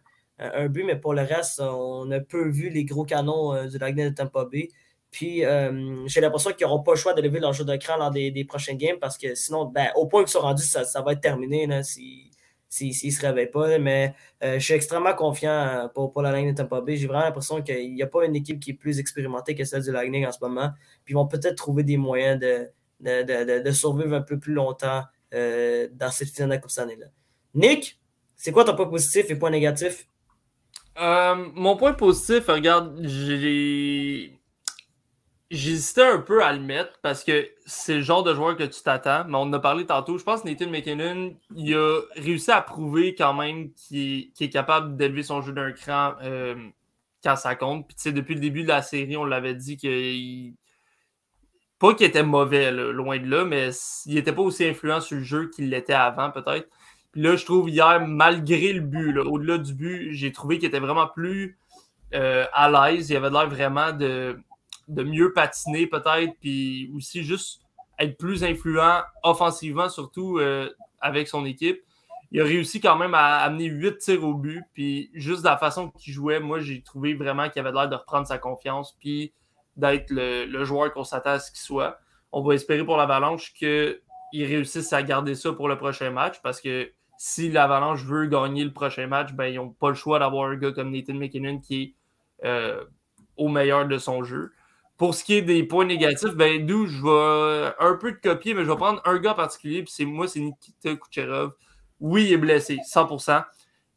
but, 0.70 0.84
mais 0.84 0.96
pour 0.96 1.14
le 1.14 1.22
reste, 1.22 1.60
on 1.60 2.10
a 2.12 2.20
peu 2.20 2.50
vu 2.50 2.70
les 2.70 2.86
gros 2.86 3.06
canons 3.06 3.66
du 3.68 3.78
Lagnet 3.78 4.10
de 4.10 4.16
Tampa 4.16 4.46
Bay. 4.46 4.70
Puis 5.14 5.46
euh, 5.46 6.08
j'ai 6.08 6.22
l'impression 6.22 6.52
qu'ils 6.54 6.66
n'auront 6.66 6.82
pas 6.82 6.94
le 6.94 6.98
choix 6.98 7.14
de 7.14 7.22
lever 7.22 7.40
leur 7.40 7.54
jeu 7.54 7.64
de 7.64 7.76
cran 7.76 7.98
lors 7.98 8.10
des, 8.10 8.32
des 8.32 8.46
prochains 8.46 8.74
games 8.74 8.98
parce 9.00 9.16
que 9.16 9.36
sinon, 9.36 9.66
ben, 9.66 9.90
au 9.96 10.08
point 10.08 10.24
qu'ils 10.24 10.32
sont 10.32 10.40
rendus, 10.40 10.64
ça, 10.64 10.86
ça, 10.86 11.04
va 11.04 11.14
être 11.14 11.22
terminé 11.22 11.68
s'ils 11.84 12.32
si, 12.68 13.06
ne 13.06 13.12
se 13.12 13.22
réveillent 13.22 13.52
pas. 13.52 13.78
Mais 13.78 14.16
euh, 14.44 14.56
je 14.56 14.64
suis 14.66 14.74
extrêmement 14.74 15.14
confiant 15.14 15.52
euh, 15.52 15.88
pour, 15.88 16.12
pour 16.12 16.24
la 16.24 16.36
ligne 16.36 16.52
de 16.52 16.58
Tampa 16.58 16.82
Bay. 16.82 16.98
J'ai 16.98 17.06
vraiment 17.06 17.26
l'impression 17.26 17.62
qu'il 17.62 17.94
n'y 17.94 18.02
a 18.02 18.08
pas 18.08 18.26
une 18.26 18.36
équipe 18.36 18.60
qui 18.60 18.72
est 18.72 18.74
plus 18.74 18.98
expérimentée 18.98 19.54
que 19.54 19.64
celle 19.66 19.84
du 19.84 19.92
Lightning 19.92 20.26
en 20.26 20.32
ce 20.32 20.40
moment. 20.42 20.72
Puis 21.06 21.14
ils 21.14 21.16
vont 21.16 21.28
peut-être 21.28 21.56
trouver 21.56 21.84
des 21.84 21.98
moyens 21.98 22.40
de, 22.40 22.72
de, 23.00 23.22
de, 23.22 23.62
de, 23.62 23.72
survivre 23.72 24.16
un 24.16 24.22
peu 24.22 24.40
plus 24.40 24.54
longtemps 24.54 25.04
dans 25.32 26.12
cette 26.12 26.30
finale 26.30 26.58
de 26.58 26.58
Coupe 26.58 26.72
là 26.76 27.08
Nick, 27.56 28.00
c'est 28.36 28.52
quoi 28.52 28.64
ton 28.66 28.76
point 28.76 28.88
positif 28.88 29.30
et 29.30 29.36
point 29.36 29.50
négatif? 29.50 30.08
Mon 30.98 31.76
point 31.78 31.94
positif, 31.94 32.48
regarde, 32.48 33.00
j'ai 33.04 34.40
J'hésitais 35.54 36.02
un 36.02 36.18
peu 36.18 36.44
à 36.44 36.52
le 36.52 36.60
mettre 36.60 37.00
parce 37.04 37.24
que 37.24 37.48
c'est 37.68 37.98
le 37.98 38.02
genre 38.02 38.24
de 38.24 38.34
joueur 38.34 38.58
que 38.58 38.64
tu 38.64 38.82
t'attends, 38.82 39.24
mais 39.26 39.36
on 39.36 39.42
en 39.42 39.54
a 39.54 39.60
parlé 39.60 39.86
tantôt. 39.86 40.18
Je 40.18 40.24
pense 40.24 40.42
que 40.42 40.48
Nathan 40.48 40.68
McKinnon, 40.68 41.38
il 41.56 41.76
a 41.76 42.00
réussi 42.16 42.50
à 42.50 42.60
prouver 42.60 43.14
quand 43.14 43.36
même 43.36 43.72
qu'il 43.74 44.32
est, 44.40 44.50
capable 44.50 44.98
d'élever 44.98 45.22
son 45.22 45.44
jeu 45.44 45.54
d'un 45.54 45.72
cran 45.72 46.14
euh, 46.24 46.56
quand 47.24 47.36
ça 47.36 47.56
compte. 47.56 47.86
Puis, 47.86 47.96
tu 47.96 48.02
sais, 48.02 48.12
depuis 48.12 48.34
le 48.34 48.42
début 48.42 48.64
de 48.64 48.70
la 48.70 48.82
série, 48.82 49.16
on 49.16 49.26
l'avait 49.26 49.54
dit 49.54 49.78
qu'il. 49.78 50.56
Pas 51.78 51.94
qu'il 51.94 52.08
était 52.08 52.24
mauvais, 52.24 52.72
loin 52.72 53.20
de 53.20 53.30
là, 53.30 53.46
mais 53.46 53.70
il 54.08 54.16
n'était 54.16 54.34
pas 54.34 54.42
aussi 54.42 54.66
influent 54.66 55.02
sur 55.02 55.18
le 55.18 55.24
jeu 55.24 55.52
qu'il 55.52 55.70
l'était 55.70 55.94
avant, 55.94 56.32
peut-être. 56.32 56.68
Puis 57.14 57.22
là, 57.22 57.36
je 57.36 57.46
trouve 57.46 57.70
hier, 57.70 58.06
malgré 58.06 58.74
le 58.74 58.82
but, 58.82 59.18
au-delà 59.18 59.58
du 59.58 59.74
but, 59.74 60.12
j'ai 60.12 60.32
trouvé 60.32 60.58
qu'il 60.60 60.68
était 60.68 60.80
vraiment 60.80 61.08
plus 61.08 61.58
euh, 62.14 62.46
à 62.52 62.70
l'aise. 62.70 63.10
Il 63.10 63.16
avait 63.16 63.30
l'air 63.30 63.48
vraiment 63.48 63.94
de 63.94 64.38
de 64.88 65.04
mieux 65.04 65.34
patiner 65.34 65.88
peut-être, 65.88 66.34
puis 66.40 66.92
aussi 66.96 67.24
juste 67.24 67.62
être 68.00 68.18
plus 68.18 68.44
influent 68.44 69.02
offensivement, 69.24 69.90
surtout 69.90 70.40
euh, 70.40 70.70
avec 71.00 71.28
son 71.28 71.46
équipe. 71.46 71.82
Il 72.32 72.42
a 72.42 72.44
réussi 72.44 72.82
quand 72.82 72.96
même 72.98 73.14
à 73.14 73.38
amener 73.38 73.66
huit 73.66 74.00
tirs 74.00 74.24
au 74.24 74.34
but, 74.34 74.64
puis 74.74 75.12
juste 75.14 75.42
de 75.42 75.48
la 75.48 75.58
façon 75.58 75.92
qu'il 75.92 76.14
jouait, 76.14 76.40
moi 76.40 76.60
j'ai 76.60 76.82
trouvé 76.82 77.14
vraiment 77.14 77.50
qu'il 77.50 77.60
avait 77.60 77.72
l'air 77.72 77.88
de 77.88 77.96
reprendre 77.96 78.28
sa 78.28 78.40
confiance, 78.40 78.98
puis 79.00 79.34
d'être 79.76 80.10
le, 80.10 80.64
joueur 80.66 80.92
qu'on 80.94 81.04
s'attend 81.04 81.32
à 81.32 81.40
ce 81.40 81.52
qu'il 81.52 81.62
soit. 81.62 82.00
On 82.32 82.42
va 82.42 82.56
espérer 82.56 82.84
pour 82.84 82.98
l'Avalanche 82.98 83.54
qu'il 83.54 84.00
réussisse 84.34 84.92
à 84.94 85.04
garder 85.04 85.36
ça 85.36 85.54
pour 85.54 85.68
le 85.68 85.78
prochain 85.78 86.10
match, 86.10 86.42
parce 86.42 86.60
que 86.60 86.92
si 87.18 87.50
l'Avalanche 87.50 88.04
veut 88.04 88.26
gagner 88.26 88.64
le 88.64 88.74
prochain 88.74 89.08
match, 89.08 89.34
ben, 89.34 89.46
ils 89.46 89.56
n'ont 89.56 89.70
pas 89.70 89.90
le 89.90 89.96
choix 89.96 90.20
d'avoir 90.20 90.50
un 90.50 90.56
gars 90.56 90.72
comme 90.72 90.92
Nathan 90.92 91.14
McKinnon 91.14 91.60
qui 91.60 91.82
est 91.82 91.94
euh, 92.46 92.84
au 93.38 93.48
meilleur 93.48 93.88
de 93.88 93.98
son 93.98 94.24
jeu. 94.24 94.52
Pour 94.98 95.16
ce 95.16 95.24
qui 95.24 95.36
est 95.36 95.42
des 95.42 95.64
points 95.64 95.86
négatifs, 95.86 96.36
ben 96.36 96.66
d'où 96.66 96.86
je 96.86 97.02
vais 97.02 97.74
un 97.80 97.96
peu 97.96 98.12
de 98.12 98.18
copier, 98.18 98.54
mais 98.54 98.64
je 98.64 98.70
vais 98.70 98.78
prendre 98.78 99.02
un 99.06 99.18
gars 99.18 99.34
particulier, 99.34 99.84
puis 99.84 99.92
c'est 99.92 100.06
moi, 100.06 100.28
c'est 100.28 100.40
Nikita 100.40 100.96
Kucherov. 100.96 101.54
Oui, 102.00 102.26
il 102.26 102.34
est 102.34 102.38
blessé, 102.38 102.78
100%. 102.86 103.44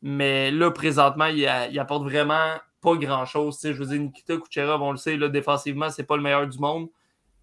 Mais 0.02 0.50
là, 0.50 0.70
présentement, 0.70 1.26
il, 1.26 1.46
apporte 1.78 2.04
vraiment 2.04 2.54
pas 2.80 2.94
grand-chose. 2.94 3.58
Je 3.62 3.72
veux 3.72 3.86
dire, 3.86 4.00
Nikita 4.00 4.36
Kucherov, 4.38 4.80
on 4.82 4.92
le 4.92 4.96
sait, 4.96 5.16
là, 5.16 5.28
défensivement, 5.28 5.90
c'est 5.90 6.04
pas 6.04 6.16
le 6.16 6.22
meilleur 6.22 6.46
du 6.46 6.58
monde. 6.58 6.88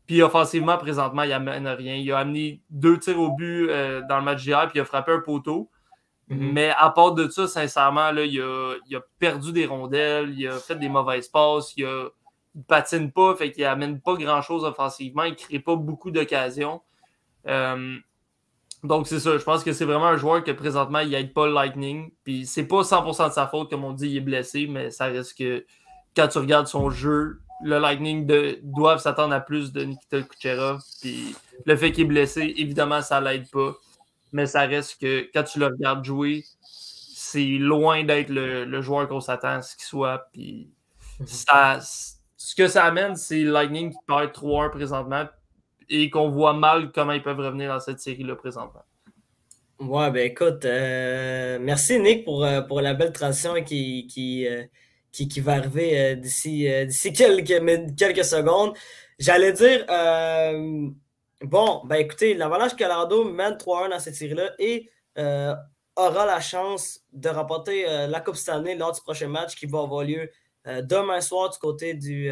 Puis 0.08 0.22
offensivement, 0.22 0.78
présentement, 0.78 1.24
il 1.24 1.32
amène 1.32 1.68
rien. 1.68 1.96
Il 1.96 2.12
a 2.12 2.20
amené 2.20 2.62
deux 2.70 3.00
tirs 3.00 3.20
au 3.20 3.32
but 3.32 3.70
euh, 3.70 4.02
dans 4.10 4.18
le 4.18 4.24
match 4.24 4.44
d'hier, 4.44 4.68
puis 4.68 4.80
il 4.80 4.82
a 4.82 4.86
frappé 4.86 5.12
un 5.12 5.20
poteau. 5.20 5.70
Mm-hmm. 6.30 6.52
Mais 6.52 6.74
à 6.78 6.90
part 6.90 7.14
de 7.14 7.30
ça, 7.30 7.48
sincèrement, 7.48 8.12
là, 8.12 8.26
il, 8.26 8.42
a, 8.42 8.76
il, 8.88 8.96
a, 8.96 9.02
perdu 9.20 9.52
des 9.54 9.66
rondelles, 9.66 10.34
il 10.38 10.48
a 10.48 10.54
fait 10.54 10.76
des 10.76 10.90
mauvaises 10.90 11.28
passes, 11.30 11.74
il 11.78 11.88
il 12.56 12.64
patine 12.64 13.12
pas, 13.12 13.36
fait 13.36 13.52
qu'il 13.52 13.66
amène 13.66 14.00
pas 14.00 14.16
grand-chose 14.16 14.64
offensivement, 14.64 15.24
il 15.24 15.36
crée 15.36 15.60
pas 15.60 15.76
beaucoup 15.76 16.12
d'occasions. 16.12 16.82
Euh, 17.48 17.98
donc 18.84 19.08
c'est 19.08 19.20
ça, 19.20 19.38
je 19.38 19.44
pense 19.44 19.64
que 19.64 19.74
c'est 19.74 19.86
vraiment 19.86 20.08
un 20.08 20.18
joueur 20.18 20.44
que 20.44 20.52
présentement 20.52 21.00
il 21.00 21.14
aide 21.14 21.34
pas 21.34 21.48
le 21.48 21.54
Lightning. 21.54 22.12
Puis 22.24 22.46
c'est 22.46 22.66
pas 22.66 22.82
100% 22.82 23.30
de 23.30 23.34
sa 23.34 23.48
faute, 23.48 23.70
comme 23.70 23.84
on 23.84 23.94
dit, 23.94 24.10
il 24.10 24.18
est 24.18 24.22
blessé, 24.22 24.68
mais 24.68 24.92
ça 24.92 25.06
reste 25.06 25.38
que 25.38 25.66
quand 26.16 26.28
tu 26.28 26.38
regardes 26.38 26.68
son 26.68 26.90
jeu, 26.90 27.40
le 27.64 27.80
Lightning 27.80 28.26
de, 28.26 28.60
doivent 28.62 29.00
s'attendre 29.00 29.34
à 29.34 29.40
plus 29.40 29.72
de 29.72 29.84
Nikita 29.84 30.22
Kucherov. 30.24 30.82
Puis 31.02 31.36
le 31.66 31.76
fait 31.76 31.92
qu'il 31.92 32.06
est 32.06 32.08
blessé, 32.08 32.54
évidemment, 32.58 33.02
ça 33.02 33.22
l'aide 33.22 33.50
pas. 33.50 33.76
Mais 34.32 34.46
ça 34.46 34.62
reste 34.62 35.00
que 35.00 35.30
quand 35.34 35.44
tu 35.44 35.60
le 35.60 35.68
regardes 35.68 36.04
jouer, 36.04 36.44
c'est 37.16 37.58
loin 37.58 38.04
d'être 38.04 38.30
le, 38.30 38.82
joueur 38.82 39.08
qu'on 39.08 39.22
s'attend 39.22 39.58
à 39.58 39.62
ce 39.62 39.76
qu'il 39.76 39.86
soit. 39.86 40.28
Puis 40.34 40.70
ça, 41.26 41.80
ce 41.82 42.56
que 42.56 42.68
ça 42.68 42.86
amène, 42.86 43.16
c'est 43.16 43.44
Lightning 43.44 43.92
qui 43.92 43.98
perd 44.06 44.32
3-1 44.32 44.70
présentement 44.70 45.26
et 45.90 46.10
qu'on 46.10 46.30
voit 46.30 46.54
mal 46.54 46.92
comment 46.92 47.12
ils 47.12 47.22
peuvent 47.22 47.40
revenir 47.40 47.72
dans 47.72 47.80
cette 47.80 48.00
série-là 48.00 48.36
présentement. 48.36 48.84
Ouais, 49.80 50.12
ben 50.12 50.32
écoute, 50.32 50.64
euh, 50.66 51.58
merci 51.60 52.00
Nick 52.00 52.24
pour, 52.24 52.46
euh, 52.46 52.62
pour 52.62 52.80
la 52.80 52.94
belle 52.94 53.12
transition 53.12 53.62
qui, 53.64 54.08
qui, 54.08 54.48
euh, 54.48 54.64
qui, 55.14 55.40
va 55.42 55.54
arriver 55.54 56.16
d'ici 56.16 56.68
quelques, 57.16 57.96
quelques 57.96 58.26
secondes. 58.26 58.76
J'allais 59.20 59.54
dire, 59.54 59.86
bon, 61.42 61.82
ben 61.86 61.96
écoutez, 61.98 62.34
l'Avalanche 62.34 62.76
Colorado 62.76 63.24
mène 63.24 63.54
3-1 63.54 63.92
dans 63.92 64.00
cette 64.00 64.16
série-là 64.16 64.52
et 64.60 64.90
aura 65.96 66.26
la 66.26 66.42
chance 66.42 67.02
de 67.12 67.30
remporter 67.30 67.86
la 68.08 68.20
Coupe 68.22 68.36
Stanley 68.36 68.76
lors 68.76 68.92
du 68.92 69.02
prochain 69.02 69.28
match 69.28 69.56
qui 69.56 69.68
va 69.68 69.82
avoir 69.82 70.04
lieu 70.04 70.30
demain 70.66 71.22
soir 71.22 71.52
du 71.52 71.60
côté 71.60 71.94
du, 71.94 72.32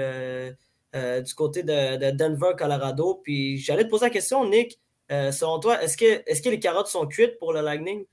du 0.93 1.33
côté 1.35 1.61
de, 1.61 2.11
Denver, 2.11 2.53
Colorado. 2.57 3.21
Puis 3.23 3.59
j'allais 3.59 3.83
te 3.83 3.89
poser 3.89 4.05
la 4.05 4.11
question, 4.11 4.49
Nick. 4.49 4.79
selon 5.09 5.59
toi, 5.59 5.83
est-ce 5.83 5.95
que, 5.95 6.23
est 6.25 6.43
que 6.43 6.49
les 6.49 6.59
carottes 6.59 6.87
sont 6.87 7.05
cuites 7.05 7.37
pour 7.37 7.53
le 7.53 7.61
Lightning? 7.61 8.05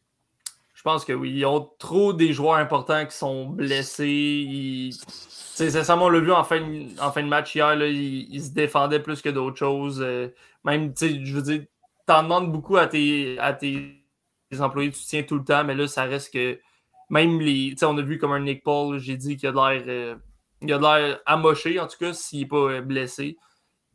Je 0.78 0.84
pense 0.84 1.04
que 1.04 1.12
oui. 1.12 1.32
Ils 1.32 1.44
ont 1.44 1.68
trop 1.80 2.12
des 2.12 2.32
joueurs 2.32 2.54
importants 2.54 3.04
qui 3.04 3.16
sont 3.16 3.46
blessés. 3.46 4.06
Ils... 4.06 4.92
Sincèrement, 4.92 6.04
on 6.04 6.08
l'a 6.08 6.20
vu 6.20 6.30
en 6.30 6.44
fin, 6.44 6.60
de, 6.60 7.00
en 7.00 7.10
fin 7.10 7.24
de 7.24 7.28
match 7.28 7.52
hier, 7.56 7.74
là, 7.74 7.88
ils, 7.88 8.40
se 8.40 8.50
défendaient 8.50 9.02
plus 9.02 9.20
que 9.20 9.28
d'autres 9.28 9.56
choses. 9.56 10.00
Euh, 10.00 10.28
même, 10.62 10.92
je 10.96 11.34
veux 11.34 11.42
dire, 11.42 11.64
t'en 12.06 12.22
demandes 12.22 12.52
beaucoup 12.52 12.76
à 12.76 12.86
tes, 12.86 13.36
à 13.40 13.54
tes 13.54 14.04
employés, 14.60 14.92
tu 14.92 15.00
tiens 15.00 15.24
tout 15.24 15.34
le 15.34 15.42
temps, 15.42 15.64
mais 15.64 15.74
là, 15.74 15.88
ça 15.88 16.04
reste 16.04 16.32
que 16.32 16.60
même 17.10 17.40
les. 17.40 17.74
On 17.82 17.98
a 17.98 18.02
vu 18.02 18.18
comme 18.18 18.30
un 18.30 18.40
Nick 18.40 18.62
Paul, 18.62 19.00
j'ai 19.00 19.16
dit 19.16 19.36
qu'il 19.36 19.48
a 19.48 19.50
de 19.52 19.56
l'air. 19.56 19.82
Euh, 19.88 20.14
il 20.62 20.72
a 20.72 20.78
de 20.78 20.82
l'air 20.82 21.18
amoché, 21.26 21.80
en 21.80 21.88
tout 21.88 21.98
cas, 21.98 22.12
s'il 22.12 22.42
n'est 22.42 22.46
pas 22.46 22.56
euh, 22.56 22.82
blessé. 22.82 23.36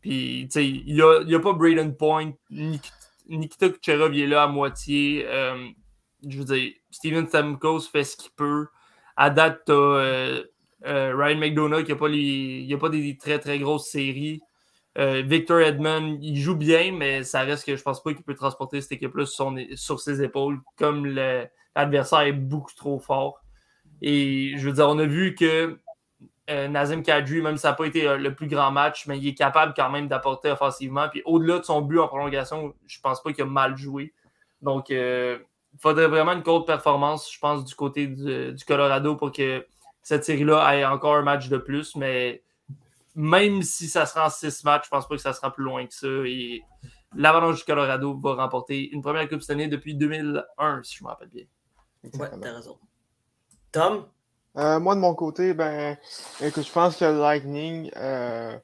Puis, 0.01 0.49
il 0.53 0.93
n'y 0.95 1.01
a, 1.01 1.37
a, 1.37 1.39
pas 1.39 1.53
Braden 1.53 1.95
Point. 1.95 2.33
Nikita 3.29 3.69
Kucherov, 3.69 4.13
il 4.13 4.23
est 4.23 4.27
là 4.27 4.43
à 4.43 4.47
moitié 4.47 5.25
je 6.27 6.37
veux 6.37 6.45
dire, 6.45 6.73
Steven 6.91 7.27
Stamkos 7.27 7.81
fait 7.81 8.03
ce 8.03 8.17
qu'il 8.17 8.31
peut. 8.31 8.67
À 9.15 9.29
date, 9.29 9.63
tu 9.65 9.71
euh, 9.71 10.43
euh, 10.85 11.15
Ryan 11.15 11.37
McDonough 11.37 11.83
qui 11.83 11.91
n'a 11.91 11.97
pas, 11.97 12.07
a 12.07 12.79
pas 12.79 12.89
des 12.89 13.17
très 13.17 13.39
très 13.39 13.59
grosses 13.59 13.87
séries. 13.87 14.41
Euh, 14.97 15.23
Victor 15.25 15.59
Edmond, 15.59 16.19
il 16.21 16.39
joue 16.39 16.55
bien, 16.55 16.91
mais 16.91 17.23
ça 17.23 17.41
reste 17.41 17.65
que 17.65 17.75
je 17.75 17.81
pense 17.81 18.01
pas 18.01 18.13
qu'il 18.13 18.23
peut 18.23 18.35
transporter 18.35 18.79
cette 18.81 18.91
équipe-là 18.93 19.25
sur, 19.25 19.53
sur, 19.75 19.99
ses 19.99 20.21
épaules, 20.21 20.59
comme 20.77 21.07
l'adversaire 21.07 22.21
est 22.21 22.33
beaucoup 22.33 22.73
trop 22.75 22.99
fort. 22.99 23.41
Et 24.01 24.53
je 24.57 24.67
veux 24.67 24.73
dire, 24.73 24.87
on 24.89 24.99
a 24.99 25.05
vu 25.05 25.33
que 25.33 25.79
Nazim 26.47 27.01
Kadri, 27.01 27.41
même 27.41 27.55
si 27.57 27.61
ça 27.61 27.69
n'a 27.69 27.73
pas 27.73 27.85
été 27.85 28.17
le 28.17 28.35
plus 28.35 28.47
grand 28.47 28.69
match, 28.69 29.07
mais 29.07 29.17
il 29.17 29.27
est 29.27 29.33
capable 29.33 29.73
quand 29.75 29.89
même 29.89 30.07
d'apporter 30.07 30.51
offensivement. 30.51 31.09
Puis 31.09 31.23
au-delà 31.25 31.59
de 31.59 31.63
son 31.63 31.81
but 31.81 31.97
en 31.97 32.07
prolongation, 32.07 32.75
je 32.85 32.99
pense 32.99 33.23
pas 33.23 33.33
qu'il 33.33 33.43
a 33.43 33.47
mal 33.47 33.75
joué. 33.75 34.13
Donc, 34.61 34.91
il 35.73 35.79
faudrait 35.79 36.07
vraiment 36.07 36.33
une 36.33 36.43
courte 36.43 36.67
performance, 36.67 37.31
je 37.31 37.39
pense, 37.39 37.65
du 37.65 37.75
côté 37.75 38.07
du, 38.07 38.55
Colorado 38.65 39.15
pour 39.15 39.31
que 39.31 39.65
cette 40.01 40.23
série-là 40.23 40.77
ait 40.77 40.85
encore 40.85 41.15
un 41.15 41.23
match 41.23 41.49
de 41.49 41.57
plus. 41.57 41.95
Mais 41.95 42.43
même 43.15 43.61
si 43.63 43.87
ça 43.87 44.05
sera 44.05 44.27
en 44.27 44.29
six 44.29 44.63
matchs, 44.63 44.85
je 44.85 44.89
pense 44.89 45.07
pas 45.07 45.15
que 45.15 45.21
ça 45.21 45.33
sera 45.33 45.51
plus 45.51 45.63
loin 45.63 45.85
que 45.85 45.93
ça. 45.93 46.07
Et 46.07 46.63
l'Avalanche 47.15 47.57
du 47.59 47.63
Colorado 47.63 48.19
va 48.19 48.35
remporter 48.35 48.89
une 48.91 49.01
première 49.01 49.27
Coupe 49.27 49.41
cette 49.41 49.51
année 49.51 49.67
depuis 49.67 49.95
2001, 49.95 50.83
si 50.83 50.97
je 50.97 51.03
me 51.03 51.09
rappelle 51.09 51.29
bien. 51.29 51.45
Ouais, 52.03 52.29
t'as 52.41 52.53
raison. 52.53 52.77
Tom? 53.71 54.05
Euh, 54.57 54.79
moi, 54.79 54.93
de 54.93 54.99
mon 54.99 55.15
côté, 55.15 55.53
ben, 55.53 55.97
écoute, 56.41 56.63
je 56.63 56.71
pense 56.71 56.97
que 56.97 57.05
le 57.05 57.19
Lightning 57.19 57.89
euh, 57.95 58.55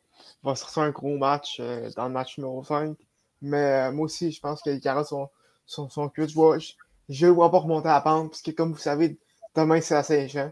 va 0.43 0.55
sortir 0.55 0.83
un 0.83 0.91
gros 0.91 1.17
match 1.17 1.57
euh, 1.59 1.89
dans 1.95 2.05
le 2.05 2.13
match 2.13 2.37
numéro 2.37 2.63
5. 2.63 2.95
Mais 3.41 3.91
moi 3.91 4.05
aussi, 4.05 4.31
je 4.31 4.39
pense 4.39 4.61
que 4.61 4.69
les 4.69 4.79
carottes 4.79 5.07
sont, 5.07 5.29
sont, 5.65 5.89
sont 5.89 6.11
Je 6.15 6.33
vois, 6.33 6.59
je 6.59 6.73
ne 7.09 7.31
vois 7.31 7.51
pas 7.51 7.59
remonter 7.59 7.89
à 7.89 7.93
la 7.93 8.01
pente, 8.01 8.29
parce 8.29 8.41
que 8.41 8.51
comme 8.51 8.71
vous 8.71 8.79
savez, 8.79 9.17
demain 9.55 9.81
c'est 9.81 9.95
à 9.95 10.03
Saint-Jean. 10.03 10.51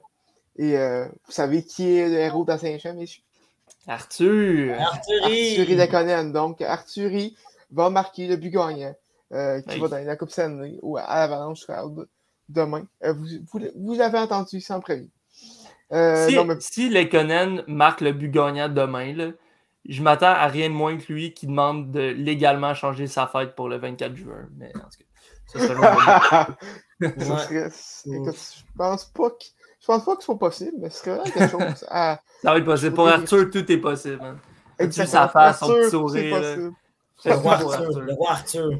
Et 0.58 0.76
euh, 0.78 1.05
vous 1.05 1.32
savez 1.32 1.64
qui 1.64 1.97
est 1.97 2.10
le 2.10 2.16
héros 2.16 2.43
de 2.43 2.58
Saint-Jean, 2.58 2.95
messieurs? 2.95 3.22
Arthur! 3.88 4.76
Arthurie! 4.80 5.60
Arthurie 5.60 5.89
Conan. 5.89 6.24
Donc, 6.26 6.62
Arthurie 6.62 7.38
va 7.72 7.89
marquer 7.89 8.28
le 8.28 8.36
but 8.36 8.49
gagnant 8.49 8.95
euh, 9.34 9.62
qui 9.62 9.80
va 9.80 9.88
dans 9.88 10.03
la 10.03 10.16
Coupe 10.16 10.32
Stanley 10.32 10.80
ou 10.82 10.97
à 10.97 11.05
l'Avalanche 11.08 11.66
demain. 12.49 12.86
Euh, 13.03 13.14
vous, 13.14 13.28
vous, 13.51 13.60
vous 13.76 13.95
l'avez 13.95 14.18
entendu 14.18 14.60
sans 14.60 14.80
prévu. 14.80 15.10
si, 15.91 16.38
si 16.60 16.89
les 16.89 17.08
Conan 17.08 17.62
marque 17.68 18.01
le 18.01 18.14
but 18.14 18.32
gagnant 18.32 18.68
demain, 18.68 19.14
là, 19.14 19.32
je 19.88 20.01
m'attends 20.01 20.26
à 20.28 20.47
rien 20.47 20.70
de 20.70 20.74
moins 20.74 20.97
que 20.97 21.14
lui 21.14 21.34
qui 21.34 21.47
demande 21.47 21.91
de 21.91 22.01
légalement 22.01 22.74
changer 22.74 23.08
sa 23.08 23.28
fête 23.28 23.55
pour 23.55 23.70
le 23.70 23.78
24 23.78 24.16
juin. 24.16 24.49
Mais 24.58 24.72
en 24.76 24.80
tout 24.80 24.97
cas. 24.99 25.05
Ça 25.47 25.59
serait 25.59 25.75
je 26.99 28.63
pense 28.75 29.05
pas 29.05 29.29
que 29.29 29.45
je 29.79 29.85
pense 29.85 30.05
pas 30.05 30.15
que 30.15 30.21
ce 30.21 30.25
soit 30.25 30.39
possible, 30.39 30.73
mais 30.79 30.89
ce 30.89 31.03
serait 31.03 31.31
quelque 31.31 31.49
chose 31.49 31.85
à. 31.89 32.19
Ça 32.41 32.51
va 32.51 32.57
être 32.57 32.65
possible. 32.65 32.95
Pour 32.95 33.07
Arthur, 33.07 33.49
tout 33.51 33.71
est 33.71 33.77
possible. 33.77 34.19
Hein. 34.21 34.37
Exactement. 34.79 35.23
sa 35.23 35.29
face, 35.29 35.59
son 35.59 35.67
petit 35.67 35.89
sourire. 35.89 36.71
Le 37.25 37.33
roi 37.33 37.53
Arthur. 37.53 38.01
Le 38.01 38.13
roi 38.13 38.31
Arthur. 38.31 38.71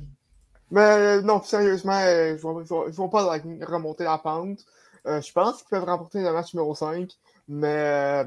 Mais 0.72 0.82
euh, 0.82 1.22
non, 1.22 1.42
sérieusement, 1.42 2.00
euh, 2.00 2.38
je 2.38 2.46
ne 2.46 2.92
vois 2.92 3.10
pas 3.10 3.38
remonter 3.66 4.04
la 4.04 4.18
pente. 4.18 4.66
Euh, 5.06 5.22
je 5.22 5.32
pense 5.32 5.60
qu'ils 5.60 5.70
peuvent 5.70 5.86
remporter 5.86 6.22
le 6.22 6.32
match 6.34 6.54
numéro 6.54 6.76
5, 6.76 7.10
mais 7.48 8.26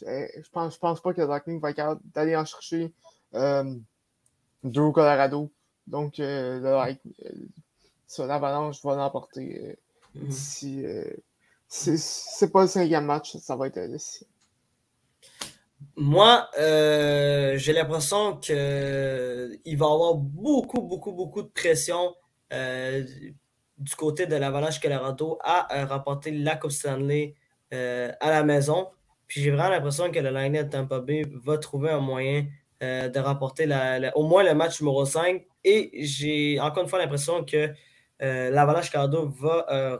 je 0.00 0.50
pense, 0.50 0.74
je 0.74 0.78
pense 0.78 1.00
pas 1.02 1.12
que 1.12 1.20
Lightning 1.20 1.60
va 1.60 1.70
être 1.70 1.76
capable 1.76 2.00
d'aller 2.14 2.36
en 2.36 2.44
chercher 2.44 2.92
au 3.34 4.92
Colorado. 4.92 5.50
Donc, 5.86 6.14
le, 6.18 6.60
sur 8.06 8.26
l'Avalanche 8.26 8.82
va 8.84 8.96
l'emporter 8.96 9.60
euh, 9.62 9.74
mhm. 10.14 10.30
si 10.30 10.84
euh, 10.84 11.04
c'est 11.68 12.52
pas 12.52 12.62
le 12.62 12.68
cinquième 12.68 13.04
match, 13.04 13.36
ça 13.38 13.56
va 13.56 13.66
être 13.66 13.80
le 13.80 13.96
Moi, 15.96 16.48
euh, 16.58 17.56
j'ai 17.56 17.72
l'impression 17.72 18.36
qu'il 18.36 18.54
va 18.54 18.56
y 19.66 19.74
avoir 19.74 20.14
beaucoup, 20.14 20.82
beaucoup, 20.82 21.12
beaucoup 21.12 21.42
de 21.42 21.48
pression 21.48 22.14
du 22.52 23.96
côté 23.96 24.26
de 24.26 24.36
l'Avalanche 24.36 24.78
Colorado 24.78 25.38
à 25.42 25.84
remporter 25.86 26.30
la 26.30 26.54
Coupe 26.54 26.70
Stanley 26.70 27.34
à 27.72 28.30
la 28.30 28.44
maison. 28.44 28.86
Puis 29.26 29.42
j'ai 29.42 29.50
vraiment 29.50 29.70
l'impression 29.70 30.12
que 30.12 30.20
le 30.20 30.30
line 30.30 30.52
de 30.52 30.62
Tampa 30.62 31.00
Bay 31.00 31.24
va 31.42 31.58
trouver 31.58 31.90
un 31.90 31.98
moyen 31.98 32.46
de 32.80 33.18
remporter 33.18 33.66
au 34.14 34.28
moins 34.28 34.44
le 34.44 34.54
match 34.54 34.80
numéro 34.80 35.04
5. 35.04 35.44
Et 35.64 35.90
j'ai 36.04 36.60
encore 36.60 36.84
une 36.84 36.88
fois 36.88 37.00
l'impression 37.00 37.44
que 37.44 37.56
euh, 37.56 37.72
l'Avalanche 38.20 38.90
Colorado 38.90 39.28
va. 39.28 39.66
Euh, 39.70 39.98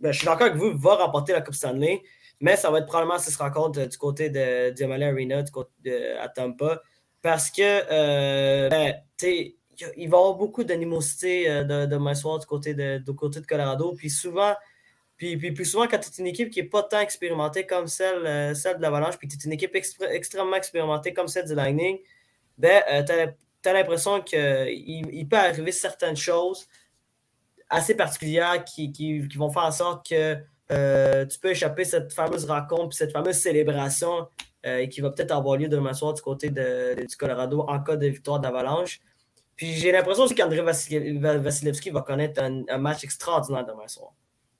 ben, 0.00 0.12
je 0.12 0.18
suis 0.18 0.26
d'accord 0.26 0.46
avec 0.46 0.56
vous, 0.56 0.76
va 0.78 0.94
remporter 0.96 1.32
la 1.32 1.40
Coupe 1.40 1.54
Stanley, 1.54 2.02
mais 2.40 2.56
ça 2.56 2.70
va 2.70 2.78
être 2.78 2.86
probablement 2.86 3.18
si 3.18 3.32
se 3.32 3.38
rencontre 3.38 3.84
du 3.84 3.98
côté 3.98 4.30
de 4.30 4.70
Diamond 4.70 5.00
Arena, 5.00 5.42
du 5.42 5.50
côté 5.50 5.72
de, 5.84 6.16
à 6.18 6.28
Tampa, 6.28 6.82
parce 7.20 7.50
que 7.50 7.62
euh, 7.62 8.68
ben, 8.68 8.94
il 9.20 9.54
va 9.80 9.94
y 9.96 10.04
avoir 10.04 10.34
beaucoup 10.34 10.62
d'animosité 10.62 11.48
de, 11.64 11.86
demain 11.86 12.14
soir 12.14 12.38
du 12.38 12.46
côté 12.46 12.74
de, 12.74 12.98
du 12.98 13.14
côté 13.14 13.40
de 13.40 13.46
Colorado. 13.46 13.92
Puis 13.96 14.08
souvent, 14.08 14.54
puis, 15.16 15.36
puis 15.36 15.50
plus 15.50 15.64
souvent, 15.64 15.88
quand 15.88 15.98
tu 15.98 16.10
es 16.10 16.18
une 16.18 16.28
équipe 16.28 16.50
qui 16.50 16.62
n'est 16.62 16.68
pas 16.68 16.84
tant 16.84 17.00
expérimentée 17.00 17.66
comme 17.66 17.88
celle, 17.88 18.54
celle 18.54 18.76
de 18.76 18.82
l'Avalanche, 18.82 19.18
puis 19.18 19.26
tu 19.26 19.36
es 19.36 19.44
une 19.44 19.52
équipe 19.52 19.74
extrêmement 19.74 20.56
expérimentée 20.56 21.12
comme 21.12 21.26
celle 21.26 21.46
du 21.46 21.56
Lightning, 21.56 21.98
ben, 22.56 22.82
tu 23.04 23.68
as, 23.68 23.72
l'impression 23.72 24.22
qu'il 24.22 25.28
peut 25.28 25.36
arriver 25.36 25.72
certaines 25.72 26.16
choses 26.16 26.68
assez 27.70 27.94
particulières 27.94 28.64
qui, 28.64 28.92
qui, 28.92 29.20
vont 29.36 29.50
faire 29.50 29.64
en 29.64 29.72
sorte 29.72 30.08
que 30.08 30.36
euh, 30.70 31.26
tu 31.26 31.38
peux 31.38 31.50
échapper 31.50 31.84
cette 31.84 32.12
fameuse 32.12 32.44
rencontre, 32.44 32.96
cette 32.96 33.12
fameuse 33.12 33.36
célébration 33.36 34.28
euh, 34.66 34.86
qui 34.86 35.00
va 35.00 35.10
peut-être 35.10 35.32
avoir 35.32 35.56
lieu 35.56 35.68
demain 35.68 35.92
soir 35.92 36.14
du 36.14 36.22
côté 36.22 36.50
de, 36.50 36.94
du 37.06 37.16
Colorado 37.16 37.64
en 37.68 37.80
cas 37.80 37.96
de 37.96 38.06
victoire 38.06 38.40
d'Avalanche. 38.40 39.00
Puis 39.56 39.72
j'ai 39.72 39.92
l'impression 39.92 40.24
aussi 40.24 40.34
qu'André 40.34 40.62
Vasilevski 40.62 41.90
va 41.90 42.02
connaître 42.02 42.42
un, 42.42 42.78
match 42.78 43.02
extraordinaire 43.02 43.66
demain 43.66 43.88
soir. 43.88 44.12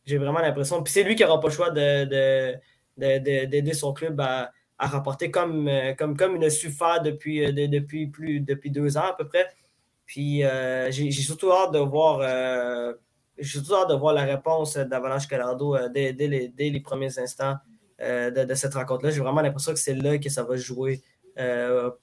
J'ai 0.05 0.19
vraiment 0.19 0.41
l'impression. 0.41 0.83
Puis 0.83 0.93
c'est 0.93 1.05
lui 1.05 1.15
qui 1.15 1.23
n'aura 1.23 1.41
pas 1.41 1.49
le 1.49 1.55
choix 1.55 1.71
d'aider 1.71 2.61
de, 2.97 3.73
son 3.73 3.93
club 3.93 4.21
à, 4.21 4.51
à 4.79 4.87
rapporter 4.87 5.31
comme, 5.31 5.69
euh, 5.69 5.95
comme, 5.95 6.17
comme 6.17 6.37
il 6.37 6.45
a 6.45 6.51
su 6.51 6.71
faire 6.71 7.03
depuis, 7.03 7.53
depuis, 7.53 8.09
plus, 8.09 8.41
depuis 8.41 8.71
deux 8.71 8.97
ans 8.97 9.11
à 9.11 9.15
peu 9.17 9.29
près. 9.29 9.47
Puis 10.09 10.43
euh, 10.43 10.91
j'ai 10.91 11.13
surtout 11.13 11.53
hâte 11.53 11.73
de 11.73 11.79
voir 11.79 12.21
euh, 12.23 12.95
j'ai 13.37 13.59
hâte 13.59 13.91
de 13.91 13.95
voir 13.95 14.15
la 14.15 14.25
réponse 14.25 14.79
d'Avalanche 14.79 15.29
Colorado 15.29 15.77
euh, 15.77 15.91
dès, 15.91 16.13
les, 16.13 16.81
premiers 16.81 17.19
instants 17.19 17.57
de, 18.01 18.55
cette 18.55 18.75
rencontre-là. 18.75 19.11
J'ai 19.11 19.21
vraiment 19.21 19.43
l'impression 19.43 19.73
que 19.73 19.79
c'est 19.79 19.95
là 19.95 20.17
que 20.17 20.31
ça 20.31 20.43
va 20.45 20.57
jouer 20.57 21.03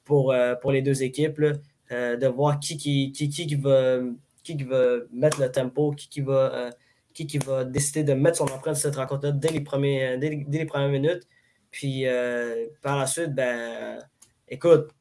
pour, 0.03 0.35
pour 0.61 0.71
les 0.71 0.81
deux 0.83 1.01
équipes. 1.01 1.41
de 1.89 2.27
voir 2.27 2.59
qui 2.59 2.77
qui, 2.77 3.11
qui, 3.11 3.27
qui, 3.27 3.55
va, 3.55 3.99
qui, 4.43 4.63
va 4.63 4.97
mettre 5.11 5.41
le 5.41 5.51
tempo, 5.51 5.91
qui, 5.91 6.07
qui, 6.07 6.21
va, 6.21 6.69
qui, 7.13 7.25
qui 7.25 7.39
va 7.39 7.65
décider 7.65 8.03
de 8.03 8.13
mettre 8.13 8.37
son 8.37 8.45
empreinte 8.45 8.75
sur 8.75 8.89
cette 8.89 8.97
rencontre-là 8.97 9.31
dès, 9.31 9.49
les 9.49 9.61
premiers, 9.61 10.17
dès, 10.19 10.45
les 10.47 10.65
premières 10.65 10.89
minutes. 10.89 11.27
Puis 11.71 12.05
par 12.83 12.99
la 12.99 13.07
suite, 13.07 13.33
ben 13.33 13.97
écoute, 14.47 14.91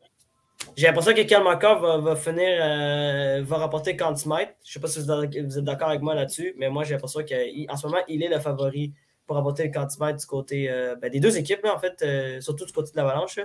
j'ai 0.76 0.86
l'impression 0.86 1.14
que 1.14 1.22
Kalmakov 1.22 1.82
va, 1.82 1.98
va 1.98 2.16
finir, 2.16 2.58
euh, 2.60 3.42
va 3.44 3.58
rapporter 3.58 3.96
Conn 3.96 4.16
Smythe. 4.16 4.56
Je 4.64 4.70
ne 4.70 4.72
sais 4.72 4.80
pas 4.80 4.88
si 4.88 5.00
vous 5.42 5.58
êtes 5.58 5.64
d'accord 5.64 5.88
avec 5.88 6.02
moi 6.02 6.14
là-dessus, 6.14 6.54
mais 6.58 6.68
moi 6.70 6.84
j'ai 6.84 6.94
l'impression 6.94 7.20
qu'en 7.20 7.76
ce 7.76 7.86
moment, 7.86 8.02
il 8.08 8.22
est 8.22 8.28
le 8.28 8.40
favori 8.40 8.92
pour 9.26 9.36
apporter 9.36 9.64
le 9.64 9.70
cantimètre 9.70 10.18
du 10.18 10.26
côté 10.26 10.68
ben, 11.00 11.10
des 11.10 11.20
deux 11.20 11.38
équipes, 11.38 11.64
en 11.64 11.78
fait, 11.78 12.42
surtout 12.42 12.66
du 12.66 12.72
côté 12.72 12.92
de 12.92 12.96
l'Avalanche. 12.98 13.40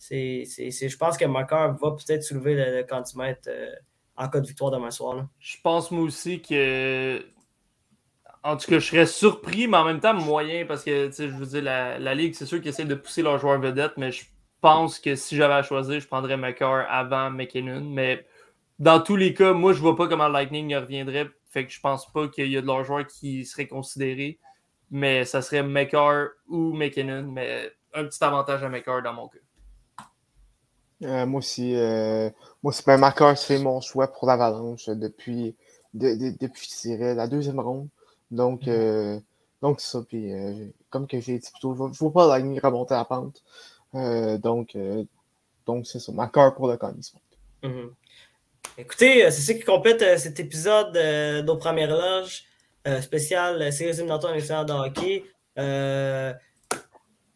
je 0.00 0.96
pense 0.96 1.16
que 1.16 1.24
Makar 1.24 1.78
va 1.78 1.92
peut-être 1.92 2.24
soulever 2.24 2.54
le, 2.54 2.78
le 2.78 2.84
en 4.20 4.28
cas 4.28 4.40
de 4.40 4.46
victoire 4.46 4.70
demain 4.70 4.90
soir. 4.90 5.26
Je 5.38 5.56
pense 5.62 5.90
moi 5.90 6.02
aussi 6.02 6.42
que. 6.42 7.24
En 8.42 8.56
tout 8.56 8.70
cas, 8.70 8.78
je 8.78 8.86
serais 8.86 9.06
surpris, 9.06 9.66
mais 9.68 9.76
en 9.76 9.84
même 9.84 10.00
temps 10.00 10.14
moyen, 10.14 10.64
parce 10.64 10.82
que 10.82 11.10
je 11.10 11.26
veux 11.26 11.46
dire, 11.46 11.62
la, 11.62 11.98
la 11.98 12.14
Ligue, 12.14 12.34
c'est 12.34 12.46
sûr 12.46 12.58
qu'ils 12.60 12.70
essaient 12.70 12.86
de 12.86 12.94
pousser 12.94 13.20
leurs 13.20 13.38
joueurs 13.38 13.60
vedettes, 13.60 13.92
mais 13.98 14.12
je 14.12 14.24
pense 14.60 14.98
que 14.98 15.16
si 15.16 15.36
j'avais 15.36 15.54
à 15.54 15.62
choisir, 15.62 16.00
je 16.00 16.06
prendrais 16.06 16.36
McCarr 16.36 16.84
avant 16.88 17.30
McKinnon. 17.30 17.82
Mais 17.82 18.26
dans 18.78 19.00
tous 19.00 19.16
les 19.16 19.34
cas, 19.34 19.52
moi, 19.52 19.72
je 19.72 19.80
vois 19.80 19.96
pas 19.96 20.08
comment 20.08 20.28
Lightning 20.28 20.74
reviendrait. 20.74 21.28
Fait 21.50 21.66
que 21.66 21.72
je 21.72 21.80
pense 21.80 22.10
pas 22.12 22.28
qu'il 22.28 22.50
y 22.50 22.56
a 22.56 22.60
de 22.60 22.66
leurs 22.66 22.84
joueurs 22.84 23.06
qui 23.06 23.44
seraient 23.44 23.66
considérés. 23.66 24.38
Mais 24.90 25.24
ça 25.24 25.42
serait 25.42 25.62
McCarr 25.62 26.28
ou 26.48 26.72
McKinnon. 26.72 27.24
Mais 27.30 27.72
un 27.94 28.04
petit 28.04 28.22
avantage 28.22 28.62
à 28.62 28.68
McCarr 28.68 29.02
dans 29.02 29.12
mon 29.12 29.28
cas. 29.28 29.38
Euh, 31.02 31.24
moi 31.24 31.38
aussi, 31.38 31.74
euh, 31.74 32.28
moi 32.62 32.72
c'est 32.72 32.86
McCarr, 32.86 33.36
c'est 33.36 33.58
mon 33.58 33.80
choix 33.80 34.08
pour 34.08 34.26
l'Avalanche 34.26 34.86
depuis, 34.88 35.56
depuis 35.94 36.68
la 36.84 37.26
deuxième 37.26 37.60
ronde. 37.60 37.88
Donc, 38.30 38.62
mm-hmm. 38.62 38.70
euh, 38.70 39.20
donc 39.62 39.80
c'est 39.80 39.90
ça. 39.90 40.02
Puis, 40.06 40.30
comme 40.90 41.06
que 41.06 41.20
j'ai 41.20 41.38
dit 41.38 41.50
plutôt, 41.50 41.74
je 41.74 41.82
ne 41.82 41.94
vois 41.94 42.12
pas 42.12 42.28
Lightning 42.28 42.60
remonter 42.60 42.94
la 42.94 43.04
pente. 43.04 43.42
Euh, 43.94 44.38
donc, 44.38 44.76
euh, 44.76 45.04
donc 45.66 45.86
c'est 45.86 45.98
ça, 45.98 46.12
ma 46.12 46.28
cœur 46.28 46.54
pour 46.54 46.68
le 46.68 46.76
Connie 46.76 47.12
mhm. 47.62 47.92
Écoutez, 48.78 49.24
euh, 49.24 49.30
c'est 49.30 49.42
ce 49.42 49.52
qui 49.52 49.64
complète 49.64 50.18
cet 50.18 50.38
épisode 50.38 50.92
de 50.92 51.42
nos 51.42 51.56
premières 51.56 51.90
loges 51.90 52.44
spéciales 53.02 53.72
séries 53.72 53.90
éliminatoires 53.90 54.34
nationales 54.34 54.64
de 54.64 54.72
hockey. 54.72 55.24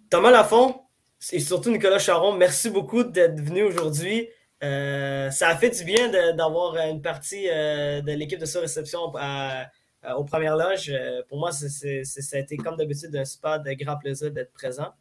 Thomas 0.09 0.31
Lafont 0.31 0.81
et 1.33 1.41
surtout 1.41 1.71
Nicolas 1.71 1.99
Charon, 1.99 2.33
merci 2.33 2.71
beaucoup 2.71 3.05
d'être 3.05 3.39
venu 3.41 3.63
aujourd'hui. 3.63 4.29
ça 4.63 5.49
a 5.49 5.57
fait 5.57 5.71
du 5.71 5.85
bien 5.85 6.09
d'avoir 6.35 6.77
une 6.77 7.03
partie 7.03 7.45
de 7.47 8.13
l'équipe 8.13 8.41
de 8.41 8.47
surréception 8.47 9.13
aux 10.17 10.25
premières 10.25 10.57
loges. 10.57 10.91
pour 11.29 11.39
moi, 11.39 11.53
ça 11.53 11.67
a 12.33 12.39
été 12.39 12.57
comme 12.57 12.77
d'habitude 12.77 13.15
un 13.15 13.25
super 13.27 13.61
de 13.61 13.73
grand 13.73 13.99
plaisir 13.99 14.31
d'être 14.31 14.53
présent. 14.53 14.95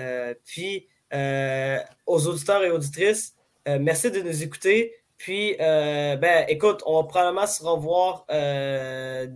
Euh, 0.00 0.34
puis, 0.44 0.86
euh, 1.12 1.78
aux 2.06 2.26
auditeurs 2.26 2.62
et 2.64 2.70
auditrices, 2.70 3.34
euh, 3.68 3.78
merci 3.80 4.10
de 4.10 4.20
nous 4.20 4.42
écouter. 4.42 4.94
Puis, 5.16 5.54
ben, 5.58 6.46
écoute, 6.48 6.82
on 6.86 7.02
va 7.02 7.08
probablement 7.08 7.46
se 7.46 7.62
revoir 7.62 8.24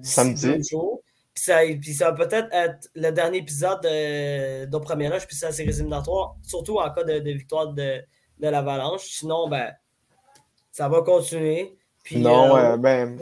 samedi. 0.02 0.62
Jour. 0.70 1.02
Puis 1.34 1.44
ça, 1.44 1.58
puis 1.80 1.92
ça 1.92 2.12
va 2.12 2.26
peut-être 2.26 2.48
être 2.52 2.88
le 2.94 3.10
dernier 3.10 3.38
épisode 3.38 3.82
de, 3.82 4.66
de 4.66 4.78
premier 4.78 5.12
âge, 5.12 5.26
puis 5.26 5.36
c'est 5.36 5.46
la 5.46 5.52
série 5.52 5.70
éliminatoire, 5.70 6.36
surtout 6.42 6.78
en 6.78 6.88
cas 6.90 7.02
de, 7.02 7.30
victoire 7.32 7.72
de, 7.74 8.00
de 8.38 8.48
l'Avalanche. 8.48 9.02
Sinon, 9.02 9.48
ben, 9.48 9.72
ça 10.70 10.88
va 10.88 11.02
continuer. 11.02 11.76
Puis, 12.04 12.18
non, 12.18 12.78
ben, 12.78 13.18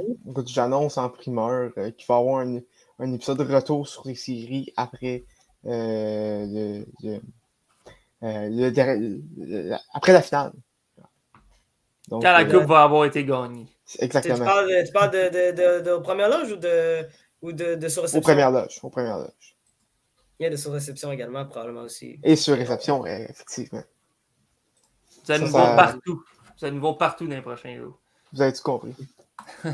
j'annonce 0.46 0.98
en 0.98 1.08
primeur 1.08 1.72
qu'il 1.74 2.06
va 2.06 2.16
y 2.16 2.18
avoir 2.18 2.40
un, 2.46 2.60
un, 2.98 3.12
épisode 3.12 3.38
de 3.38 3.54
retour 3.54 3.88
sur 3.88 4.06
les 4.06 4.14
séries 4.14 4.72
après 4.76 5.24
euh, 5.66 6.84
euh, 8.22 9.76
après 9.92 10.12
la 10.12 10.22
finale. 10.22 10.52
Quand 12.10 12.20
la 12.20 12.40
euh, 12.40 12.44
coupe 12.44 12.68
va 12.68 12.82
avoir 12.82 13.04
été 13.04 13.24
gagnée. 13.24 13.68
Exactement. 13.98 14.36
Tu 14.36 14.44
parles, 14.44 14.84
tu 14.84 14.92
parles 14.92 15.10
de, 15.10 15.28
de, 15.28 15.80
de, 15.80 15.90
de, 15.90 15.96
première 15.98 16.28
loge 16.28 16.52
ou 16.52 16.56
de, 16.56 17.06
ou 17.40 17.52
de, 17.52 17.74
de 17.76 17.88
surréception? 17.88 18.18
Aux 18.18 18.22
premières 18.22 18.50
loges. 18.50 18.78
Aux 18.82 18.90
premières 18.90 19.18
loges. 19.18 19.56
Il 20.38 20.44
y 20.44 20.46
a 20.46 20.50
de 20.50 20.56
surréception 20.56 21.12
également, 21.12 21.44
probablement 21.46 21.82
aussi. 21.82 22.18
Et 22.22 22.36
surréception, 22.36 23.06
effectivement. 23.06 23.82
Ça 25.24 25.38
nous 25.38 25.46
va 25.46 25.76
partout. 25.76 26.24
Ça 26.56 26.70
nous 26.70 26.80
va 26.80 26.94
partout 26.94 27.28
dans 27.28 27.36
les 27.36 27.42
prochains 27.42 27.76
jours. 27.76 28.00
Vous 28.32 28.42
avez 28.42 28.52
tout 28.52 28.62
compris. 28.62 28.94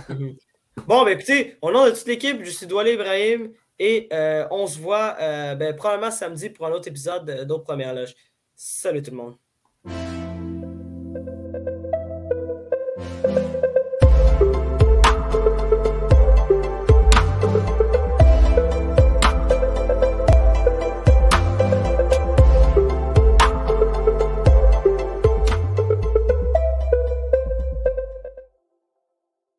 bon, 0.87 1.05
ben 1.05 1.19
écoutez, 1.19 1.57
au 1.63 1.71
nom 1.71 1.87
de 1.87 1.91
toute 1.91 2.07
l'équipe, 2.07 2.43
je 2.45 2.51
suis 2.51 2.67
Doualé 2.67 2.95
Ibrahim 2.95 3.53
et 3.79 4.09
euh, 4.13 4.47
on 4.51 4.67
se 4.67 4.79
voit 4.79 5.17
euh, 5.21 5.55
ben, 5.55 5.75
probablement 5.75 6.11
samedi 6.11 6.51
pour 6.51 6.67
un 6.67 6.73
autre 6.73 6.89
épisode 6.89 7.45
d'autres 7.47 7.65
premières 7.65 7.95
loges. 7.95 8.15
Salut 8.57 9.03
tout 9.03 9.11
le 9.13 9.17
monde. 9.17 9.48